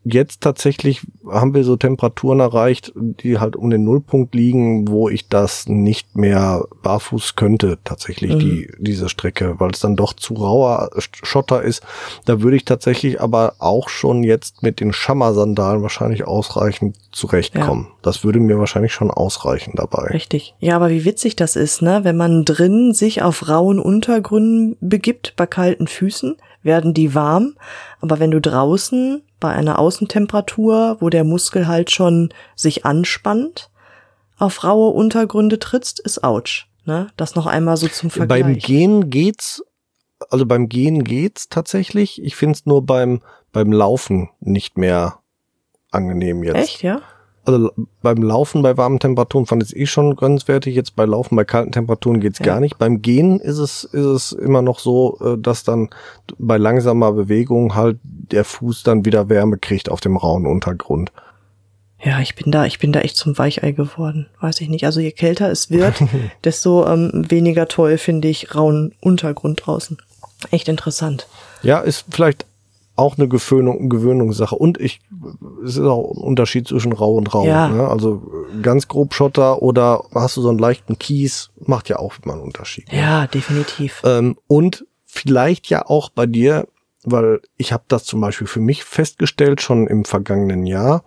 jetzt 0.04 0.42
tatsächlich 0.42 1.02
haben 1.30 1.54
wir 1.54 1.64
so 1.64 1.76
Temperaturen 1.76 2.40
erreicht, 2.40 2.92
die 2.96 3.40
halt 3.40 3.56
um 3.56 3.70
den 3.70 3.84
Nullpunkt 3.84 4.34
liegen, 4.34 4.88
wo 4.88 5.10
ich 5.10 5.28
das 5.28 5.68
nicht 5.68 6.16
mehr 6.16 6.66
barfuß 6.82 7.36
könnte, 7.36 7.78
tatsächlich, 7.84 8.34
mhm. 8.34 8.40
die, 8.40 8.72
diese 8.80 9.10
Strecke, 9.10 9.60
weil 9.60 9.72
es 9.72 9.80
dann 9.80 9.96
doch 9.96 10.14
zu 10.14 10.34
rauer 10.34 10.90
Schotter 10.98 11.62
ist. 11.62 11.84
Da 12.26 12.42
würde 12.42 12.58
ich 12.58 12.66
tatsächlich 12.66 13.22
aber 13.22 13.54
auch 13.60 13.90
schon 13.90 14.24
jetzt 14.24 14.64
mit 14.64 14.80
den 14.80 14.94
Schammer-Sandalen 14.94 15.82
wahrscheinlich 15.82 16.26
ausreichend 16.26 16.98
zurechtkommen. 17.12 17.88
Ja. 17.90 17.96
Das 18.02 18.24
würde 18.24 18.40
mir 18.40 18.58
wahrscheinlich 18.58 18.94
schon 18.94 19.12
ausreichen 19.12 19.74
dabei. 19.76 20.08
Richtig. 20.08 20.56
Ja, 20.60 20.76
aber 20.76 20.90
wie 20.90 21.06
witzig 21.06 21.36
das 21.36 21.56
ist, 21.56 21.82
ne? 21.82 22.00
Wenn 22.04 22.18
man 22.18 22.46
drin 22.46 22.94
sich 22.94 23.22
auf 23.22 23.48
rauen 23.48 23.80
Untergründen 23.80 24.78
begibt, 24.82 25.34
bei 25.36 25.46
kalten 25.46 25.88
Füßen, 25.88 26.38
werden 26.64 26.94
die 26.94 27.16
warm. 27.16 27.56
Aber 28.00 28.20
wenn 28.20 28.32
du 28.32 28.42
draußen 28.42 29.22
bei 29.40 29.52
einer 29.52 29.80
Außentemperatur, 29.80 30.98
wo 31.00 31.10
der 31.10 31.24
Muskel 31.24 31.68
halt 31.68 31.92
schon 31.92 32.30
sich 32.56 32.86
anspannt, 32.86 33.70
auf 34.38 34.64
raue 34.64 34.90
Untergründe 34.90 35.60
trittst, 35.60 36.00
ist 36.00 36.24
ouch. 36.24 36.66
Ne? 36.86 37.08
Das 37.18 37.36
noch 37.36 37.46
einmal 37.46 37.78
so 37.78 37.88
zum 37.88 38.10
Vergleich. 38.10 38.42
Beim 38.42 38.58
Gehen 38.58 39.10
geht's, 39.10 39.64
also 40.30 40.46
beim 40.46 40.68
Gehen 40.68 41.04
geht's 41.04 41.50
tatsächlich. 41.50 42.22
Ich 42.24 42.36
find's 42.36 42.66
nur 42.66 42.86
beim, 42.86 43.22
beim 43.52 43.72
Laufen 43.72 44.30
nicht 44.40 44.78
mehr 44.78 45.20
angenehm 45.92 46.44
jetzt. 46.44 46.58
Echt, 46.58 46.84
ja? 46.84 47.02
Also 47.46 47.72
beim 48.02 48.22
Laufen 48.22 48.62
bei 48.62 48.78
warmen 48.78 49.00
Temperaturen 49.00 49.46
fand 49.46 49.64
ich 49.64 49.70
es 49.70 49.76
eh 49.76 49.86
schon 49.86 50.16
grenzwertig. 50.16 50.76
Jetzt 50.76 50.96
bei 50.96 51.06
Laufen 51.06 51.36
bei 51.36 51.44
kalten 51.44 51.72
Temperaturen 51.72 52.20
geht's 52.20 52.40
ja. 52.40 52.46
gar 52.46 52.60
nicht. 52.60 52.78
Beim 52.78 53.02
Gehen 53.02 53.40
ist 53.40 53.58
es, 53.58 53.84
ist 53.84 54.06
es 54.06 54.32
immer 54.32 54.62
noch 54.62 54.80
so, 54.80 55.18
äh, 55.22 55.38
dass 55.38 55.64
dann 55.64 55.90
bei 56.38 56.58
langsamer 56.58 57.12
Bewegung 57.14 57.76
halt 57.76 58.00
der 58.04 58.46
Fuß 58.46 58.84
dann 58.84 59.06
wieder 59.06 59.30
Wärme 59.30 59.58
kriegt 59.58 59.90
auf 59.90 60.02
dem 60.02 60.18
rauen 60.18 60.46
Untergrund. 60.46 61.12
Ja, 62.04 62.20
ich 62.20 62.36
bin 62.36 62.52
da, 62.52 62.66
ich 62.66 62.80
bin 62.80 62.92
da 62.92 63.02
echt 63.02 63.16
zum 63.16 63.38
Weichei 63.38 63.72
geworden. 63.72 64.28
Weiß 64.40 64.60
ich 64.62 64.70
nicht. 64.70 64.86
Also 64.86 65.00
je 65.00 65.12
kälter 65.12 65.52
es 65.52 65.70
wird, 65.70 65.96
desto 66.44 66.88
ähm, 66.88 67.26
weniger 67.30 67.68
toll 67.68 67.98
finde 67.98 68.28
ich 68.28 68.56
rauen 68.56 68.94
Untergrund 69.02 69.66
draußen. 69.66 69.98
Echt 70.50 70.68
interessant. 70.68 71.28
Ja, 71.62 71.80
ist 71.80 72.06
vielleicht 72.10 72.46
auch 73.02 73.18
eine 73.18 73.28
Gewöhnung, 73.28 73.90
Gewöhnungssache. 73.90 74.56
Und 74.56 74.80
ich, 74.80 75.02
es 75.66 75.78
ist 75.78 75.86
auch 75.86 76.12
ein 76.12 76.24
Unterschied 76.24 76.68
zwischen 76.68 76.94
rau 76.94 77.16
und 77.16 77.34
rau. 77.34 77.46
Ja. 77.46 77.68
Ne? 77.68 77.88
Also 77.88 78.22
ganz 78.62 78.88
grob 78.88 79.14
Schotter 79.14 79.62
oder 79.62 80.04
hast 80.14 80.38
du 80.38 80.42
so 80.42 80.50
einen 80.50 80.60
leichten 80.60 80.98
Kies, 80.98 81.52
macht 81.60 81.90
ja 81.90 81.98
auch 81.98 82.14
immer 82.24 82.34
einen 82.34 82.44
Unterschied. 82.44 82.92
Ne? 82.92 83.00
Ja, 83.00 83.28
definitiv. 83.28 84.02
Ähm, 84.06 84.38
und 84.48 84.86
vielleicht 85.06 85.68
ja 85.70 85.86
auch 85.86 86.10
bei 86.10 86.26
dir, 86.26 86.68
weil 87.04 87.42
ich 87.58 87.74
habe 87.74 87.84
das 87.88 88.06
zum 88.06 88.22
Beispiel 88.22 88.48
für 88.48 88.60
mich 88.60 88.84
festgestellt, 88.84 89.62
schon 89.62 89.88
im 89.88 90.06
vergangenen 90.06 90.66
Jahr, 90.66 91.04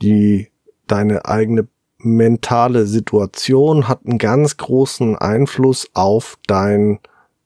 die 0.00 0.48
deine 0.86 1.24
eigene 1.26 1.68
mentale 1.98 2.86
Situation 2.86 3.88
hat 3.88 4.00
einen 4.04 4.18
ganz 4.18 4.56
großen 4.56 5.16
Einfluss 5.16 5.88
auf 5.94 6.38
dein 6.46 7.00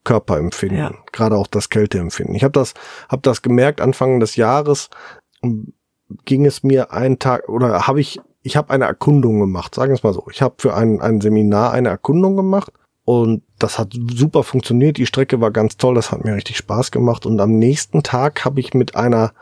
Körperempfinden, 0.08 0.78
ja. 0.78 0.94
gerade 1.12 1.36
auch 1.36 1.46
das 1.48 1.68
Kälteempfinden. 1.68 2.34
Ich 2.34 2.42
habe 2.42 2.52
das, 2.52 2.72
hab 3.10 3.22
das 3.24 3.42
gemerkt 3.42 3.82
Anfang 3.82 4.20
des 4.20 4.36
Jahres, 4.36 4.88
ging 6.24 6.46
es 6.46 6.62
mir 6.62 6.92
einen 6.94 7.18
Tag 7.18 7.46
oder 7.50 7.86
habe 7.86 8.00
ich, 8.00 8.18
ich 8.42 8.56
habe 8.56 8.70
eine 8.70 8.86
Erkundung 8.86 9.38
gemacht, 9.38 9.74
sagen 9.74 9.90
wir 9.90 9.96
es 9.96 10.02
mal 10.02 10.14
so. 10.14 10.24
Ich 10.30 10.40
habe 10.40 10.54
für 10.56 10.72
ein, 10.74 11.02
ein 11.02 11.20
Seminar 11.20 11.72
eine 11.72 11.90
Erkundung 11.90 12.36
gemacht 12.36 12.72
und 13.04 13.42
das 13.58 13.78
hat 13.78 13.92
super 13.92 14.44
funktioniert. 14.44 14.96
Die 14.96 15.04
Strecke 15.04 15.42
war 15.42 15.50
ganz 15.50 15.76
toll, 15.76 15.94
das 15.94 16.10
hat 16.10 16.24
mir 16.24 16.34
richtig 16.34 16.56
Spaß 16.56 16.90
gemacht. 16.90 17.26
Und 17.26 17.38
am 17.38 17.58
nächsten 17.58 18.02
Tag 18.02 18.46
habe 18.46 18.60
ich 18.60 18.72
mit 18.72 18.96
einer 18.96 19.34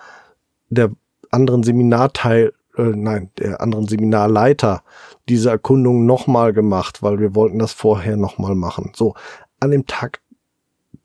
der 0.69 0.91
anderen 1.31 1.63
Seminarteil, 1.63 2.55
äh, 2.77 2.83
nein, 2.83 3.31
der 3.39 3.61
anderen 3.61 3.87
Seminarleiter 3.87 4.83
diese 5.29 5.51
Erkundung 5.51 6.07
nochmal 6.07 6.53
gemacht, 6.53 7.05
weil 7.05 7.21
wir 7.21 7.37
wollten 7.37 7.61
das 7.61 7.73
vorher 7.73 8.17
nochmal 8.17 8.57
machen. 8.57 8.91
So, 8.97 9.15
an 9.61 9.71
dem 9.71 9.87
Tag 9.87 10.21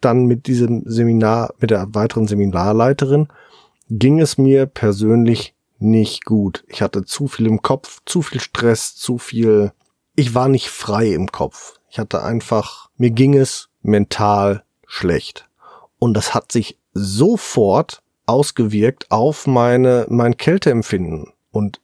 dann 0.01 0.25
mit 0.25 0.47
diesem 0.47 0.83
Seminar, 0.85 1.53
mit 1.59 1.71
der 1.71 1.93
weiteren 1.93 2.27
Seminarleiterin, 2.27 3.27
ging 3.89 4.19
es 4.19 4.37
mir 4.37 4.65
persönlich 4.65 5.53
nicht 5.79 6.25
gut. 6.25 6.63
Ich 6.67 6.81
hatte 6.81 7.05
zu 7.05 7.27
viel 7.27 7.47
im 7.47 7.61
Kopf, 7.61 8.01
zu 8.05 8.21
viel 8.21 8.39
Stress, 8.39 8.95
zu 8.95 9.17
viel. 9.17 9.71
Ich 10.15 10.35
war 10.35 10.47
nicht 10.47 10.69
frei 10.69 11.07
im 11.13 11.31
Kopf. 11.31 11.79
Ich 11.89 11.99
hatte 11.99 12.23
einfach, 12.23 12.89
mir 12.97 13.11
ging 13.11 13.35
es 13.35 13.69
mental 13.81 14.63
schlecht. 14.85 15.47
Und 15.99 16.13
das 16.13 16.33
hat 16.33 16.51
sich 16.51 16.77
sofort 16.93 18.01
ausgewirkt 18.25 19.09
auf 19.09 19.47
meine, 19.47 20.05
mein 20.09 20.37
Kälteempfinden. 20.37 21.33
Und 21.51 21.81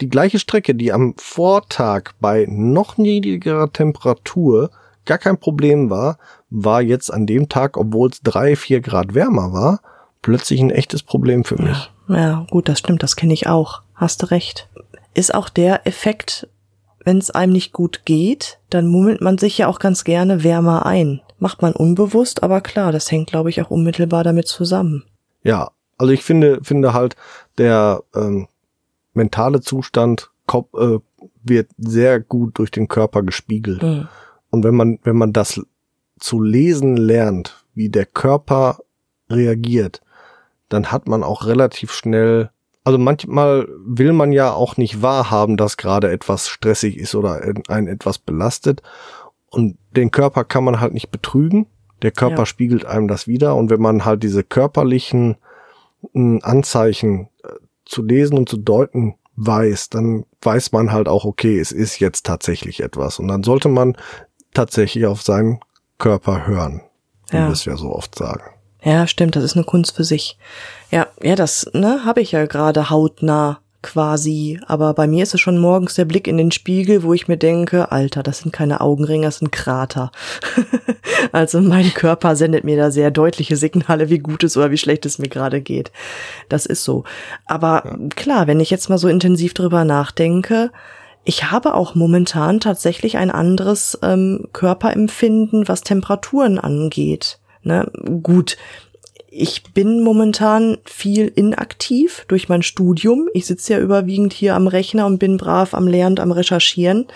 die 0.00 0.08
gleiche 0.08 0.38
Strecke, 0.38 0.74
die 0.74 0.92
am 0.92 1.14
Vortag 1.18 2.12
bei 2.20 2.46
noch 2.48 2.96
niedrigerer 2.96 3.72
Temperatur 3.72 4.70
gar 5.10 5.18
kein 5.18 5.38
Problem 5.38 5.90
war, 5.90 6.18
war 6.50 6.80
jetzt 6.80 7.12
an 7.12 7.26
dem 7.26 7.48
Tag, 7.48 7.76
obwohl 7.76 8.10
es 8.10 8.22
drei, 8.22 8.54
vier 8.54 8.80
Grad 8.80 9.12
wärmer 9.12 9.52
war, 9.52 9.80
plötzlich 10.22 10.60
ein 10.60 10.70
echtes 10.70 11.02
Problem 11.02 11.42
für 11.42 11.60
mich. 11.60 11.90
Ja, 12.08 12.16
ja 12.16 12.46
gut, 12.48 12.68
das 12.68 12.78
stimmt, 12.78 13.02
das 13.02 13.16
kenne 13.16 13.34
ich 13.34 13.48
auch. 13.48 13.82
Hast 13.96 14.22
du 14.22 14.30
recht. 14.30 14.68
Ist 15.12 15.34
auch 15.34 15.48
der 15.48 15.84
Effekt, 15.88 16.48
wenn 17.04 17.18
es 17.18 17.32
einem 17.32 17.52
nicht 17.52 17.72
gut 17.72 18.02
geht, 18.04 18.60
dann 18.70 18.86
mummelt 18.86 19.20
man 19.20 19.36
sich 19.36 19.58
ja 19.58 19.66
auch 19.66 19.80
ganz 19.80 20.04
gerne 20.04 20.44
wärmer 20.44 20.86
ein. 20.86 21.20
Macht 21.40 21.60
man 21.60 21.72
unbewusst, 21.72 22.44
aber 22.44 22.60
klar, 22.60 22.92
das 22.92 23.10
hängt, 23.10 23.30
glaube 23.30 23.50
ich, 23.50 23.60
auch 23.60 23.70
unmittelbar 23.70 24.22
damit 24.22 24.46
zusammen. 24.46 25.02
Ja, 25.42 25.72
also 25.98 26.12
ich 26.12 26.22
finde, 26.22 26.60
finde 26.62 26.92
halt, 26.92 27.16
der 27.58 28.04
ähm, 28.14 28.46
mentale 29.12 29.60
Zustand 29.60 30.30
äh, 30.54 30.98
wird 31.42 31.68
sehr 31.78 32.20
gut 32.20 32.58
durch 32.58 32.70
den 32.70 32.86
Körper 32.86 33.24
gespiegelt. 33.24 33.82
Mhm. 33.82 34.06
Und 34.50 34.64
wenn 34.64 34.74
man, 34.74 34.98
wenn 35.02 35.16
man 35.16 35.32
das 35.32 35.60
zu 36.18 36.42
lesen 36.42 36.96
lernt, 36.96 37.64
wie 37.74 37.88
der 37.88 38.06
Körper 38.06 38.78
reagiert, 39.30 40.00
dann 40.68 40.92
hat 40.92 41.08
man 41.08 41.22
auch 41.22 41.46
relativ 41.46 41.92
schnell, 41.92 42.50
also 42.84 42.98
manchmal 42.98 43.68
will 43.84 44.12
man 44.12 44.32
ja 44.32 44.52
auch 44.52 44.76
nicht 44.76 45.02
wahrhaben, 45.02 45.56
dass 45.56 45.76
gerade 45.76 46.10
etwas 46.10 46.48
stressig 46.48 46.96
ist 46.96 47.14
oder 47.14 47.40
ein 47.68 47.86
etwas 47.86 48.18
belastet. 48.18 48.82
Und 49.50 49.78
den 49.96 50.10
Körper 50.10 50.44
kann 50.44 50.64
man 50.64 50.80
halt 50.80 50.94
nicht 50.94 51.10
betrügen. 51.10 51.66
Der 52.02 52.12
Körper 52.12 52.38
ja. 52.38 52.46
spiegelt 52.46 52.84
einem 52.84 53.08
das 53.08 53.26
wieder. 53.26 53.56
Und 53.56 53.68
wenn 53.68 53.80
man 53.80 54.04
halt 54.04 54.22
diese 54.22 54.44
körperlichen 54.44 55.36
hm, 56.12 56.40
Anzeichen 56.42 57.28
äh, 57.42 57.48
zu 57.84 58.02
lesen 58.02 58.38
und 58.38 58.48
zu 58.48 58.56
deuten 58.56 59.16
weiß, 59.36 59.90
dann 59.90 60.24
weiß 60.42 60.72
man 60.72 60.92
halt 60.92 61.08
auch, 61.08 61.24
okay, 61.24 61.58
es 61.58 61.72
ist 61.72 61.98
jetzt 61.98 62.26
tatsächlich 62.26 62.80
etwas. 62.80 63.18
Und 63.18 63.28
dann 63.28 63.42
sollte 63.42 63.68
man 63.68 63.96
tatsächlich 64.54 65.06
auf 65.06 65.22
seinen 65.22 65.60
Körper 65.98 66.46
hören, 66.46 66.82
wie 67.30 67.36
ja. 67.36 67.46
wir 67.46 67.52
es 67.52 67.64
ja 67.64 67.76
so 67.76 67.94
oft 67.94 68.16
sagen. 68.16 68.42
Ja, 68.82 69.06
stimmt, 69.06 69.36
das 69.36 69.44
ist 69.44 69.56
eine 69.56 69.64
Kunst 69.64 69.94
für 69.94 70.04
sich. 70.04 70.38
Ja, 70.90 71.06
ja, 71.22 71.36
das 71.36 71.70
ne, 71.74 72.04
habe 72.04 72.20
ich 72.20 72.32
ja 72.32 72.46
gerade 72.46 72.90
hautnah 72.90 73.60
quasi, 73.82 74.60
aber 74.66 74.92
bei 74.92 75.06
mir 75.06 75.22
ist 75.22 75.32
es 75.32 75.40
schon 75.40 75.58
morgens 75.58 75.94
der 75.94 76.04
Blick 76.04 76.26
in 76.26 76.36
den 76.36 76.50
Spiegel, 76.50 77.02
wo 77.02 77.14
ich 77.14 77.28
mir 77.28 77.38
denke, 77.38 77.90
Alter, 77.90 78.22
das 78.22 78.40
sind 78.40 78.52
keine 78.52 78.80
Augenringe, 78.80 79.26
das 79.26 79.38
sind 79.38 79.52
Krater. 79.52 80.10
also 81.32 81.60
mein 81.60 81.92
Körper 81.94 82.36
sendet 82.36 82.64
mir 82.64 82.76
da 82.76 82.90
sehr 82.90 83.10
deutliche 83.10 83.56
Signale, 83.56 84.10
wie 84.10 84.18
gut 84.18 84.44
es 84.44 84.56
oder 84.56 84.70
wie 84.70 84.76
schlecht 84.76 85.06
es 85.06 85.18
mir 85.18 85.28
gerade 85.28 85.62
geht. 85.62 85.92
Das 86.50 86.66
ist 86.66 86.84
so. 86.84 87.04
Aber 87.46 87.82
ja. 87.84 88.08
klar, 88.16 88.46
wenn 88.46 88.60
ich 88.60 88.70
jetzt 88.70 88.90
mal 88.90 88.98
so 88.98 89.08
intensiv 89.08 89.54
drüber 89.54 89.84
nachdenke, 89.84 90.70
ich 91.24 91.50
habe 91.50 91.74
auch 91.74 91.94
momentan 91.94 92.60
tatsächlich 92.60 93.16
ein 93.18 93.30
anderes 93.30 93.98
ähm, 94.02 94.48
Körperempfinden, 94.52 95.68
was 95.68 95.82
Temperaturen 95.82 96.58
angeht. 96.58 97.38
Ne? 97.62 97.90
Gut, 98.22 98.56
ich 99.28 99.62
bin 99.74 100.02
momentan 100.02 100.78
viel 100.84 101.28
inaktiv 101.28 102.24
durch 102.28 102.48
mein 102.48 102.62
Studium. 102.62 103.28
Ich 103.32 103.46
sitze 103.46 103.74
ja 103.74 103.78
überwiegend 103.78 104.32
hier 104.32 104.54
am 104.56 104.66
Rechner 104.66 105.06
und 105.06 105.18
bin 105.18 105.36
brav 105.36 105.74
am 105.74 105.86
Lernen 105.86 106.18
am 106.18 106.32
Recherchieren. 106.32 107.06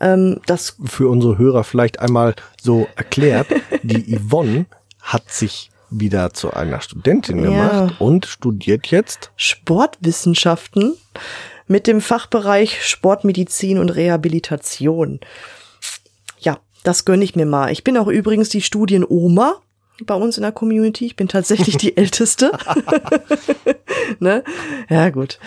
Ähm, 0.00 0.40
das 0.46 0.76
Für 0.84 1.08
unsere 1.08 1.38
Hörer 1.38 1.64
vielleicht 1.64 2.00
einmal 2.00 2.34
so 2.60 2.86
erklärt, 2.96 3.46
die 3.82 4.18
Yvonne 4.18 4.66
hat 5.00 5.30
sich 5.30 5.70
wieder 5.90 6.34
zu 6.34 6.52
einer 6.52 6.82
Studentin 6.82 7.38
Ja. 7.42 7.48
gemacht 7.48 7.94
und 7.98 8.26
studiert 8.26 8.88
jetzt. 8.88 9.30
Sportwissenschaften 9.36 10.94
mit 11.68 11.86
dem 11.86 12.00
Fachbereich 12.00 12.84
Sportmedizin 12.84 13.78
und 13.78 13.90
Rehabilitation. 13.90 15.20
Ja, 16.38 16.58
das 16.84 17.04
gönne 17.04 17.24
ich 17.24 17.36
mir 17.36 17.46
mal. 17.46 17.70
Ich 17.70 17.84
bin 17.84 17.96
auch 17.96 18.08
übrigens 18.08 18.48
die 18.48 18.62
Studienoma 18.62 19.56
bei 20.04 20.14
uns 20.14 20.36
in 20.36 20.42
der 20.42 20.52
Community. 20.52 21.06
Ich 21.06 21.16
bin 21.16 21.28
tatsächlich 21.28 21.76
die 21.76 21.96
Älteste. 21.96 22.52
ne? 24.20 24.44
Ja, 24.88 25.10
gut. 25.10 25.38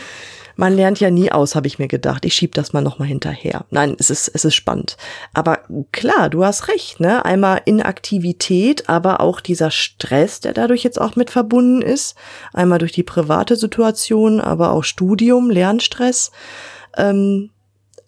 Man 0.62 0.76
lernt 0.76 1.00
ja 1.00 1.10
nie 1.10 1.32
aus, 1.32 1.56
habe 1.56 1.66
ich 1.66 1.80
mir 1.80 1.88
gedacht. 1.88 2.24
Ich 2.24 2.36
schieb 2.36 2.54
das 2.54 2.72
mal 2.72 2.84
noch 2.84 3.00
mal 3.00 3.08
hinterher. 3.08 3.66
Nein, 3.72 3.96
es 3.98 4.12
ist 4.12 4.28
es 4.28 4.46
ist 4.46 4.54
spannend. 4.54 4.96
Aber 5.34 5.62
klar, 5.92 6.30
du 6.30 6.46
hast 6.46 6.68
recht, 6.68 7.00
ne? 7.00 7.26
Einmal 7.26 7.64
Inaktivität, 7.66 8.88
aber 8.88 9.22
auch 9.22 9.42
dieser 9.42 9.72
Stress, 9.72 10.40
der 10.40 10.54
dadurch 10.54 10.84
jetzt 10.84 11.02
auch 11.02 11.16
mit 11.16 11.32
verbunden 11.32 11.82
ist. 11.82 12.16
Einmal 12.54 12.78
durch 12.78 12.92
die 12.92 13.02
private 13.02 13.56
Situation, 13.56 14.40
aber 14.40 14.74
auch 14.74 14.84
Studium, 14.84 15.50
Lernstress. 15.50 16.30
Ähm, 16.96 17.50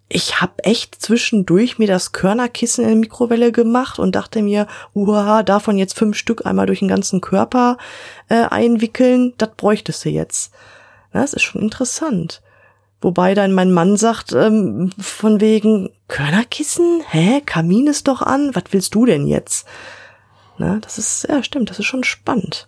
ich 0.07 0.39
habe 0.39 0.63
echt 0.63 1.01
zwischendurch 1.01 1.79
mir 1.79 1.87
das 1.87 2.11
Körnerkissen 2.11 2.83
in 2.83 2.89
der 2.91 2.99
Mikrowelle 2.99 3.51
gemacht 3.51 3.97
und 3.97 4.13
dachte 4.13 4.43
mir, 4.43 4.67
uha, 4.93 5.41
davon 5.41 5.79
jetzt 5.79 5.97
fünf 5.97 6.15
Stück 6.15 6.45
einmal 6.45 6.67
durch 6.67 6.79
den 6.79 6.87
ganzen 6.87 7.19
Körper 7.19 7.79
äh, 8.29 8.43
einwickeln, 8.43 9.33
das 9.39 9.49
bräuchtest 9.57 10.05
du 10.05 10.09
jetzt. 10.09 10.53
Ja, 11.13 11.21
Das 11.21 11.33
ist 11.33 11.43
schon 11.43 11.61
interessant. 11.61 12.41
Wobei 13.01 13.33
dann 13.33 13.53
mein 13.53 13.71
Mann 13.71 13.97
sagt, 13.97 14.31
ähm, 14.31 14.91
von 14.97 15.41
wegen, 15.41 15.89
Körnerkissen? 16.07 17.01
Hä? 17.09 17.41
Kamin 17.45 17.87
ist 17.87 18.07
doch 18.07 18.21
an? 18.21 18.51
Was 18.53 18.63
willst 18.71 18.95
du 18.95 19.05
denn 19.05 19.27
jetzt? 19.27 19.67
Na, 20.57 20.79
das 20.79 20.97
ist, 20.97 21.27
ja, 21.27 21.43
stimmt, 21.43 21.69
das 21.69 21.79
ist 21.79 21.85
schon 21.85 22.03
spannend. 22.05 22.67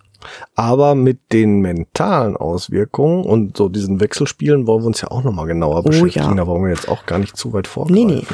Aber 0.56 0.96
mit 0.96 1.32
den 1.32 1.60
mentalen 1.60 2.36
Auswirkungen 2.36 3.24
und 3.24 3.56
so 3.56 3.70
diesen 3.70 4.00
Wechselspielen 4.00 4.68
wollen 4.68 4.84
wir 4.84 4.88
uns 4.88 5.02
ja 5.02 5.12
auch 5.12 5.24
nochmal 5.24 5.46
genauer 5.46 5.84
beschäftigen. 5.84 6.26
Oh 6.26 6.30
ja. 6.30 6.36
Da 6.36 6.48
wollen 6.48 6.64
wir 6.64 6.70
jetzt 6.70 6.90
auch 6.90 7.06
gar 7.06 7.20
nicht 7.20 7.38
zu 7.38 7.54
weit 7.54 7.68
vorgreifen. 7.68 8.08
Nee, 8.08 8.16
nee. 8.16 8.26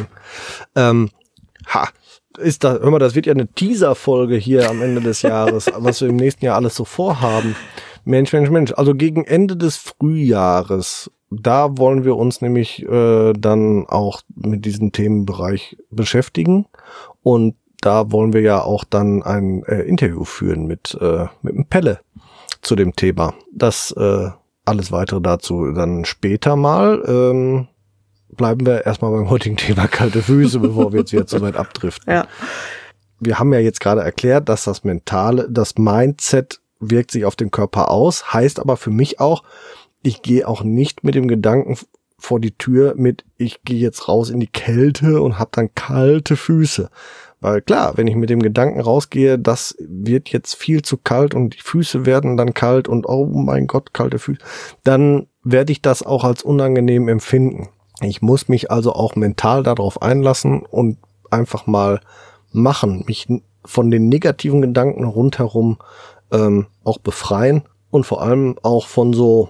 Ähm, 0.76 1.10
ha, 1.68 1.90
ist 2.38 2.64
da, 2.64 2.80
hör 2.80 2.92
mal, 2.92 3.00
das 3.00 3.14
wird 3.14 3.26
ja 3.26 3.34
eine 3.34 3.48
Teaser-Folge 3.48 4.38
hier 4.38 4.70
am 4.70 4.82
Ende 4.82 5.02
des 5.02 5.22
Jahres, 5.22 5.70
was 5.78 6.02
wir 6.02 6.10
im 6.10 6.16
nächsten 6.16 6.46
Jahr 6.46 6.56
alles 6.56 6.76
so 6.76 6.86
vorhaben. 6.86 7.56
Mensch, 8.04 8.34
Mensch, 8.34 8.50
Mensch. 8.50 8.74
Also 8.76 8.94
gegen 8.96 9.26
Ende 9.26 9.58
des 9.58 9.78
Frühjahres, 9.78 11.12
da 11.30 11.78
wollen 11.78 12.04
wir 12.04 12.18
uns 12.18 12.42
nämlich 12.42 12.84
äh, 12.88 13.34
dann 13.34 13.86
auch 13.88 14.22
mit 14.36 14.66
diesem 14.66 14.92
Themenbereich 14.92 15.78
beschäftigen. 15.90 16.66
Und 17.24 17.56
da 17.82 18.12
wollen 18.12 18.34
wir 18.34 18.42
ja 18.42 18.62
auch 18.62 18.84
dann 18.84 19.24
ein 19.24 19.64
äh, 19.64 19.82
Interview 19.82 20.24
führen 20.24 20.66
mit, 20.66 20.98
äh, 21.02 21.26
mit 21.42 21.56
dem 21.56 21.66
Pelle 21.66 22.00
zu 22.62 22.76
dem 22.76 22.96
Thema. 22.96 23.34
Das 23.52 23.92
äh, 23.92 24.30
alles 24.66 24.92
weitere 24.92 25.22
dazu 25.22 25.72
dann 25.72 26.06
später 26.06 26.56
mal. 26.56 27.04
Ähm, 27.08 27.68
bleiben 28.30 28.66
wir 28.66 28.86
erstmal 28.86 29.12
beim 29.12 29.30
heutigen 29.30 29.58
Thema 29.58 29.88
kalte 29.88 30.22
Füße, 30.22 30.60
bevor 30.62 30.94
wir 30.94 31.00
jetzt 31.00 31.12
wieder 31.12 31.28
zu 31.28 31.42
weit 31.42 31.56
abdriften. 31.56 32.14
Ja. 32.14 32.28
Wir 33.20 33.40
haben 33.40 33.54
ja 33.54 33.60
jetzt 33.60 33.80
gerade 33.80 34.02
erklärt, 34.02 34.50
dass 34.50 34.64
das 34.64 34.84
Mentale, 34.84 35.48
das 35.50 35.78
Mindset 35.78 36.61
wirkt 36.82 37.12
sich 37.12 37.26
auf 37.26 37.36
den 37.36 37.52
Körper 37.52 37.90
aus, 37.90 38.34
heißt 38.34 38.60
aber 38.60 38.76
für 38.76 38.90
mich 38.90 39.20
auch, 39.20 39.44
ich 40.04 40.22
gehe 40.22 40.48
auch 40.48 40.64
nicht 40.64 41.04
mit 41.04 41.16
dem 41.16 41.28
Gedanken 41.28 41.78
vor 42.18 42.40
die 42.40 42.58
Tür 42.58 42.94
mit, 42.98 43.24
ich 43.38 43.64
gehe 43.64 43.80
jetzt 43.80 44.08
raus 44.08 44.30
in 44.30 44.40
die 44.40 44.48
Kälte 44.48 45.22
und 45.22 45.40
habe 45.40 45.52
dann 45.54 45.74
kalte 45.74 46.36
Füße. 46.36 46.90
Weil 47.40 47.62
klar, 47.62 47.94
wenn 47.98 48.06
ich 48.06 48.16
mit 48.16 48.30
dem 48.30 48.42
Gedanken 48.42 48.80
rausgehe, 48.80 49.40
das 49.40 49.76
wird 49.80 50.30
jetzt 50.30 50.56
viel 50.56 50.84
zu 50.84 50.98
kalt 50.98 51.34
und 51.34 51.56
die 51.56 51.62
Füße 51.62 52.06
werden 52.06 52.38
dann 52.38 52.54
kalt 52.54 52.88
und 52.88 53.10
oh 53.10 53.26
mein 53.26 53.66
Gott, 53.66 53.94
kalte 53.94 54.20
Füße, 54.20 54.42
dann 54.84 55.28
werde 55.44 55.72
ich 55.72 55.82
das 55.82 56.04
auch 56.04 56.24
als 56.24 56.44
unangenehm 56.44 57.08
empfinden. 57.08 57.70
Ich 58.02 58.22
muss 58.22 58.48
mich 58.48 58.70
also 58.70 58.94
auch 58.94 59.16
mental 59.16 59.64
darauf 59.64 60.02
einlassen 60.04 60.62
und 60.62 61.00
einfach 61.32 61.66
mal 61.66 62.02
machen, 62.52 63.04
mich 63.08 63.28
von 63.66 63.90
den 63.90 64.10
negativen 64.10 64.62
Gedanken 64.62 65.04
rundherum 65.04 65.78
ähm, 66.32 66.68
auch 66.84 66.98
befreien 67.00 67.64
und 67.90 68.06
vor 68.06 68.22
allem 68.22 68.58
auch 68.64 68.88
von 68.88 69.14
so, 69.14 69.50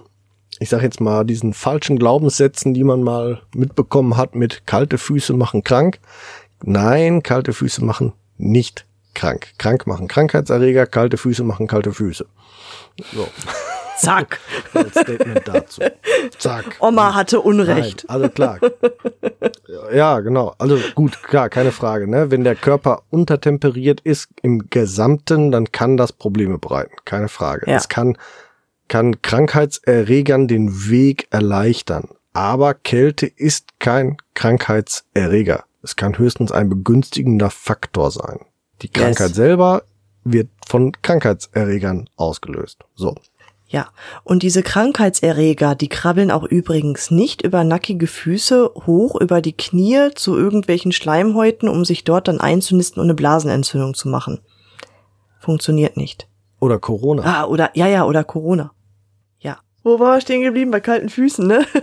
ich 0.58 0.68
sag 0.68 0.82
jetzt 0.82 1.00
mal, 1.00 1.24
diesen 1.24 1.54
falschen 1.54 1.98
Glaubenssätzen, 1.98 2.74
die 2.74 2.84
man 2.84 3.02
mal 3.02 3.42
mitbekommen 3.54 4.16
hat 4.16 4.34
mit 4.34 4.66
kalte 4.66 4.98
Füße 4.98 5.32
machen 5.32 5.64
krank. 5.64 6.00
Nein, 6.62 7.22
kalte 7.22 7.52
Füße 7.52 7.84
machen 7.84 8.12
nicht 8.38 8.86
krank. 9.14 9.48
Krank 9.58 9.86
machen 9.86 10.08
Krankheitserreger, 10.08 10.86
kalte 10.86 11.16
Füße 11.16 11.44
machen 11.44 11.66
kalte 11.66 11.92
Füße. 11.92 12.26
So, 13.14 13.28
Zack. 14.02 14.40
als 14.74 14.90
Statement 14.90 15.42
dazu. 15.46 15.80
Zack. 16.38 16.76
Oma 16.80 17.14
hatte 17.14 17.40
Unrecht. 17.40 18.04
Nein, 18.08 18.14
also 18.16 18.28
klar. 18.28 18.58
ja, 19.92 20.20
genau. 20.20 20.54
Also 20.58 20.78
gut, 20.94 21.22
klar, 21.22 21.48
keine 21.48 21.72
Frage. 21.72 22.08
Ne? 22.08 22.30
Wenn 22.30 22.44
der 22.44 22.56
Körper 22.56 23.02
untertemperiert 23.10 24.00
ist 24.00 24.28
im 24.42 24.70
Gesamten, 24.70 25.52
dann 25.52 25.70
kann 25.72 25.96
das 25.96 26.12
Probleme 26.12 26.58
bereiten. 26.58 26.94
Keine 27.04 27.28
Frage. 27.28 27.70
Ja. 27.70 27.76
Es 27.76 27.88
kann, 27.88 28.16
kann 28.88 29.22
Krankheitserregern 29.22 30.48
den 30.48 30.88
Weg 30.88 31.28
erleichtern. 31.30 32.08
Aber 32.32 32.74
Kälte 32.74 33.26
ist 33.26 33.78
kein 33.78 34.16
Krankheitserreger. 34.34 35.64
Es 35.82 35.96
kann 35.96 36.18
höchstens 36.18 36.50
ein 36.52 36.68
begünstigender 36.68 37.50
Faktor 37.50 38.10
sein. 38.10 38.40
Die 38.82 38.88
Krankheit 38.88 39.28
Yes. 39.28 39.36
selber 39.36 39.82
wird 40.24 40.48
von 40.66 40.92
Krankheitserregern 41.02 42.08
ausgelöst. 42.16 42.84
So. 42.94 43.14
Ja, 43.72 43.88
und 44.22 44.42
diese 44.42 44.62
Krankheitserreger, 44.62 45.74
die 45.74 45.88
krabbeln 45.88 46.30
auch 46.30 46.44
übrigens 46.44 47.10
nicht 47.10 47.40
über 47.40 47.64
nackige 47.64 48.06
Füße 48.06 48.70
hoch 48.86 49.18
über 49.18 49.40
die 49.40 49.56
Knie 49.56 50.10
zu 50.14 50.36
irgendwelchen 50.36 50.92
Schleimhäuten, 50.92 51.70
um 51.70 51.86
sich 51.86 52.04
dort 52.04 52.28
dann 52.28 52.38
einzunisten 52.38 53.00
und 53.00 53.06
eine 53.06 53.14
Blasenentzündung 53.14 53.94
zu 53.94 54.10
machen. 54.10 54.40
Funktioniert 55.40 55.96
nicht. 55.96 56.28
Oder 56.60 56.78
Corona. 56.78 57.22
Ah, 57.24 57.44
oder, 57.46 57.70
ja, 57.74 57.86
ja, 57.86 58.04
oder 58.04 58.24
Corona. 58.24 58.72
Ja. 59.40 59.60
Wo 59.82 59.98
war 59.98 60.18
ich 60.18 60.24
stehen 60.24 60.42
geblieben? 60.42 60.70
Bei 60.70 60.80
kalten 60.80 61.08
Füßen, 61.08 61.46
ne? 61.46 61.64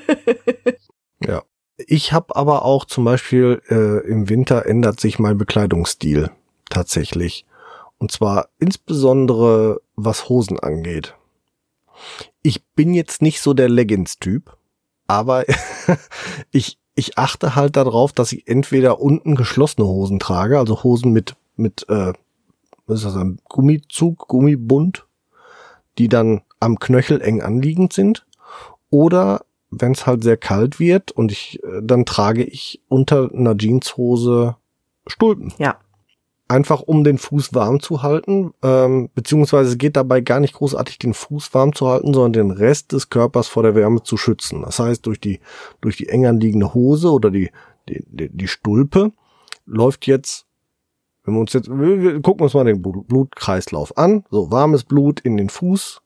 Ja. 1.22 1.42
Ich 1.76 2.14
habe 2.14 2.36
aber 2.36 2.64
auch 2.64 2.86
zum 2.86 3.04
Beispiel 3.04 3.62
äh, 3.68 4.08
im 4.08 4.30
Winter 4.30 4.66
ändert 4.66 5.00
sich 5.02 5.20
mein 5.20 5.38
Bekleidungsstil 5.38 6.30
tatsächlich. 6.70 7.46
Und 7.98 8.12
zwar 8.12 8.50
insbesondere 8.60 9.82
was 9.96 10.30
Hosen 10.30 10.60
angeht. 10.60 11.16
Ich 12.42 12.66
bin 12.76 12.94
jetzt 12.94 13.22
nicht 13.22 13.42
so 13.42 13.54
der 13.54 13.70
Leggings-Typ, 13.70 14.56
aber 15.08 15.46
ich, 16.52 16.78
ich 16.96 17.18
achte 17.18 17.56
halt 17.56 17.76
darauf, 17.76 18.14
dass 18.14 18.32
ich 18.32 18.48
entweder 18.48 19.00
unten 19.00 19.36
geschlossene 19.36 19.88
Hosen 19.88 20.20
trage, 20.20 20.60
also 20.60 20.84
Hosen 20.84 21.12
mit, 21.12 21.36
mit 21.56 21.88
äh, 21.90 22.14
was 22.86 23.00
ist 23.00 23.06
das, 23.06 23.16
ein 23.16 23.40
Gummizug, 23.48 24.28
Gummibund, 24.28 25.08
die 25.98 26.10
dann 26.10 26.42
am 26.60 26.80
Knöchel 26.80 27.22
eng 27.22 27.42
anliegend 27.42 27.94
sind. 27.94 28.26
Oder 28.90 29.46
wenn 29.70 29.92
es 29.92 30.08
halt 30.08 30.24
sehr 30.24 30.38
kalt 30.38 30.80
wird 30.80 31.12
und 31.12 31.32
ich, 31.32 31.64
äh, 31.64 31.82
dann 31.84 32.06
trage 32.06 32.44
ich 32.44 32.82
unter 32.88 33.32
einer 33.32 33.56
Jeanshose 33.56 34.56
Stulpen. 35.08 35.54
Ja. 35.58 35.80
Einfach 36.50 36.82
um 36.82 37.04
den 37.04 37.20
Fuß 37.20 37.54
warm 37.54 37.80
zu 37.80 38.02
halten, 38.02 38.54
ähm, 38.64 39.10
beziehungsweise 39.14 39.70
es 39.70 39.78
geht 39.78 39.96
dabei 39.96 40.20
gar 40.20 40.40
nicht 40.40 40.56
großartig 40.56 40.98
den 40.98 41.14
Fuß 41.14 41.54
warm 41.54 41.74
zu 41.74 41.88
halten, 41.88 42.14
sondern 42.14 42.34
den 42.34 42.52
Rest 42.52 42.92
des 42.92 43.10
Körpers 43.10 43.48
vor 43.48 43.64
der 43.64 43.76
Wärme 43.76 44.02
zu 44.02 44.18
schützen. 44.18 44.64
Das 44.64 44.80
heißt, 44.80 45.06
durch 45.06 45.22
die, 45.22 45.40
durch 45.80 45.96
die 45.96 46.10
eng 46.10 46.26
anliegende 46.26 46.74
Hose 46.74 47.12
oder 47.12 47.30
die, 47.30 47.52
die, 47.88 48.04
die, 48.08 48.48
Stulpe 48.48 49.12
läuft 49.68 50.08
jetzt, 50.08 50.48
wenn 51.24 51.36
wir 51.36 51.42
uns 51.42 51.54
jetzt, 51.54 51.70
wir, 51.70 52.02
wir 52.02 52.22
gucken 52.22 52.44
uns 52.44 52.56
mal 52.56 52.66
den 52.66 52.82
Blut- 52.82 53.08
Blutkreislauf 53.08 53.96
an. 53.96 54.26
So, 54.32 54.52
warmes 54.52 54.84
Blut 54.84 55.20
in 55.20 55.38
den 55.38 55.50
Fuß 55.50 56.02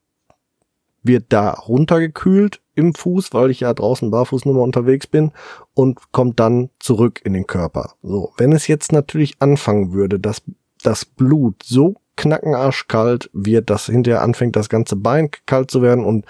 wird 1.03 1.25
da 1.29 1.51
runtergekühlt 1.51 2.61
im 2.75 2.95
Fuß, 2.95 3.33
weil 3.33 3.51
ich 3.51 3.59
ja 3.59 3.73
draußen 3.73 4.09
barfuß 4.09 4.45
nur 4.45 4.55
mal 4.55 4.61
unterwegs 4.61 5.05
bin 5.05 5.31
und 5.73 6.11
kommt 6.11 6.39
dann 6.39 6.69
zurück 6.79 7.21
in 7.23 7.33
den 7.33 7.45
Körper. 7.45 7.93
So, 8.01 8.31
wenn 8.37 8.51
es 8.51 8.67
jetzt 8.67 8.91
natürlich 8.91 9.35
anfangen 9.39 9.93
würde, 9.93 10.19
dass 10.19 10.41
das 10.83 11.05
Blut 11.05 11.63
so 11.63 11.95
knackenarschkalt 12.15 13.29
wird, 13.33 13.69
dass 13.69 13.87
hinterher 13.87 14.21
anfängt, 14.21 14.55
das 14.55 14.69
ganze 14.69 14.95
Bein 14.95 15.29
kalt 15.45 15.71
zu 15.71 15.81
werden 15.81 16.05
und 16.05 16.25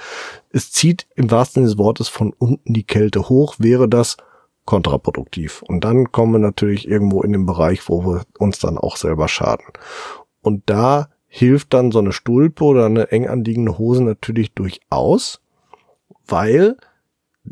es 0.49 0.71
zieht 0.71 1.07
im 1.15 1.30
wahrsten 1.30 1.63
Sinne 1.63 1.67
des 1.67 1.78
Wortes 1.78 2.07
von 2.07 2.34
unten 2.38 2.74
die 2.74 2.86
Kälte 2.86 3.30
hoch, 3.30 3.55
wäre 3.59 3.89
das 3.89 4.17
kontraproduktiv. 4.65 5.61
Und 5.61 5.84
dann 5.84 6.11
kommen 6.11 6.34
wir 6.34 6.39
natürlich 6.39 6.88
irgendwo 6.88 7.21
in 7.21 7.34
den 7.34 7.45
Bereich, 7.45 7.89
wo 7.89 8.05
wir 8.05 8.24
uns 8.39 8.59
dann 8.59 8.78
auch 8.78 8.95
selber 8.95 9.28
schaden. 9.28 9.65
Und 10.41 10.63
da 10.67 11.09
hilft 11.36 11.74
dann 11.74 11.92
so 11.92 11.98
eine 11.98 12.12
Stulpe 12.12 12.64
oder 12.64 12.86
eine 12.86 13.12
eng 13.12 13.28
anliegende 13.28 13.80
Hose 13.80 14.04
natürlich 14.04 14.54
durchaus, 14.54 15.42
weil 16.28 16.78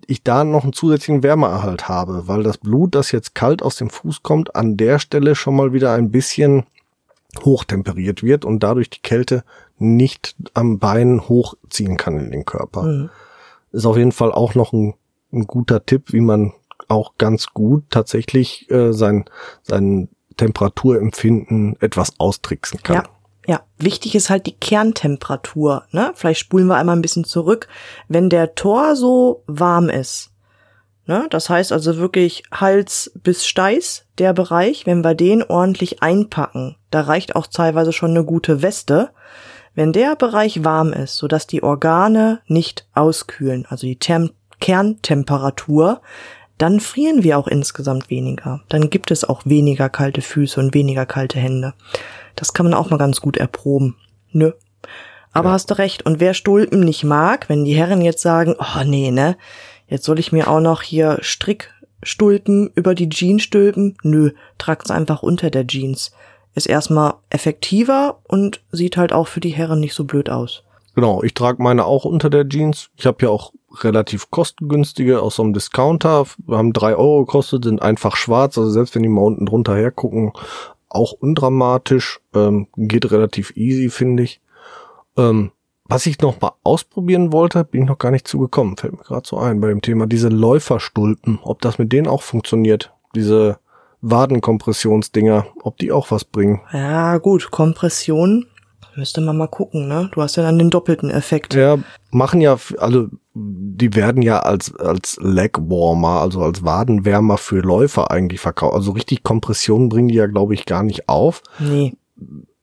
ich 0.06 0.22
da 0.22 0.44
noch 0.44 0.62
einen 0.64 0.72
zusätzlichen 0.72 1.24
Wärmeerhalt 1.24 1.90
habe, 1.90 2.28
weil 2.28 2.44
das 2.44 2.60
Blut, 2.60 2.94
das 2.94 3.12
jetzt 3.12 3.34
kalt 3.34 3.64
aus 3.64 3.78
dem 3.78 3.90
Fuß 3.90 4.22
kommt, 4.22 4.56
an 4.56 4.78
der 4.78 5.00
Stelle 5.00 5.34
schon 5.34 5.56
mal 5.56 5.74
wieder 5.74 5.94
ein 5.94 6.12
bisschen 6.12 6.66
hochtemperiert 7.44 8.22
wird 8.22 8.46
und 8.46 8.62
dadurch 8.62 8.92
die 8.92 9.02
Kälte 9.02 9.44
nicht 9.80 10.36
am 10.54 10.78
Bein 10.78 11.28
hochziehen 11.28 11.98
kann 11.98 12.20
in 12.20 12.30
den 12.30 12.46
Körper. 12.46 12.84
Mhm. 12.84 13.10
Ist 13.72 13.88
auf 13.88 13.98
jeden 13.98 14.12
Fall 14.12 14.32
auch 14.32 14.54
noch 14.54 14.74
ein, 14.74 14.94
ein 15.34 15.48
guter 15.48 15.84
Tipp, 15.88 16.14
wie 16.14 16.22
man 16.22 16.54
auch 16.88 17.14
ganz 17.18 17.48
gut 17.48 17.86
tatsächlich 17.90 18.70
äh, 18.70 18.94
sein, 18.94 19.26
sein 19.64 20.08
Temperaturempfinden 20.38 21.78
etwas 21.80 22.20
austricksen 22.20 22.84
kann. 22.84 22.98
Ja. 22.98 23.04
Ja, 23.48 23.62
wichtig 23.78 24.16
ist 24.16 24.30
halt 24.30 24.46
die 24.46 24.56
Kerntemperatur. 24.56 25.84
Ne? 25.92 26.12
Vielleicht 26.16 26.42
spulen 26.42 26.68
wir 26.68 26.76
einmal 26.76 26.96
ein 26.96 27.02
bisschen 27.02 27.24
zurück. 27.24 27.68
Wenn 28.08 28.30
der 28.30 28.56
Tor 28.56 28.96
so 28.96 29.44
warm 29.48 29.90
ist, 29.90 30.32
ne? 31.08 31.26
das 31.30 31.50
heißt 31.50 31.72
also 31.72 31.98
wirklich 31.98 32.44
Hals 32.52 33.12
bis 33.16 33.46
Steiß, 33.46 34.06
der 34.20 34.34
Bereich, 34.34 34.86
wenn 34.86 35.04
wir 35.04 35.16
den 35.16 35.44
ordentlich 35.44 36.04
einpacken, 36.04 36.78
da 36.92 37.02
reicht 37.02 37.36
auch 37.36 37.48
teilweise 37.48 37.94
schon 37.94 38.12
eine 38.12 38.24
gute 38.24 38.62
Weste. 38.62 39.10
Wenn 39.74 39.94
der 39.94 40.16
Bereich 40.16 40.64
warm 40.64 40.94
ist, 40.94 41.16
sodass 41.16 41.48
die 41.48 41.64
Organe 41.64 42.42
nicht 42.46 42.88
auskühlen, 42.94 43.66
also 43.68 43.88
die 43.88 43.98
Term 43.98 44.32
Kerntemperatur, 44.60 46.02
dann 46.62 46.80
frieren 46.80 47.24
wir 47.24 47.38
auch 47.38 47.48
insgesamt 47.48 48.10
weniger. 48.10 48.62
Dann 48.70 48.90
gibt 48.90 49.10
es 49.12 49.24
auch 49.24 49.42
weniger 49.46 49.90
kalte 49.90 50.22
Füße 50.22 50.60
und 50.60 50.74
weniger 50.74 51.06
kalte 51.06 51.40
Hände. 51.40 51.74
Das 52.36 52.54
kann 52.54 52.66
man 52.66 52.74
auch 52.74 52.90
mal 52.90 52.98
ganz 52.98 53.20
gut 53.22 53.38
erproben. 53.38 53.96
Nö. 54.32 54.52
Aber 55.34 55.50
Ja. 55.50 55.54
hast 55.54 55.72
du 55.72 55.78
recht. 55.78 56.06
Und 56.06 56.20
wer 56.20 56.34
Stulpen 56.34 56.82
nicht 56.82 57.04
mag, 57.04 57.50
wenn 57.50 57.64
die 57.66 57.74
Herren 57.76 58.02
jetzt 58.02 58.22
sagen, 58.22 58.56
oh 58.60 58.84
nee, 58.86 59.12
ne, 59.12 59.38
jetzt 59.88 60.06
soll 60.06 60.20
ich 60.20 60.32
mir 60.32 60.48
auch 60.50 60.60
noch 60.60 60.82
hier 60.82 61.18
Strickstulpen 61.22 62.70
über 62.76 62.96
die 62.96 63.10
Jeans 63.10 63.44
stülpen? 63.44 63.98
Nö, 64.04 64.32
tragt's 64.58 64.92
einfach 64.92 65.24
unter 65.24 65.50
der 65.50 65.66
Jeans. 65.68 66.12
Ist 66.54 66.68
erstmal 66.68 67.14
effektiver 67.30 68.20
und 68.28 68.62
sieht 68.72 68.98
halt 68.98 69.14
auch 69.14 69.28
für 69.28 69.40
die 69.40 69.50
Herren 69.50 69.80
nicht 69.80 69.94
so 69.94 70.04
blöd 70.04 70.30
aus. 70.30 70.64
Genau, 70.96 71.24
ich 71.24 71.34
trage 71.34 71.64
meine 71.64 71.86
auch 71.86 72.04
unter 72.04 72.30
der 72.30 72.48
Jeans. 72.48 72.90
Ich 72.98 73.06
habe 73.06 73.18
ja 73.24 73.30
auch 73.30 73.54
relativ 73.80 74.32
kostengünstige 74.32 75.22
aus 75.22 75.36
so 75.36 75.44
einem 75.44 75.54
Discounter. 75.54 76.26
Wir 76.46 76.58
haben 76.58 76.74
drei 76.74 76.96
Euro 76.96 77.26
gekostet, 77.26 77.66
sind 77.66 77.82
einfach 77.82 78.16
schwarz. 78.16 78.58
Also 78.58 78.70
selbst 78.70 78.96
wenn 78.96 79.04
die 79.04 79.10
mal 79.10 79.22
unten 79.22 79.46
drunter 79.46 79.76
hergucken, 79.76 80.34
auch 80.90 81.14
undramatisch. 81.14 82.20
Ähm, 82.34 82.68
geht 82.76 83.12
relativ 83.12 83.56
easy, 83.56 83.90
finde 83.90 84.24
ich. 84.24 84.42
Ähm, 85.18 85.52
was 85.86 86.06
ich 86.06 86.20
noch 86.20 86.40
mal 86.40 86.54
ausprobieren 86.64 87.34
wollte, 87.34 87.64
bin 87.64 87.84
ich 87.84 87.88
noch 87.90 87.98
gar 87.98 88.12
nicht 88.12 88.28
zugekommen. 88.28 88.78
Fällt 88.78 88.94
mir 88.94 89.04
gerade 89.04 89.28
so 89.28 89.38
ein 89.38 89.60
bei 89.60 89.68
dem 89.68 89.82
Thema 89.82 90.08
diese 90.08 90.30
Läuferstulpen. 90.30 91.40
Ob 91.44 91.62
das 91.62 91.80
mit 91.80 91.92
denen 91.92 92.08
auch 92.08 92.22
funktioniert. 92.22 92.94
Diese 93.14 93.60
Wadenkompressionsdinger, 94.02 95.48
ob 95.64 95.78
die 95.78 95.92
auch 95.92 96.12
was 96.12 96.24
bringen. 96.24 96.62
Ja, 96.72 97.18
gut, 97.18 97.52
Kompression 97.52 98.48
müsste 98.96 99.22
man 99.22 99.38
mal 99.38 99.48
gucken, 99.48 99.88
ne? 99.88 100.10
Du 100.14 100.22
hast 100.22 100.36
ja 100.36 100.44
dann 100.44 100.60
den 100.60 100.70
doppelten 100.70 101.10
Effekt. 101.10 101.54
Ja, 101.54 101.78
machen 102.12 102.42
ja, 102.42 102.58
also 102.78 103.08
die 103.34 103.96
werden 103.96 104.22
ja 104.22 104.40
als 104.40 104.76
als 104.76 105.18
Leg 105.22 105.58
Warmer, 105.58 106.20
also 106.22 106.42
als 106.42 106.64
Wadenwärmer 106.64 107.38
für 107.38 107.62
Läufer 107.62 108.12
eigentlich 108.12 108.42
verkauft. 108.42 108.76
Also 108.76 108.92
richtig 108.92 109.24
Kompression 109.24 109.90
bringen 109.90 110.10
die 110.10 110.16
ja, 110.16 110.28
glaube 110.28 110.54
ich, 110.54 110.66
gar 110.66 110.84
nicht 110.84 111.08
auf. 111.08 111.42
Nee. 111.60 111.94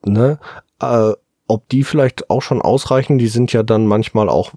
Ne? 0.05 0.39
Äh, 0.81 1.12
ob 1.47 1.69
die 1.71 1.85
vielleicht 1.85 2.29
auch 2.29 2.43
schon 2.43 2.61
ausreichen, 2.61 3.19
die 3.19 3.29
sind 3.29 3.53
ja 3.53 3.62
dann 3.62 3.87
manchmal 3.87 4.29
auch 4.29 4.53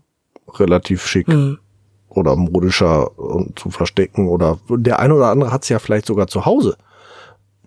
relativ 0.56 1.06
schick 1.06 1.28
Hm. 1.28 1.60
oder 2.10 2.36
modischer 2.36 3.18
um, 3.18 3.56
zu 3.56 3.70
verstecken 3.70 4.28
oder 4.28 4.60
der 4.70 5.00
eine 5.00 5.16
oder 5.16 5.28
andere 5.28 5.52
hat's 5.52 5.70
ja 5.70 5.80
vielleicht 5.80 6.06
sogar 6.06 6.28
zu 6.28 6.46
Hause. 6.46 6.76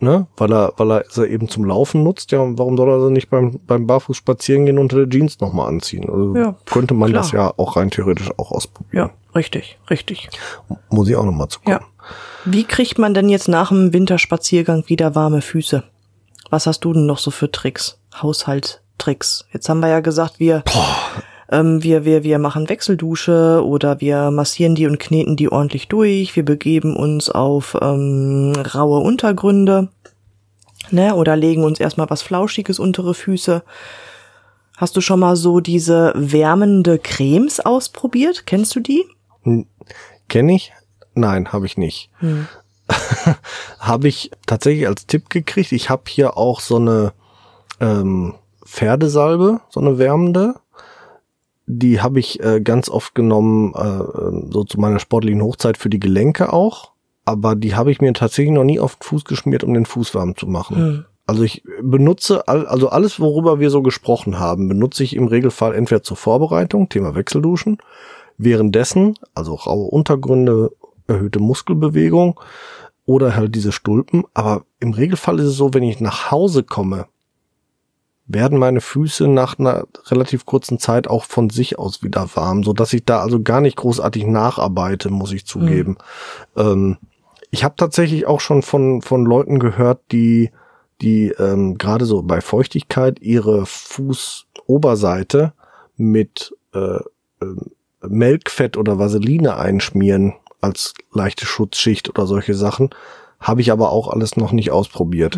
Ne? 0.01 0.27
Weil 0.37 0.53
er, 0.53 0.73
weil 0.77 0.91
er 0.91 1.05
sie 1.09 1.27
eben 1.27 1.49
zum 1.49 1.65
Laufen 1.65 2.03
nutzt, 2.03 2.33
ja, 2.33 2.41
und 2.41 2.59
warum 2.59 2.77
soll 2.77 2.91
er 2.91 3.01
sie 3.07 3.13
nicht 3.13 3.31
beim, 3.31 3.61
beim 3.67 3.87
Barfuß 3.87 4.17
spazieren 4.17 4.67
gehen 4.67 4.79
unter 4.79 4.97
der 4.97 5.09
Jeans 5.09 5.39
nochmal 5.41 5.69
anziehen? 5.69 6.11
Also 6.11 6.35
Ja, 6.37 6.57
könnte 6.67 6.95
man 6.95 7.11
klar. 7.11 7.23
das 7.23 7.33
ja 7.33 7.55
auch 7.57 7.77
rein 7.77 7.91
theoretisch 7.91 8.31
auch 8.37 8.51
ausprobieren. 8.51 9.11
Ja, 9.11 9.35
richtig, 9.37 9.79
richtig. 9.89 10.29
Muss 10.91 11.09
ich 11.09 11.15
auch 11.17 11.25
nochmal 11.25 11.49
zu 11.49 11.61
kommen. 11.61 11.79
Ja. 11.81 11.87
Wie 12.45 12.65
kriegt 12.65 12.99
man 12.99 13.15
denn 13.15 13.29
jetzt 13.29 13.49
nach 13.49 13.69
dem 13.69 13.93
Winterspaziergang 13.93 14.85
wieder 14.89 15.15
warme 15.15 15.41
Füße? 15.43 15.85
Was 16.51 16.67
hast 16.67 16.81
du 16.81 16.93
denn 16.93 17.07
noch 17.07 17.19
so 17.19 17.31
für 17.31 17.51
Tricks? 17.51 17.99
Haushaltstricks. 18.21 19.47
Jetzt 19.53 19.69
haben 19.69 19.81
wir 19.81 19.89
ja 19.89 20.01
gesagt, 20.01 20.39
wir, 20.41 20.63
ähm, 21.55 21.83
wir, 21.83 22.05
wir, 22.05 22.25
wir 22.25 22.39
machen 22.39 22.69
Wechseldusche 22.69 23.63
oder 23.65 24.01
wir 24.01 24.31
massieren 24.31 24.75
die 24.75 24.87
und 24.87 24.99
kneten 24.99 25.37
die 25.37 25.51
ordentlich 25.51 25.89
durch. 25.89 26.35
Wir 26.37 26.45
begeben 26.45 26.97
uns 26.97 27.31
auf 27.31 27.77
ähm, 27.81 28.53
raue 28.75 29.01
Untergründe. 29.01 29.89
Ne, 30.91 31.15
oder 31.15 31.35
legen 31.35 31.65
uns 31.65 31.81
erstmal 31.81 32.11
was 32.11 32.21
Flauschiges 32.21 32.79
untere 32.79 33.15
Füße. 33.15 33.63
Hast 34.77 34.97
du 34.97 35.01
schon 35.01 35.21
mal 35.21 35.35
so 35.37 35.61
diese 35.61 36.13
wärmende 36.15 36.99
Cremes 36.99 37.61
ausprobiert? 37.61 38.45
Kennst 38.45 38.75
du 38.77 38.81
die? 38.81 39.05
Kenne 40.29 40.55
ich? 40.55 40.73
Nein, 41.15 41.53
habe 41.53 41.67
ich 41.67 41.79
nicht. 41.79 42.11
Hm. 42.19 42.49
habe 43.79 44.09
ich 44.09 44.31
tatsächlich 44.47 44.87
als 44.87 45.07
Tipp 45.07 45.31
gekriegt. 45.31 45.73
Ich 45.73 45.89
habe 45.89 46.03
hier 46.09 46.37
auch 46.37 46.61
so 46.61 46.77
eine 46.77 47.13
ähm, 47.81 48.35
Pferdesalbe, 48.65 49.61
so 49.71 49.81
eine 49.81 49.99
wärmende. 49.99 50.57
Die 51.67 52.01
habe 52.01 52.21
ich 52.21 52.43
äh, 52.43 52.61
ganz 52.61 52.89
oft 52.89 53.15
genommen, 53.15 53.73
äh, 53.75 54.53
so 54.53 54.65
zu 54.65 54.79
meiner 54.79 54.99
sportlichen 54.99 55.43
Hochzeit 55.43 55.79
für 55.79 55.89
die 55.89 56.01
Gelenke 56.01 56.53
auch. 56.53 56.93
Aber 57.25 57.57
die 57.57 57.75
habe 57.75 57.91
ich 57.91 58.01
mir 58.01 58.13
tatsächlich 58.13 58.55
noch 58.55 58.65
nie 58.65 58.79
auf 58.79 58.97
den 58.97 59.03
Fuß 59.03 59.25
geschmiert, 59.25 59.65
um 59.65 59.73
den 59.73 59.87
Fuß 59.87 60.15
warm 60.15 60.37
zu 60.37 60.47
machen. 60.47 60.77
Hm. 60.77 61.05
Also 61.27 61.43
ich 61.43 61.63
benutze, 61.83 62.49
all, 62.49 62.67
also 62.67 62.91
alles, 62.91 63.19
worüber 63.19 63.59
wir 63.59 63.71
so 63.71 63.81
gesprochen 63.81 64.39
haben, 64.39 64.69
benutze 64.69 65.03
ich 65.03 65.17
im 65.17 65.27
Regelfall 65.27 65.75
entweder 65.75 66.03
zur 66.03 66.19
Vorbereitung, 66.19 66.91
Thema 66.91 67.15
Wechselduschen, 67.15 67.79
währenddessen, 68.37 69.15
also 69.35 69.55
raue 69.55 69.89
Untergründe, 69.89 70.73
erhöhte 71.07 71.39
Muskelbewegung 71.39 72.39
oder 73.07 73.37
halt 73.37 73.55
diese 73.55 73.73
Stulpen. 73.73 74.25
Aber 74.35 74.65
im 74.81 74.93
Regelfall 74.93 75.39
ist 75.39 75.47
es 75.47 75.57
so, 75.57 75.73
wenn 75.73 75.83
ich 75.83 76.01
nach 76.01 76.31
Hause 76.31 76.63
komme, 76.63 77.07
werden 78.27 78.59
meine 78.59 78.81
Füße 78.81 79.29
nach 79.29 79.59
einer 79.59 79.85
relativ 80.07 80.47
kurzen 80.47 80.79
Zeit 80.79 81.09
auch 81.09 81.25
von 81.25 81.51
sich 81.51 81.79
aus 81.79 82.03
wieder 82.03 82.29
warm, 82.35 82.65
so 82.65 82.73
dass 82.73 82.93
ich 82.93 83.05
da 83.05 83.21
also 83.21 83.43
gar 83.43 83.61
nicht 83.61 83.77
großartig 83.77 84.27
nacharbeite, 84.27 85.11
muss 85.11 85.33
ich 85.33 85.47
zugeben. 85.47 85.99
Ähm, 86.57 86.97
ich 87.51 87.65
habe 87.65 87.75
tatsächlich 87.77 88.27
auch 88.27 88.41
schon 88.41 88.63
von 88.63 89.03
von 89.03 89.25
Leuten 89.27 89.59
gehört, 89.59 90.01
die 90.11 90.51
die 91.01 91.29
ähm, 91.39 91.77
gerade 91.77 92.07
so 92.07 92.23
bei 92.23 92.41
Feuchtigkeit 92.41 93.21
ihre 93.21 93.67
Fußoberseite 93.67 95.53
mit 95.97 96.55
äh, 96.73 96.99
ähm, 97.43 97.73
Melkfett 98.03 98.77
oder 98.77 98.99
Vaseline 98.99 99.57
einschmieren 99.57 100.35
als 100.61 100.95
leichte 101.13 101.47
Schutzschicht 101.47 102.09
oder 102.09 102.27
solche 102.27 102.55
Sachen. 102.55 102.91
Habe 103.39 103.61
ich 103.61 103.71
aber 103.71 103.91
auch 103.91 104.09
alles 104.09 104.37
noch 104.37 104.53
nicht 104.53 104.71
ausprobiert. 104.71 105.37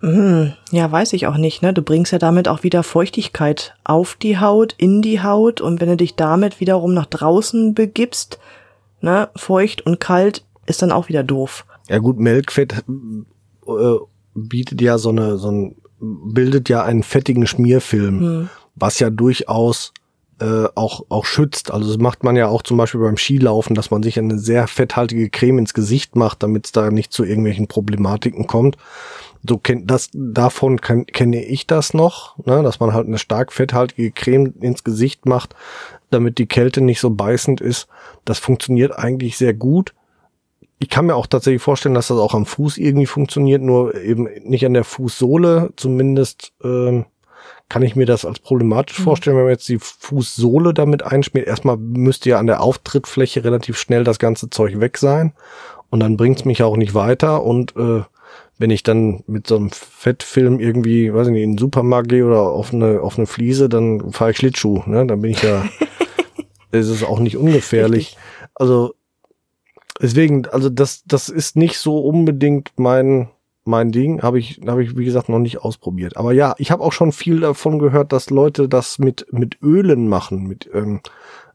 Hm, 0.00 0.52
ja, 0.70 0.90
weiß 0.90 1.12
ich 1.12 1.26
auch 1.26 1.36
nicht, 1.36 1.62
ne? 1.62 1.72
Du 1.72 1.82
bringst 1.82 2.12
ja 2.12 2.18
damit 2.18 2.48
auch 2.48 2.62
wieder 2.64 2.82
Feuchtigkeit 2.82 3.74
auf 3.84 4.16
die 4.20 4.40
Haut, 4.40 4.74
in 4.76 5.02
die 5.02 5.22
Haut 5.22 5.60
und 5.60 5.80
wenn 5.80 5.88
du 5.88 5.96
dich 5.96 6.16
damit 6.16 6.60
wiederum 6.60 6.94
nach 6.94 7.06
draußen 7.06 7.74
begibst, 7.74 8.38
ne, 9.00 9.28
feucht 9.36 9.86
und 9.86 10.00
kalt, 10.00 10.44
ist 10.66 10.82
dann 10.82 10.92
auch 10.92 11.08
wieder 11.08 11.22
doof. 11.22 11.64
Ja 11.88 11.98
gut, 11.98 12.18
Melkfett 12.18 12.84
äh, 13.66 13.96
bietet 14.34 14.80
ja 14.80 14.98
so 14.98 15.10
eine, 15.10 15.38
so 15.38 15.50
ein, 15.50 15.76
bildet 16.00 16.68
ja 16.68 16.82
einen 16.82 17.02
fettigen 17.02 17.46
Schmierfilm, 17.46 18.20
Hm. 18.20 18.48
was 18.74 18.98
ja 18.98 19.10
durchaus 19.10 19.92
äh, 20.40 20.66
auch, 20.74 21.04
auch 21.08 21.24
schützt. 21.24 21.70
Also 21.70 21.88
das 21.88 21.98
macht 21.98 22.24
man 22.24 22.34
ja 22.34 22.48
auch 22.48 22.62
zum 22.62 22.76
Beispiel 22.76 23.00
beim 23.00 23.16
Skilaufen, 23.16 23.76
dass 23.76 23.92
man 23.92 24.02
sich 24.02 24.18
eine 24.18 24.38
sehr 24.38 24.66
fetthaltige 24.66 25.30
Creme 25.30 25.58
ins 25.58 25.74
Gesicht 25.74 26.16
macht, 26.16 26.42
damit 26.42 26.66
es 26.66 26.72
da 26.72 26.90
nicht 26.90 27.12
zu 27.12 27.24
irgendwelchen 27.24 27.68
Problematiken 27.68 28.48
kommt. 28.48 28.76
So 29.46 29.58
kennt 29.58 29.90
das, 29.90 30.08
davon 30.12 30.80
kann, 30.80 31.06
kenne 31.06 31.44
ich 31.44 31.66
das 31.66 31.94
noch, 31.94 32.36
ne, 32.44 32.62
dass 32.62 32.78
man 32.80 32.94
halt 32.94 33.06
eine 33.06 33.18
stark 33.18 33.52
fetthaltige 33.52 34.12
Creme 34.12 34.54
ins 34.60 34.84
Gesicht 34.84 35.26
macht, 35.26 35.56
damit 36.10 36.38
die 36.38 36.46
Kälte 36.46 36.80
nicht 36.80 37.00
so 37.00 37.10
beißend 37.10 37.60
ist. 37.60 37.88
Das 38.24 38.38
funktioniert 38.38 38.96
eigentlich 38.96 39.36
sehr 39.36 39.54
gut. 39.54 39.94
Ich 40.78 40.88
kann 40.88 41.06
mir 41.06 41.14
auch 41.14 41.26
tatsächlich 41.26 41.62
vorstellen, 41.62 41.94
dass 41.94 42.08
das 42.08 42.18
auch 42.18 42.34
am 42.34 42.46
Fuß 42.46 42.78
irgendwie 42.78 43.06
funktioniert, 43.06 43.62
nur 43.62 43.94
eben 43.94 44.28
nicht 44.42 44.66
an 44.66 44.74
der 44.74 44.84
Fußsohle. 44.84 45.72
Zumindest 45.76 46.52
ähm, 46.62 47.06
kann 47.68 47.82
ich 47.82 47.96
mir 47.96 48.06
das 48.06 48.24
als 48.24 48.38
problematisch 48.38 49.00
vorstellen, 49.00 49.36
wenn 49.36 49.44
man 49.44 49.52
jetzt 49.52 49.68
die 49.68 49.78
Fußsohle 49.78 50.74
damit 50.74 51.04
einschmiert. 51.04 51.46
Erstmal 51.46 51.76
müsste 51.76 52.30
ja 52.30 52.38
an 52.38 52.46
der 52.46 52.60
Auftrittfläche 52.60 53.44
relativ 53.44 53.78
schnell 53.78 54.04
das 54.04 54.18
ganze 54.18 54.50
Zeug 54.50 54.78
weg 54.78 54.98
sein. 54.98 55.32
Und 55.88 56.00
dann 56.00 56.16
bringt's 56.16 56.44
mich 56.44 56.62
auch 56.62 56.76
nicht 56.76 56.94
weiter. 56.94 57.42
Und 57.44 57.74
äh, 57.76 58.02
wenn 58.58 58.70
ich 58.70 58.82
dann 58.82 59.22
mit 59.26 59.46
so 59.46 59.56
einem 59.56 59.70
Fettfilm 59.70 60.60
irgendwie, 60.60 61.12
weiß 61.12 61.28
ich 61.28 61.32
nicht, 61.32 61.42
in 61.42 61.52
den 61.52 61.58
Supermarkt 61.58 62.08
gehe 62.08 62.26
oder 62.26 62.42
auf 62.42 62.72
eine, 62.72 63.00
auf 63.00 63.18
eine 63.18 63.26
Fliese, 63.26 63.68
dann 63.68 64.12
fahre 64.12 64.30
ich 64.30 64.36
Schlittschuh. 64.36 64.82
Ne? 64.86 65.06
Dann 65.06 65.20
bin 65.20 65.32
ich 65.32 65.42
ja, 65.42 65.64
ist 66.70 66.88
es 66.88 67.02
auch 67.02 67.18
nicht 67.18 67.36
ungefährlich. 67.36 68.16
Also 68.54 68.94
deswegen, 70.00 70.46
also 70.46 70.68
das, 70.68 71.02
das 71.06 71.28
ist 71.28 71.56
nicht 71.56 71.78
so 71.78 71.98
unbedingt 72.00 72.72
mein, 72.76 73.30
mein 73.64 73.92
Ding, 73.92 74.22
habe 74.22 74.38
ich, 74.38 74.60
habe 74.66 74.82
ich 74.82 74.96
wie 74.96 75.04
gesagt 75.04 75.28
noch 75.28 75.38
nicht 75.38 75.58
ausprobiert. 75.58 76.16
Aber 76.16 76.32
ja, 76.32 76.54
ich 76.58 76.70
habe 76.70 76.82
auch 76.82 76.92
schon 76.92 77.12
viel 77.12 77.40
davon 77.40 77.78
gehört, 77.78 78.12
dass 78.12 78.30
Leute 78.30 78.68
das 78.68 78.98
mit 78.98 79.26
mit 79.32 79.62
Ölen 79.62 80.08
machen, 80.08 80.44
mit 80.44 80.68
ähm, 80.74 81.00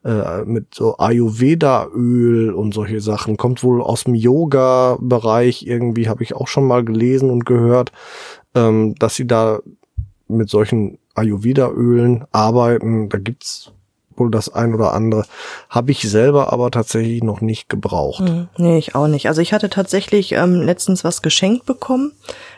äh, 0.04 0.44
mit 0.46 0.74
so 0.74 0.98
Ayurveda-Öl 0.98 2.54
und 2.54 2.74
solche 2.74 3.02
Sachen. 3.02 3.38
Kommt 3.38 3.64
wohl 3.64 3.82
aus 3.82 4.06
dem 4.06 4.16
Yoga-Bereich 4.16 5.66
irgendwie, 5.66 6.08
habe 6.08 6.24
ich 6.24 6.36
auch 6.36 6.48
schon 6.48 6.66
mal 6.66 6.84
gelesen 6.84 7.30
und 7.30 7.46
gehört, 7.46 7.92
ähm, 8.56 8.96
dass 8.96 9.16
sie 9.16 9.28
da 9.28 9.60
mit 10.28 10.50
solchen 10.50 11.00
Ayurveda-Ölen 11.16 12.26
arbeiten. 12.32 13.10
Da 13.10 13.18
gibt's 13.18 13.72
wohl 14.18 14.32
das 14.32 14.50
ein 14.50 14.74
oder 14.74 14.94
andere. 14.94 15.26
Habe 15.70 15.92
ich 15.92 16.02
selber 16.02 16.52
aber 16.52 16.72
tatsächlich 16.72 17.24
noch 17.24 17.42
nicht 17.42 17.70
gebraucht. 17.70 18.28
Hm, 18.28 18.48
nee, 18.58 18.78
ich 18.78 18.96
auch 18.96 19.08
nicht. 19.08 19.28
Also 19.28 19.42
ich 19.42 19.54
hatte 19.54 19.70
tatsächlich 19.70 20.34
ähm, 20.34 20.62
letztens 20.62 21.04
was 21.04 21.22
geschenkt 21.22 21.66
bekommen. 21.66 22.12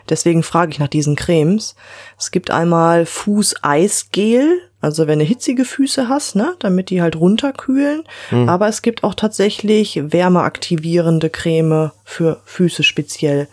Deswegen 0.08 0.42
frage 0.42 0.72
ich 0.72 0.78
nach 0.78 0.88
diesen 0.88 1.16
Cremes. 1.16 1.74
Es 2.18 2.30
gibt 2.30 2.50
einmal 2.50 3.06
Fußeisgel, 3.06 4.60
also 4.80 5.06
wenn 5.06 5.18
du 5.18 5.24
hitzige 5.24 5.64
Füße 5.64 6.08
hast, 6.08 6.36
ne, 6.36 6.54
damit 6.58 6.90
die 6.90 7.02
halt 7.02 7.16
runterkühlen. 7.16 8.04
Hm. 8.30 8.48
Aber 8.48 8.68
es 8.68 8.82
gibt 8.82 9.04
auch 9.04 9.14
tatsächlich 9.14 10.00
wärmeaktivierende 10.02 11.28
Creme 11.28 11.90
für 12.04 12.40
Füße 12.44 12.82
speziell. 12.82 13.48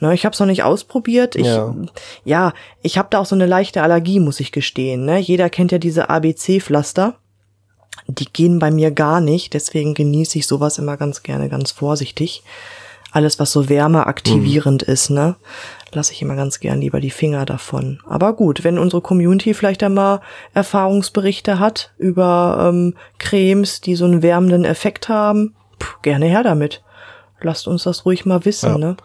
Ne, 0.00 0.14
ich 0.14 0.24
habe 0.24 0.32
es 0.32 0.40
noch 0.40 0.46
nicht 0.46 0.62
ausprobiert. 0.62 1.36
Ich, 1.36 1.46
Ja. 1.46 1.74
ja, 2.24 2.52
ich 2.80 2.96
habe 2.96 3.08
da 3.10 3.18
auch 3.18 3.26
so 3.26 3.34
eine 3.34 3.46
leichte 3.46 3.82
Allergie, 3.82 4.18
muss 4.18 4.40
ich 4.40 4.50
gestehen. 4.50 5.04
Ne? 5.04 5.18
Jeder 5.18 5.50
kennt 5.50 5.72
ja 5.72 5.78
diese 5.78 6.08
ABC-Pflaster. 6.08 7.14
Die 8.08 8.26
gehen 8.32 8.58
bei 8.58 8.70
mir 8.70 8.90
gar 8.90 9.20
nicht, 9.20 9.52
deswegen 9.54 9.94
genieße 9.94 10.38
ich 10.38 10.46
sowas 10.46 10.78
immer 10.78 10.96
ganz 10.96 11.22
gerne, 11.22 11.48
ganz 11.48 11.70
vorsichtig. 11.70 12.42
Alles, 13.12 13.38
was 13.38 13.52
so 13.52 13.68
wärmeaktivierend 13.68 14.82
ist, 14.82 15.10
ne, 15.10 15.36
lasse 15.94 16.12
ich 16.12 16.22
immer 16.22 16.36
ganz 16.36 16.60
gern 16.60 16.80
lieber 16.80 17.00
die 17.00 17.10
Finger 17.10 17.44
davon. 17.44 18.00
Aber 18.06 18.32
gut, 18.34 18.64
wenn 18.64 18.78
unsere 18.78 19.02
Community 19.02 19.54
vielleicht 19.54 19.82
einmal 19.82 20.20
Erfahrungsberichte 20.54 21.58
hat 21.58 21.92
über 21.98 22.70
ähm, 22.72 22.94
Cremes, 23.18 23.80
die 23.80 23.94
so 23.94 24.04
einen 24.04 24.22
wärmenden 24.22 24.64
Effekt 24.64 25.08
haben, 25.08 25.54
pff, 25.80 26.00
gerne 26.02 26.26
her 26.26 26.42
damit. 26.42 26.82
Lasst 27.40 27.66
uns 27.68 27.82
das 27.82 28.06
ruhig 28.06 28.24
mal 28.24 28.44
wissen, 28.44 28.70
Ja. 28.70 28.78
ne? 28.78 28.96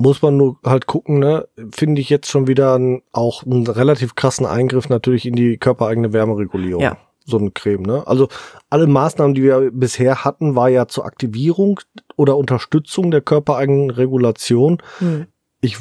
Muss 0.00 0.22
man 0.22 0.36
nur 0.36 0.58
halt 0.64 0.86
gucken, 0.86 1.18
ne? 1.18 1.48
Finde 1.74 2.00
ich 2.00 2.08
jetzt 2.08 2.30
schon 2.30 2.46
wieder 2.46 2.74
einen, 2.74 3.02
auch 3.12 3.44
einen 3.44 3.66
relativ 3.66 4.14
krassen 4.14 4.46
Eingriff 4.46 4.88
natürlich 4.88 5.26
in 5.26 5.34
die 5.34 5.56
körpereigene 5.56 6.12
Wärmeregulierung. 6.12 6.82
Ja. 6.82 6.98
So 7.24 7.36
eine 7.38 7.50
Creme, 7.50 7.82
ne? 7.82 8.06
Also 8.06 8.28
alle 8.70 8.86
Maßnahmen, 8.86 9.34
die 9.34 9.42
wir 9.42 9.70
bisher 9.72 10.24
hatten, 10.24 10.54
war 10.54 10.68
ja 10.68 10.86
zur 10.86 11.04
Aktivierung 11.04 11.80
oder 12.16 12.36
Unterstützung 12.36 13.10
der 13.10 13.22
körpereigenen 13.22 13.90
Regulation. 13.90 14.80
Hm. 14.98 15.26
Ich 15.60 15.78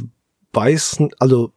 weiß, 0.54 1.00
also 1.20 1.52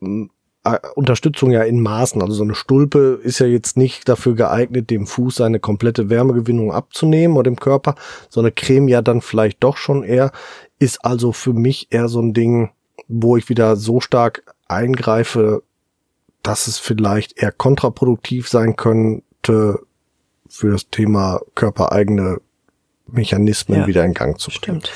m, 0.00 0.30
äh, 0.64 0.78
Unterstützung 0.94 1.50
ja 1.50 1.62
in 1.62 1.80
Maßen. 1.80 2.20
Also 2.20 2.34
so 2.34 2.42
eine 2.44 2.54
Stulpe 2.54 3.18
ist 3.22 3.38
ja 3.38 3.46
jetzt 3.46 3.76
nicht 3.76 4.08
dafür 4.08 4.34
geeignet, 4.34 4.90
dem 4.90 5.06
Fuß 5.06 5.36
seine 5.36 5.58
komplette 5.60 6.10
Wärmegewinnung 6.10 6.72
abzunehmen 6.72 7.36
oder 7.36 7.50
dem 7.50 7.58
Körper. 7.58 7.94
So 8.28 8.40
eine 8.40 8.52
Creme 8.52 8.88
ja 8.88 9.02
dann 9.02 9.20
vielleicht 9.22 9.62
doch 9.64 9.76
schon 9.76 10.02
eher. 10.02 10.32
Ist 10.78 11.04
also 11.04 11.32
für 11.32 11.52
mich 11.52 11.88
eher 11.90 12.08
so 12.08 12.20
ein 12.20 12.34
Ding, 12.34 12.70
wo 13.08 13.36
ich 13.36 13.48
wieder 13.48 13.76
so 13.76 14.00
stark 14.00 14.42
eingreife, 14.68 15.62
dass 16.42 16.66
es 16.68 16.78
vielleicht 16.78 17.42
eher 17.42 17.52
kontraproduktiv 17.52 18.48
sein 18.48 18.76
könnte 18.76 19.80
für 20.48 20.70
das 20.70 20.88
Thema 20.90 21.40
körpereigene 21.54 22.38
Mechanismen 23.06 23.80
Ja. 23.80 23.86
wieder 23.86 24.04
in 24.04 24.14
Gang 24.14 24.38
zu 24.38 24.50
bringen. 24.50 24.80
Stimmt. 24.80 24.92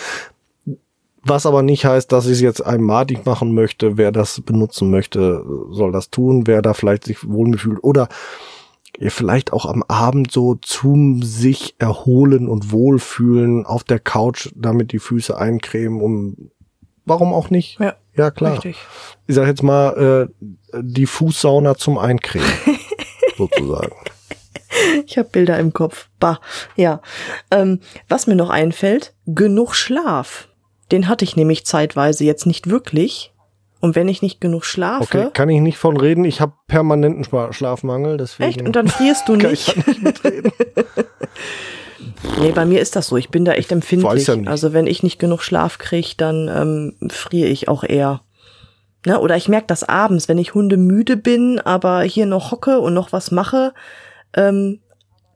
Was 1.27 1.47
aber 1.47 1.63
nicht 1.63 1.85
heißt, 1.87 2.13
dass 2.13 2.27
ich 2.27 2.33
es 2.33 2.41
jetzt 2.41 2.61
einem 2.61 2.85
madig 2.85 3.25
machen 3.25 3.55
möchte. 3.55 3.97
Wer 3.97 4.13
das 4.13 4.41
benutzen 4.43 4.91
möchte, 4.91 5.45
soll 5.71 5.93
das 5.93 6.11
tun. 6.11 6.47
Wer 6.47 6.61
da 6.63 6.75
vielleicht 6.75 7.05
sich 7.05 7.27
wohl 7.29 7.57
fühlt 7.57 7.83
oder 7.83 8.09
ihr 8.99 9.11
vielleicht 9.11 9.53
auch 9.53 9.67
am 9.67 9.83
Abend 9.89 10.31
so 10.31 10.55
zum 10.57 11.23
sich 11.23 11.75
erholen 11.79 12.49
und 12.49 12.71
wohlfühlen 12.71 13.67
auf 13.67 13.85
der 13.85 13.99
Couch 13.99 14.51
damit 14.55 14.93
die 14.93 14.99
Füße 14.99 15.37
eincremen, 15.37 16.01
um 16.01 16.51
warum 17.05 17.33
auch 17.33 17.51
nicht? 17.51 17.81
Ja, 17.81 17.95
Ja, 18.17 18.31
klar. 18.31 18.53
richtig. 18.53 18.77
Ich 19.27 19.35
sag 19.35 19.47
jetzt 19.47 19.63
mal, 19.63 20.29
äh, 20.41 20.81
die 20.81 21.07
Fußsauna 21.07 21.77
zum 21.77 21.99
Eincremen. 21.99 22.47
sozusagen. 23.37 23.95
Ich 25.07 25.19
habe 25.19 25.29
Bilder 25.29 25.59
im 25.59 25.73
Kopf. 25.73 26.09
Bah. 26.21 26.41
Ja. 26.77 27.01
Ähm, 27.51 27.81
was 28.09 28.27
mir 28.27 28.37
noch 28.37 28.51
einfällt, 28.51 29.15
genug 29.27 29.75
Schlaf. 29.75 30.49
Den 30.93 31.09
hatte 31.09 31.25
ich 31.25 31.37
nämlich 31.37 31.65
zeitweise 31.67 32.25
jetzt 32.25 32.47
nicht 32.47 32.69
wirklich. 32.69 33.33
Und 33.81 33.95
wenn 33.97 34.09
ich 34.09 34.23
nicht 34.23 34.41
genug 34.41 34.65
schlafe, 34.65 35.03
Okay, 35.03 35.29
kann 35.33 35.49
ich 35.51 35.61
nicht 35.61 35.77
von 35.77 35.97
reden. 35.99 36.25
Ich 36.25 36.41
habe 36.41 36.55
permanenten 36.69 37.25
Schla- 37.25 37.53
Schlafmangel, 37.53 38.17
deswegen 38.17 38.49
echt, 38.51 38.63
und 38.63 38.75
dann 38.77 38.89
frierst 38.89 39.29
du 39.29 39.37
kann 39.39 39.53
ich 39.53 39.75
nicht. 39.77 39.87
nicht 39.87 40.03
mitreden. 40.03 40.53
Nee, 42.41 42.53
bei 42.53 42.65
mir 42.65 42.81
ist 42.81 42.97
das 42.97 43.09
so. 43.09 43.17
Ich 43.17 43.29
bin 43.31 43.45
da 43.45 43.53
echt 43.53 43.71
empfindlich. 43.73 44.11
weiß 44.13 44.27
ja 44.29 44.37
nicht. 44.37 44.49
Also 44.49 44.73
wenn 44.73 44.87
ich 44.87 45.03
nicht 45.03 45.19
genug 45.19 45.43
Schlaf 45.43 45.79
kriege, 45.79 46.15
dann 46.17 46.49
ähm, 47.01 47.11
friere 47.11 47.49
ich 47.49 47.69
auch 47.69 47.85
eher. 47.85 48.23
Ne? 49.07 49.21
Oder 49.21 49.37
ich 49.37 49.49
merke 49.49 49.67
das 49.69 49.85
abends, 49.85 50.29
wenn 50.29 50.39
ich 50.39 50.55
hundemüde 50.55 51.17
bin, 51.17 51.61
aber 51.61 52.03
hier 52.03 52.27
noch 52.27 52.51
hocke 52.51 52.81
und 52.81 52.95
noch 52.95 53.13
was 53.13 53.31
mache. 53.31 53.73
Ähm, 54.35 54.81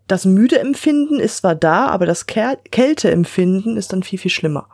das 0.09 0.25
müde 0.25 0.59
Empfinden 0.59 1.21
ist 1.21 1.39
zwar 1.39 1.55
da, 1.55 1.87
aber 1.89 2.07
das 2.07 2.27
Kä 2.27 2.57
Kälteempfinden 2.71 3.77
ist 3.77 3.93
dann 3.93 4.03
viel, 4.03 4.19
viel 4.19 4.31
schlimmer. 4.31 4.69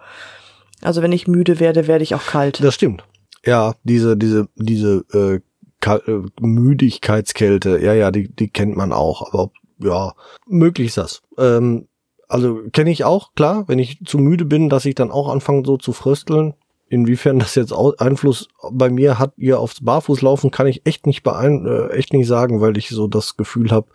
Also 0.85 1.03
wenn 1.03 1.13
ich 1.13 1.27
müde 1.27 1.61
werde, 1.61 1.87
werde 1.87 2.05
ich 2.05 2.15
auch 2.15 2.25
kalt. 2.25 2.63
Das 2.63 2.75
stimmt. 2.75 3.05
Ja, 3.45 3.75
diese, 3.83 4.17
diese, 4.17 4.49
diese 4.57 5.05
äh, 5.13 5.41
äh, 5.87 6.23
Müdigkeitskälte, 6.41 7.79
ja, 7.81 7.93
ja, 7.95 8.11
die, 8.11 8.29
die 8.29 8.49
kennt 8.49 8.77
man 8.77 8.93
auch, 8.93 9.33
aber 9.33 9.51
ja, 9.79 10.15
möglich 10.47 10.89
ist 10.89 10.97
das. 10.97 11.23
Ähm, 11.37 11.89
also 12.29 12.61
kenne 12.73 12.91
ich 12.91 13.05
auch, 13.05 13.35
klar, 13.35 13.65
wenn 13.67 13.79
ich 13.79 13.99
zu 14.05 14.19
müde 14.19 14.45
bin, 14.45 14.69
dass 14.69 14.87
ich 14.87 14.95
dann 14.95 15.11
auch 15.11 15.29
anfange 15.29 15.63
so 15.65 15.77
zu 15.77 15.93
frösteln. 15.93 16.55
Inwiefern 16.89 17.39
das 17.39 17.55
jetzt 17.55 17.73
Einfluss 17.73 18.49
bei 18.71 18.89
mir 18.91 19.19
hat, 19.19 19.33
ihr 19.37 19.59
aufs 19.59 19.83
Barfußlaufen, 19.83 20.51
kann 20.51 20.67
ich 20.67 20.87
echt 20.87 21.07
nicht 21.07 21.23
beein 21.23 21.67
äh, 21.67 21.89
echt 21.89 22.13
nicht 22.13 22.27
sagen, 22.27 22.61
weil 22.61 22.77
ich 22.77 22.91
so 22.91 23.09
das 23.09 23.37
Gefühl 23.37 23.71
habe, 23.71 23.89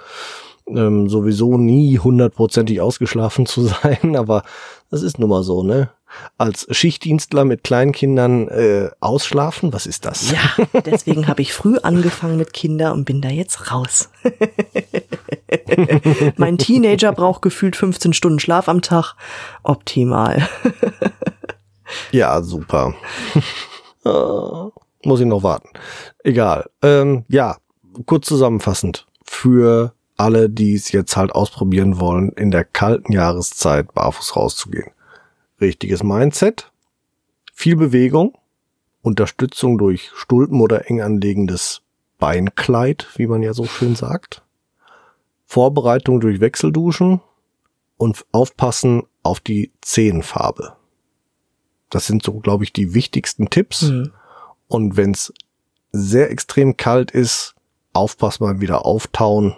ähm, 0.68 1.10
sowieso 1.10 1.58
nie 1.58 2.00
hundertprozentig 2.00 2.82
ausgeschlafen 2.82 3.46
zu 3.48 3.62
sein, 3.62 4.16
aber 4.16 4.44
das 4.90 5.04
ist 5.04 5.20
nun 5.20 5.30
mal 5.30 5.44
so, 5.44 5.64
ne? 5.64 5.92
Als 6.38 6.68
Schichtdienstler 6.70 7.46
mit 7.46 7.64
Kleinkindern 7.64 8.48
äh, 8.48 8.90
ausschlafen, 9.00 9.74
was 9.74 9.86
ist 9.86 10.06
das? 10.06 10.32
Ja, 10.32 10.82
deswegen 10.86 11.28
habe 11.28 11.42
ich 11.42 11.54
früh 11.54 11.78
angefangen 11.78 12.38
mit 12.38 12.54
Kinder 12.54 12.94
und 12.94 13.06
bin 13.06 13.22
da 13.22 13.30
jetzt 13.30 13.72
raus. 13.72 14.10
mein 16.38 16.58
Teenager 16.58 17.12
braucht 17.12 17.42
gefühlt 17.42 17.76
15 17.76 18.14
Stunden 18.14 18.40
Schlaf 18.40 18.68
am 18.68 18.82
Tag. 18.82 19.16
Optimal. 19.64 20.48
Ja, 22.12 22.42
super. 22.42 22.94
Äh, 24.06 24.10
Muss 25.08 25.20
ich 25.20 25.26
noch 25.26 25.44
warten. 25.44 25.70
Egal. 26.24 26.70
Ähm, 26.82 27.26
ja, 27.30 27.58
kurz 28.06 28.28
zusammenfassend. 28.28 29.08
Für 29.24 29.94
alle, 30.18 30.50
die 30.50 30.74
es 30.74 30.92
jetzt 30.92 31.16
halt 31.16 31.32
ausprobieren 31.32 32.00
wollen, 32.00 32.32
in 32.34 32.52
der 32.52 32.66
kalten 32.66 33.14
Jahreszeit 33.14 33.94
barfuß 33.94 34.36
rauszugehen. 34.36 34.92
Richtiges 35.62 36.04
Mindset, 36.04 36.72
viel 37.54 37.76
Bewegung, 37.76 38.38
Unterstützung 39.02 39.78
durch 39.78 40.12
Stulpen 40.16 40.62
oder 40.62 40.90
eng 40.90 41.02
anlegendes 41.02 41.82
Beinkleid, 42.18 43.08
wie 43.16 43.28
man 43.28 43.42
ja 43.42 43.54
so 43.54 43.66
schön 43.66 43.96
sagt. 43.96 44.44
Vorbereitung 45.46 46.20
durch 46.20 46.40
Wechselduschen 46.42 47.22
und 47.98 48.26
aufpassen 48.32 49.04
auf 49.24 49.40
die 49.40 49.72
Zehenfarbe. 49.82 50.76
Das 51.90 52.06
sind 52.06 52.24
so, 52.24 52.40
glaube 52.40 52.64
ich, 52.64 52.74
die 52.74 52.94
wichtigsten 52.94 53.50
Tipps. 53.50 53.82
Hm. 53.82 54.12
Und 54.68 54.96
wenn 54.96 55.12
es 55.12 55.34
sehr 55.92 56.30
extrem 56.30 56.78
kalt 56.78 57.12
ist, 57.12 57.56
aufpassen 57.94 58.44
mal 58.44 58.62
wieder 58.62 58.86
auftauen. 58.86 59.56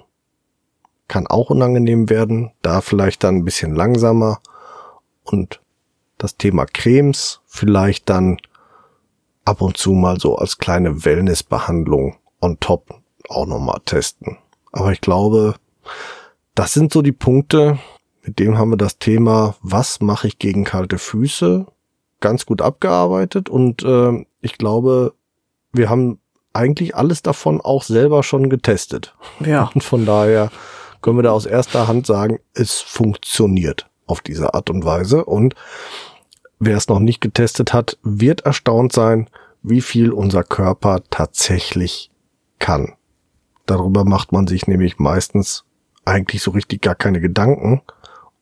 Kann 1.08 1.28
auch 1.28 1.50
unangenehm 1.50 2.10
werden. 2.10 2.52
Da 2.62 2.82
vielleicht 2.82 3.24
dann 3.24 3.38
ein 3.38 3.46
bisschen 3.46 3.76
langsamer. 3.76 4.40
Und 5.24 5.61
das 6.24 6.38
Thema 6.38 6.66
Cremes 6.66 7.42
vielleicht 7.46 8.10
dann 8.10 8.38
ab 9.46 9.62
und 9.62 9.78
zu 9.78 9.92
mal 9.92 10.20
so 10.20 10.36
als 10.36 10.58
kleine 10.58 11.04
Wellnessbehandlung 11.04 12.18
on 12.42 12.60
top 12.60 13.02
auch 13.30 13.46
nochmal 13.46 13.82
testen. 13.86 14.38
Aber 14.72 14.92
ich 14.92 15.02
glaube, 15.02 15.56
das 16.56 16.74
sind 16.74 16.94
so 16.94 17.02
die 17.02 17.12
Punkte, 17.12 17.80
mit 18.24 18.40
dem 18.40 18.58
haben 18.58 18.72
wir 18.72 18.78
das 18.78 19.00
Thema, 19.00 19.56
was 19.62 20.00
mache 20.00 20.28
ich 20.28 20.38
gegen 20.38 20.64
kalte 20.64 20.98
Füße, 20.98 21.66
ganz 22.20 22.46
gut 22.46 22.62
abgearbeitet 22.62 23.50
und 23.50 23.84
äh, 23.84 24.26
ich 24.42 24.58
glaube, 24.58 25.14
wir 25.74 25.90
haben 25.90 26.20
eigentlich 26.54 26.96
alles 26.96 27.22
davon 27.22 27.62
auch 27.62 27.84
selber 27.84 28.24
schon 28.24 28.50
getestet. 28.50 29.16
Ja. 29.40 29.72
Und 29.74 29.84
von 29.84 30.06
daher 30.06 30.52
können 31.02 31.18
wir 31.18 31.24
da 31.24 31.32
aus 31.32 31.46
erster 31.46 31.88
Hand 31.88 32.06
sagen, 32.06 32.40
es 32.54 32.82
funktioniert 32.82 33.90
auf 34.06 34.22
diese 34.22 34.54
Art 34.54 34.70
und 34.70 34.84
Weise. 34.84 35.24
Und 35.24 35.56
wer 36.62 36.78
es 36.78 36.88
noch 36.88 37.00
nicht 37.00 37.20
getestet 37.20 37.74
hat, 37.74 37.98
wird 38.04 38.42
erstaunt 38.42 38.94
sein, 38.94 39.28
wie 39.64 39.82
viel 39.82 40.12
unser 40.12 40.44
Körper 40.44 41.02
tatsächlich 41.10 42.12
kann. 42.60 42.94
Darüber 43.66 44.06
macht 44.06 44.32
man 44.32 44.48
sich 44.48 44.68
nämlich 44.68 45.00
meistens 45.00 45.66
eigentlich 46.06 46.42
so 46.42 46.52
richtig 46.52 46.82
gar 46.82 46.96
keine 46.96 47.20
Gedanken 47.20 47.82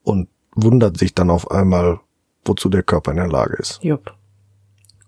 und 0.02 0.28
wundert 0.54 0.98
sich 0.98 1.14
dann 1.14 1.30
auf 1.30 1.50
einmal, 1.50 2.00
wozu 2.44 2.68
der 2.68 2.82
Körper 2.82 3.10
in 3.10 3.16
der 3.16 3.28
Lage 3.28 3.56
ist. 3.56 3.82
Jupp. 3.82 4.14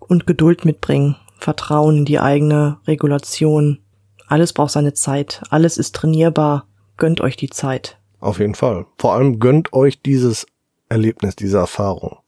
Und 0.01 0.27
Geduld 0.27 0.65
mitbringen, 0.65 1.17
Vertrauen 1.39 1.99
in 1.99 2.05
die 2.05 2.19
eigene 2.19 2.79
Regulation. 2.87 3.79
Alles 4.27 4.53
braucht 4.53 4.73
seine 4.73 4.95
Zeit, 4.95 5.43
alles 5.51 5.77
ist 5.77 5.95
trainierbar. 5.95 6.67
Gönnt 6.97 7.21
euch 7.21 7.37
die 7.37 7.51
Zeit. 7.51 7.99
Auf 8.21 8.39
jeden 8.39 8.55
Fall. 8.55 8.87
Vor 8.99 9.15
allem 9.15 9.39
gönnt 9.39 9.73
euch 9.73 10.01
dieses 10.01 10.47
Erlebnis, 10.93 11.37
diese 11.37 11.59
Erfahrung. 11.59 12.19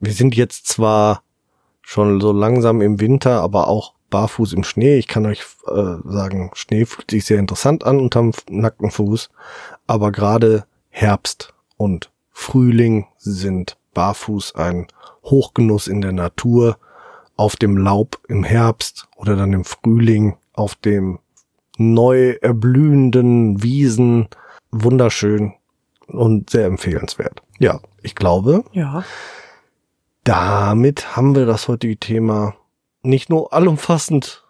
Wir 0.00 0.12
sind 0.12 0.34
jetzt 0.34 0.66
zwar 0.66 1.22
schon 1.82 2.20
so 2.20 2.32
langsam 2.32 2.80
im 2.80 2.98
Winter, 2.98 3.42
aber 3.42 3.68
auch 3.68 3.94
barfuß 4.10 4.54
im 4.54 4.64
Schnee. 4.64 4.96
Ich 4.96 5.06
kann 5.06 5.26
euch 5.26 5.42
äh, 5.66 5.96
sagen, 6.04 6.50
Schnee 6.54 6.86
fühlt 6.86 7.10
sich 7.10 7.26
sehr 7.26 7.38
interessant 7.38 7.84
an 7.84 8.00
unterm 8.00 8.32
nackten 8.48 8.90
Fuß, 8.90 9.28
aber 9.86 10.12
gerade 10.12 10.64
Herbst 10.88 11.52
und 11.76 12.10
Frühling 12.30 13.06
sind 13.18 13.76
barfuß 13.94 14.54
ein 14.54 14.86
Hochgenuss 15.24 15.86
in 15.86 16.00
der 16.00 16.12
Natur, 16.12 16.78
auf 17.36 17.56
dem 17.56 17.76
Laub 17.76 18.18
im 18.28 18.44
Herbst 18.44 19.08
oder 19.16 19.36
dann 19.36 19.52
im 19.52 19.64
Frühling 19.64 20.36
auf 20.54 20.74
dem 20.74 21.18
neu 21.76 22.30
erblühenden 22.40 23.62
Wiesen. 23.62 24.28
Wunderschön 24.70 25.52
und 26.08 26.50
sehr 26.50 26.66
empfehlenswert. 26.66 27.42
Ja, 27.58 27.80
ich 28.02 28.14
glaube. 28.14 28.64
Ja. 28.72 29.04
Damit 30.24 31.16
haben 31.16 31.34
wir 31.34 31.46
das 31.46 31.68
heutige 31.68 31.96
Thema 31.98 32.56
nicht 33.02 33.30
nur 33.30 33.52
allumfassend, 33.52 34.44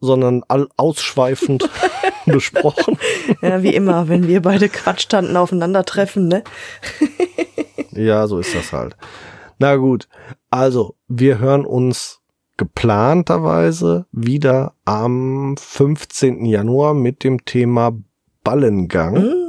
sondern 0.00 0.42
all 0.48 0.68
ausschweifend 0.76 1.68
besprochen. 2.26 2.98
Ja, 3.40 3.62
wie 3.62 3.74
immer, 3.74 4.08
wenn 4.08 4.26
wir 4.26 4.42
beide 4.42 4.68
Quatschtanten 4.68 5.36
aufeinandertreffen, 5.36 6.26
ne? 6.28 6.42
ja, 7.92 8.26
so 8.26 8.38
ist 8.38 8.54
das 8.54 8.72
halt. 8.72 8.96
Na 9.58 9.76
gut, 9.76 10.08
also 10.50 10.96
wir 11.06 11.38
hören 11.38 11.64
uns 11.64 12.20
geplanterweise 12.56 14.06
wieder 14.12 14.74
am 14.84 15.56
15. 15.58 16.44
Januar 16.44 16.94
mit 16.94 17.24
dem 17.24 17.44
Thema 17.44 17.92
Ballengang. 18.42 19.14
Mm. 19.14 19.39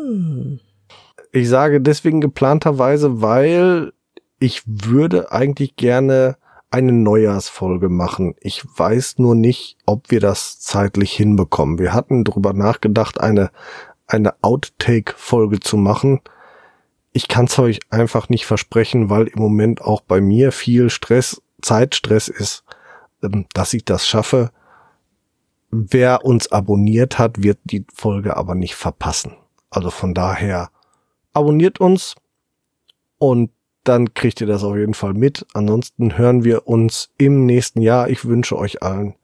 Ich 1.32 1.48
sage 1.48 1.80
deswegen 1.80 2.20
geplanterweise, 2.20 3.22
weil 3.22 3.94
ich 4.40 4.64
würde 4.66 5.32
eigentlich 5.32 5.76
gerne 5.76 6.38
eine 6.72 6.92
Neujahrsfolge 6.92 7.90
machen. 7.90 8.36
Ich 8.40 8.64
weiß 8.66 9.18
nur 9.18 9.36
nicht, 9.36 9.78
ob 9.86 10.10
wir 10.10 10.20
das 10.20 10.60
zeitlich 10.60 11.14
hinbekommen. 11.14 11.80
Wir 11.80 11.94
hatten 11.94 12.24
darüber 12.24 12.54
nachgedacht, 12.54 13.20
eine, 13.20 13.52
eine 14.08 14.34
Outtake-Folge 14.42 15.60
zu 15.60 15.78
machen. 15.78 16.22
Ich 17.14 17.28
kann 17.28 17.46
es 17.46 17.60
euch 17.60 17.80
einfach 17.90 18.30
nicht 18.30 18.46
versprechen, 18.46 19.10
weil 19.10 19.28
im 19.28 19.40
Moment 19.40 19.82
auch 19.82 20.02
bei 20.02 20.22
mir 20.22 20.52
viel 20.52 20.90
Stress, 20.90 21.42
Zeitstress 21.62 22.30
ist, 22.30 22.64
ähm, 23.22 23.46
dass 23.54 23.74
ich 23.74 23.86
das 23.86 24.08
schaffe. 24.08 24.52
Wer 25.72 26.26
uns 26.26 26.52
abonniert 26.52 27.20
hat, 27.20 27.44
wird 27.44 27.60
die 27.66 27.86
Folge 27.94 28.38
aber 28.38 28.56
nicht 28.56 28.76
verpassen. 28.76 29.36
Also 29.70 29.90
von 29.90 30.14
daher 30.14 30.70
abonniert 31.34 31.80
uns 31.80 32.16
und 33.18 33.52
dann 33.84 34.14
kriegt 34.14 34.42
ihr 34.42 34.48
das 34.48 34.64
auf 34.64 34.76
jeden 34.76 34.94
Fall 34.94 35.14
mit. 35.14 35.46
Ansonsten 35.54 36.18
hören 36.18 36.44
wir 36.44 36.68
uns 36.68 37.10
im 37.18 37.46
nächsten 37.46 37.82
Jahr. 37.82 38.10
Ich 38.10 38.26
wünsche 38.26 38.58
euch 38.58 38.84
allen 38.84 39.16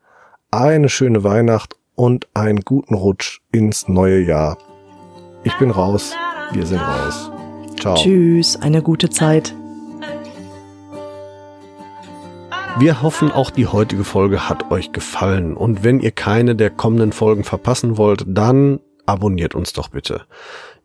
eine 0.52 0.90
schöne 0.90 1.24
Weihnacht 1.24 1.76
und 1.96 2.28
einen 2.34 2.62
guten 2.62 2.94
Rutsch 2.94 3.42
ins 3.52 3.88
neue 3.88 4.22
Jahr. 4.22 4.58
Ich 5.44 5.54
bin 5.58 5.72
raus. 5.72 6.14
Wir 6.52 6.66
sind 6.66 6.80
raus. 6.80 7.32
Ciao. 7.80 7.96
Tschüss. 7.96 8.56
Eine 8.56 8.82
gute 8.82 9.10
Zeit. 9.10 9.54
Wir 12.80 13.02
hoffen, 13.02 13.32
auch 13.32 13.50
die 13.50 13.66
heutige 13.66 14.04
Folge 14.04 14.48
hat 14.50 14.72
euch 14.72 14.92
gefallen. 14.92 15.58
Und 15.58 15.84
wenn 15.84 16.00
ihr 16.00 16.12
keine 16.12 16.56
der 16.56 16.70
kommenden 16.70 17.12
Folgen 17.12 17.44
verpassen 17.44 17.98
wollt, 17.98 18.24
dann 18.28 18.80
abonniert 19.08 19.56
uns 19.56 19.74
doch 19.74 19.90
bitte. 19.90 20.26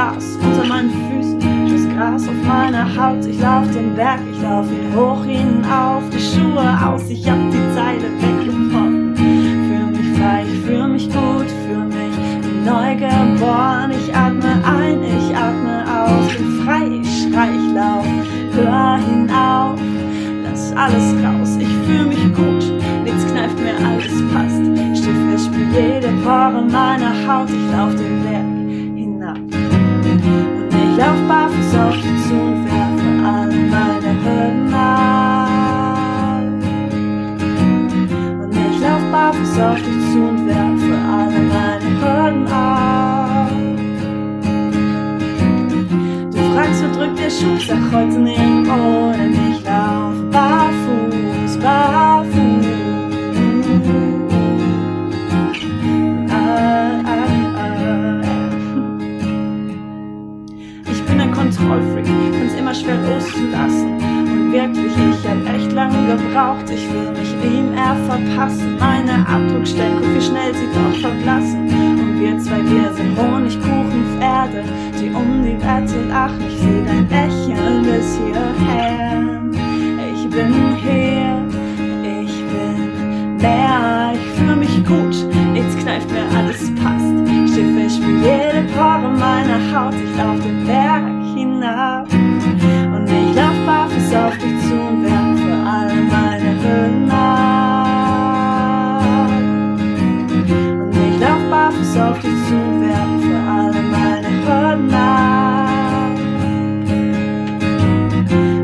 Gras 0.00 0.38
unter 0.42 0.66
meinen 0.66 0.90
Füßen, 0.90 1.40
das 1.68 1.94
Gras 1.94 2.26
auf 2.26 2.46
meiner 2.48 2.86
Haut. 2.96 3.22
Ich 3.26 3.38
lauf 3.38 3.70
den 3.70 3.94
Berg, 3.94 4.20
ich 4.32 4.40
lauf 4.40 4.66
ihn 4.70 4.96
hoch 4.96 5.22
hinauf, 5.26 6.02
die 6.10 6.18
Schuhe 6.18 6.66
aus, 6.86 7.02
ich 7.10 7.28
hab 7.28 7.38
die 7.50 7.74
Zeile 7.74 8.08
weggebrochen. 8.18 9.14
Fühl 9.14 9.86
mich 9.92 10.18
frei, 10.18 10.46
ich 10.50 10.60
fühl 10.60 10.88
mich 10.88 11.04
gut, 11.04 11.50
fühl 11.66 11.84
mich 11.84 12.16
neu 12.64 12.94
geboren. 12.94 13.90
Ich 13.90 14.14
atme 14.16 14.64
ein, 14.64 15.02
ich 15.02 15.36
atme 15.36 15.84
aus, 15.84 16.34
bin 16.34 16.64
frei, 16.64 16.86
ich 17.02 17.22
schrei, 17.22 17.50
ich 17.50 17.74
lauf, 17.74 18.06
hör 18.54 18.96
hinauf, 18.96 19.78
lass 20.44 20.72
alles 20.76 21.12
raus. 21.22 21.58
Ich 21.60 21.74
fühl 21.86 22.06
mich 22.06 22.24
gut, 22.34 22.72
nichts 23.04 23.26
kneift 23.30 23.58
mir, 23.60 23.76
alles 23.86 24.16
passt. 24.32 24.62
Steh 24.98 25.12
fest, 25.28 25.44
spür 25.44 25.66
jede 25.78 26.08
Pore 26.24 26.62
meiner 26.62 27.12
Haut, 27.28 27.50
ich 27.50 27.76
lauf 27.76 27.94
den 27.96 28.22
Berg 28.24 28.60
und 30.10 30.74
ich 30.74 31.02
auf 31.02 31.20
barfuß 31.28 31.74
auf 31.76 31.96
die 31.96 32.16
Zunge 32.28 32.64
werfe, 32.66 33.10
alle 33.24 33.58
meine 33.74 34.12
Hürden 34.22 34.74
ab. 34.74 36.42
Und 38.42 38.52
ich 38.56 38.80
auf 38.86 39.04
barfuß 39.12 39.58
auf 39.60 39.76
dich 39.76 40.00
zu 40.12 40.18
und 40.18 40.46
werfe 40.46 40.94
alle 41.16 41.40
meine 41.54 41.90
Hürden 42.00 42.46
ab. 42.48 43.50
Du 46.32 46.38
fragst, 46.54 46.82
wo 46.82 46.88
drückt 46.98 47.18
der 47.18 47.30
Schuh, 47.30 47.58
sag 47.58 47.82
heute 47.92 48.18
nicht 48.18 48.40
ohne 48.40 49.28
mich. 49.28 49.49
Loszulassen. 62.96 63.94
Und 63.94 64.52
wirklich, 64.52 64.92
ich 64.92 65.28
hab 65.28 65.54
echt 65.54 65.72
lange 65.72 66.16
gebraucht, 66.16 66.68
ich 66.70 66.88
will 66.92 67.10
mich 67.12 67.32
ihm 67.44 67.72
eher 67.74 67.96
verpassen. 68.06 68.76
Meine 68.78 69.26
Abdruckstellen, 69.26 69.98
guck 70.00 70.14
wie 70.14 70.20
schnell 70.20 70.54
sie 70.54 70.68
doch 70.74 70.96
verblassen. 71.00 71.68
Und 71.68 72.20
wir 72.20 72.38
zwei, 72.38 72.62
wir 72.64 72.92
sind 72.92 73.16
Honigkuchenpferde, 73.18 74.64
die 75.00 75.10
um 75.10 75.44
die 75.44 75.58
Wette 75.58 76.08
lachen. 76.08 76.44
Ich 76.48 76.58
seh 76.58 76.82
dein 76.84 77.08
Lächeln 77.08 77.82
bis 77.82 78.18
hierher. 78.18 79.22
Ich 80.12 80.28
bin 80.28 80.76
hier, 80.76 81.42
ich 82.22 82.44
bin 82.50 83.36
mehr, 83.36 84.12
ich 84.14 84.38
fühle 84.38 84.56
mich 84.56 84.84
gut, 84.84 85.26
jetzt 85.54 85.78
kneift 85.80 86.10
mir 86.10 86.24
alles 86.36 86.72
passt. 86.76 87.20
Ich 87.90 87.96
spür 87.96 88.18
jede 88.22 88.72
Pore 88.72 89.10
meiner 89.18 89.60
Haut, 89.72 89.94
ich 89.94 90.16
lauf 90.16 90.38
den 90.40 90.64
Berg 90.64 91.02
hinab. 91.34 91.99
Ich 93.30 93.36
lauf 93.36 93.54
barfuß 93.64 94.14
auf 94.14 94.36
dich 94.38 94.60
zu 94.62 94.74
und 94.74 95.04
werf 95.04 95.38
für 95.38 95.54
alle 95.54 95.94
meine 96.02 96.50
Hürden 96.60 97.10
ab. 97.10 98.26
Und 100.80 100.96
ich 100.96 101.20
lauf 101.20 101.42
barfuß 101.48 101.96
auf 101.98 102.18
dich 102.18 102.38
zu 102.48 102.54
und 102.56 102.80
werf 102.80 103.22
für 103.22 103.38
alle 103.38 103.82
meine 103.82 104.30
Hürden 104.44 104.94
ab. 104.94 106.10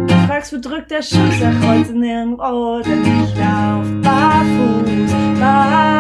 Du 0.09 0.14
fragst, 0.27 0.53
wo 0.53 0.59
drückt 0.59 0.91
der 0.91 1.03
Schuh, 1.03 1.31
sag 1.39 1.55
heute 1.64 1.93
nirgendwo, 1.93 2.81
denn 2.81 3.03
ich 3.03 3.37
lauf 3.37 3.87
barfuß, 4.03 5.12
barfuß. 5.39 5.95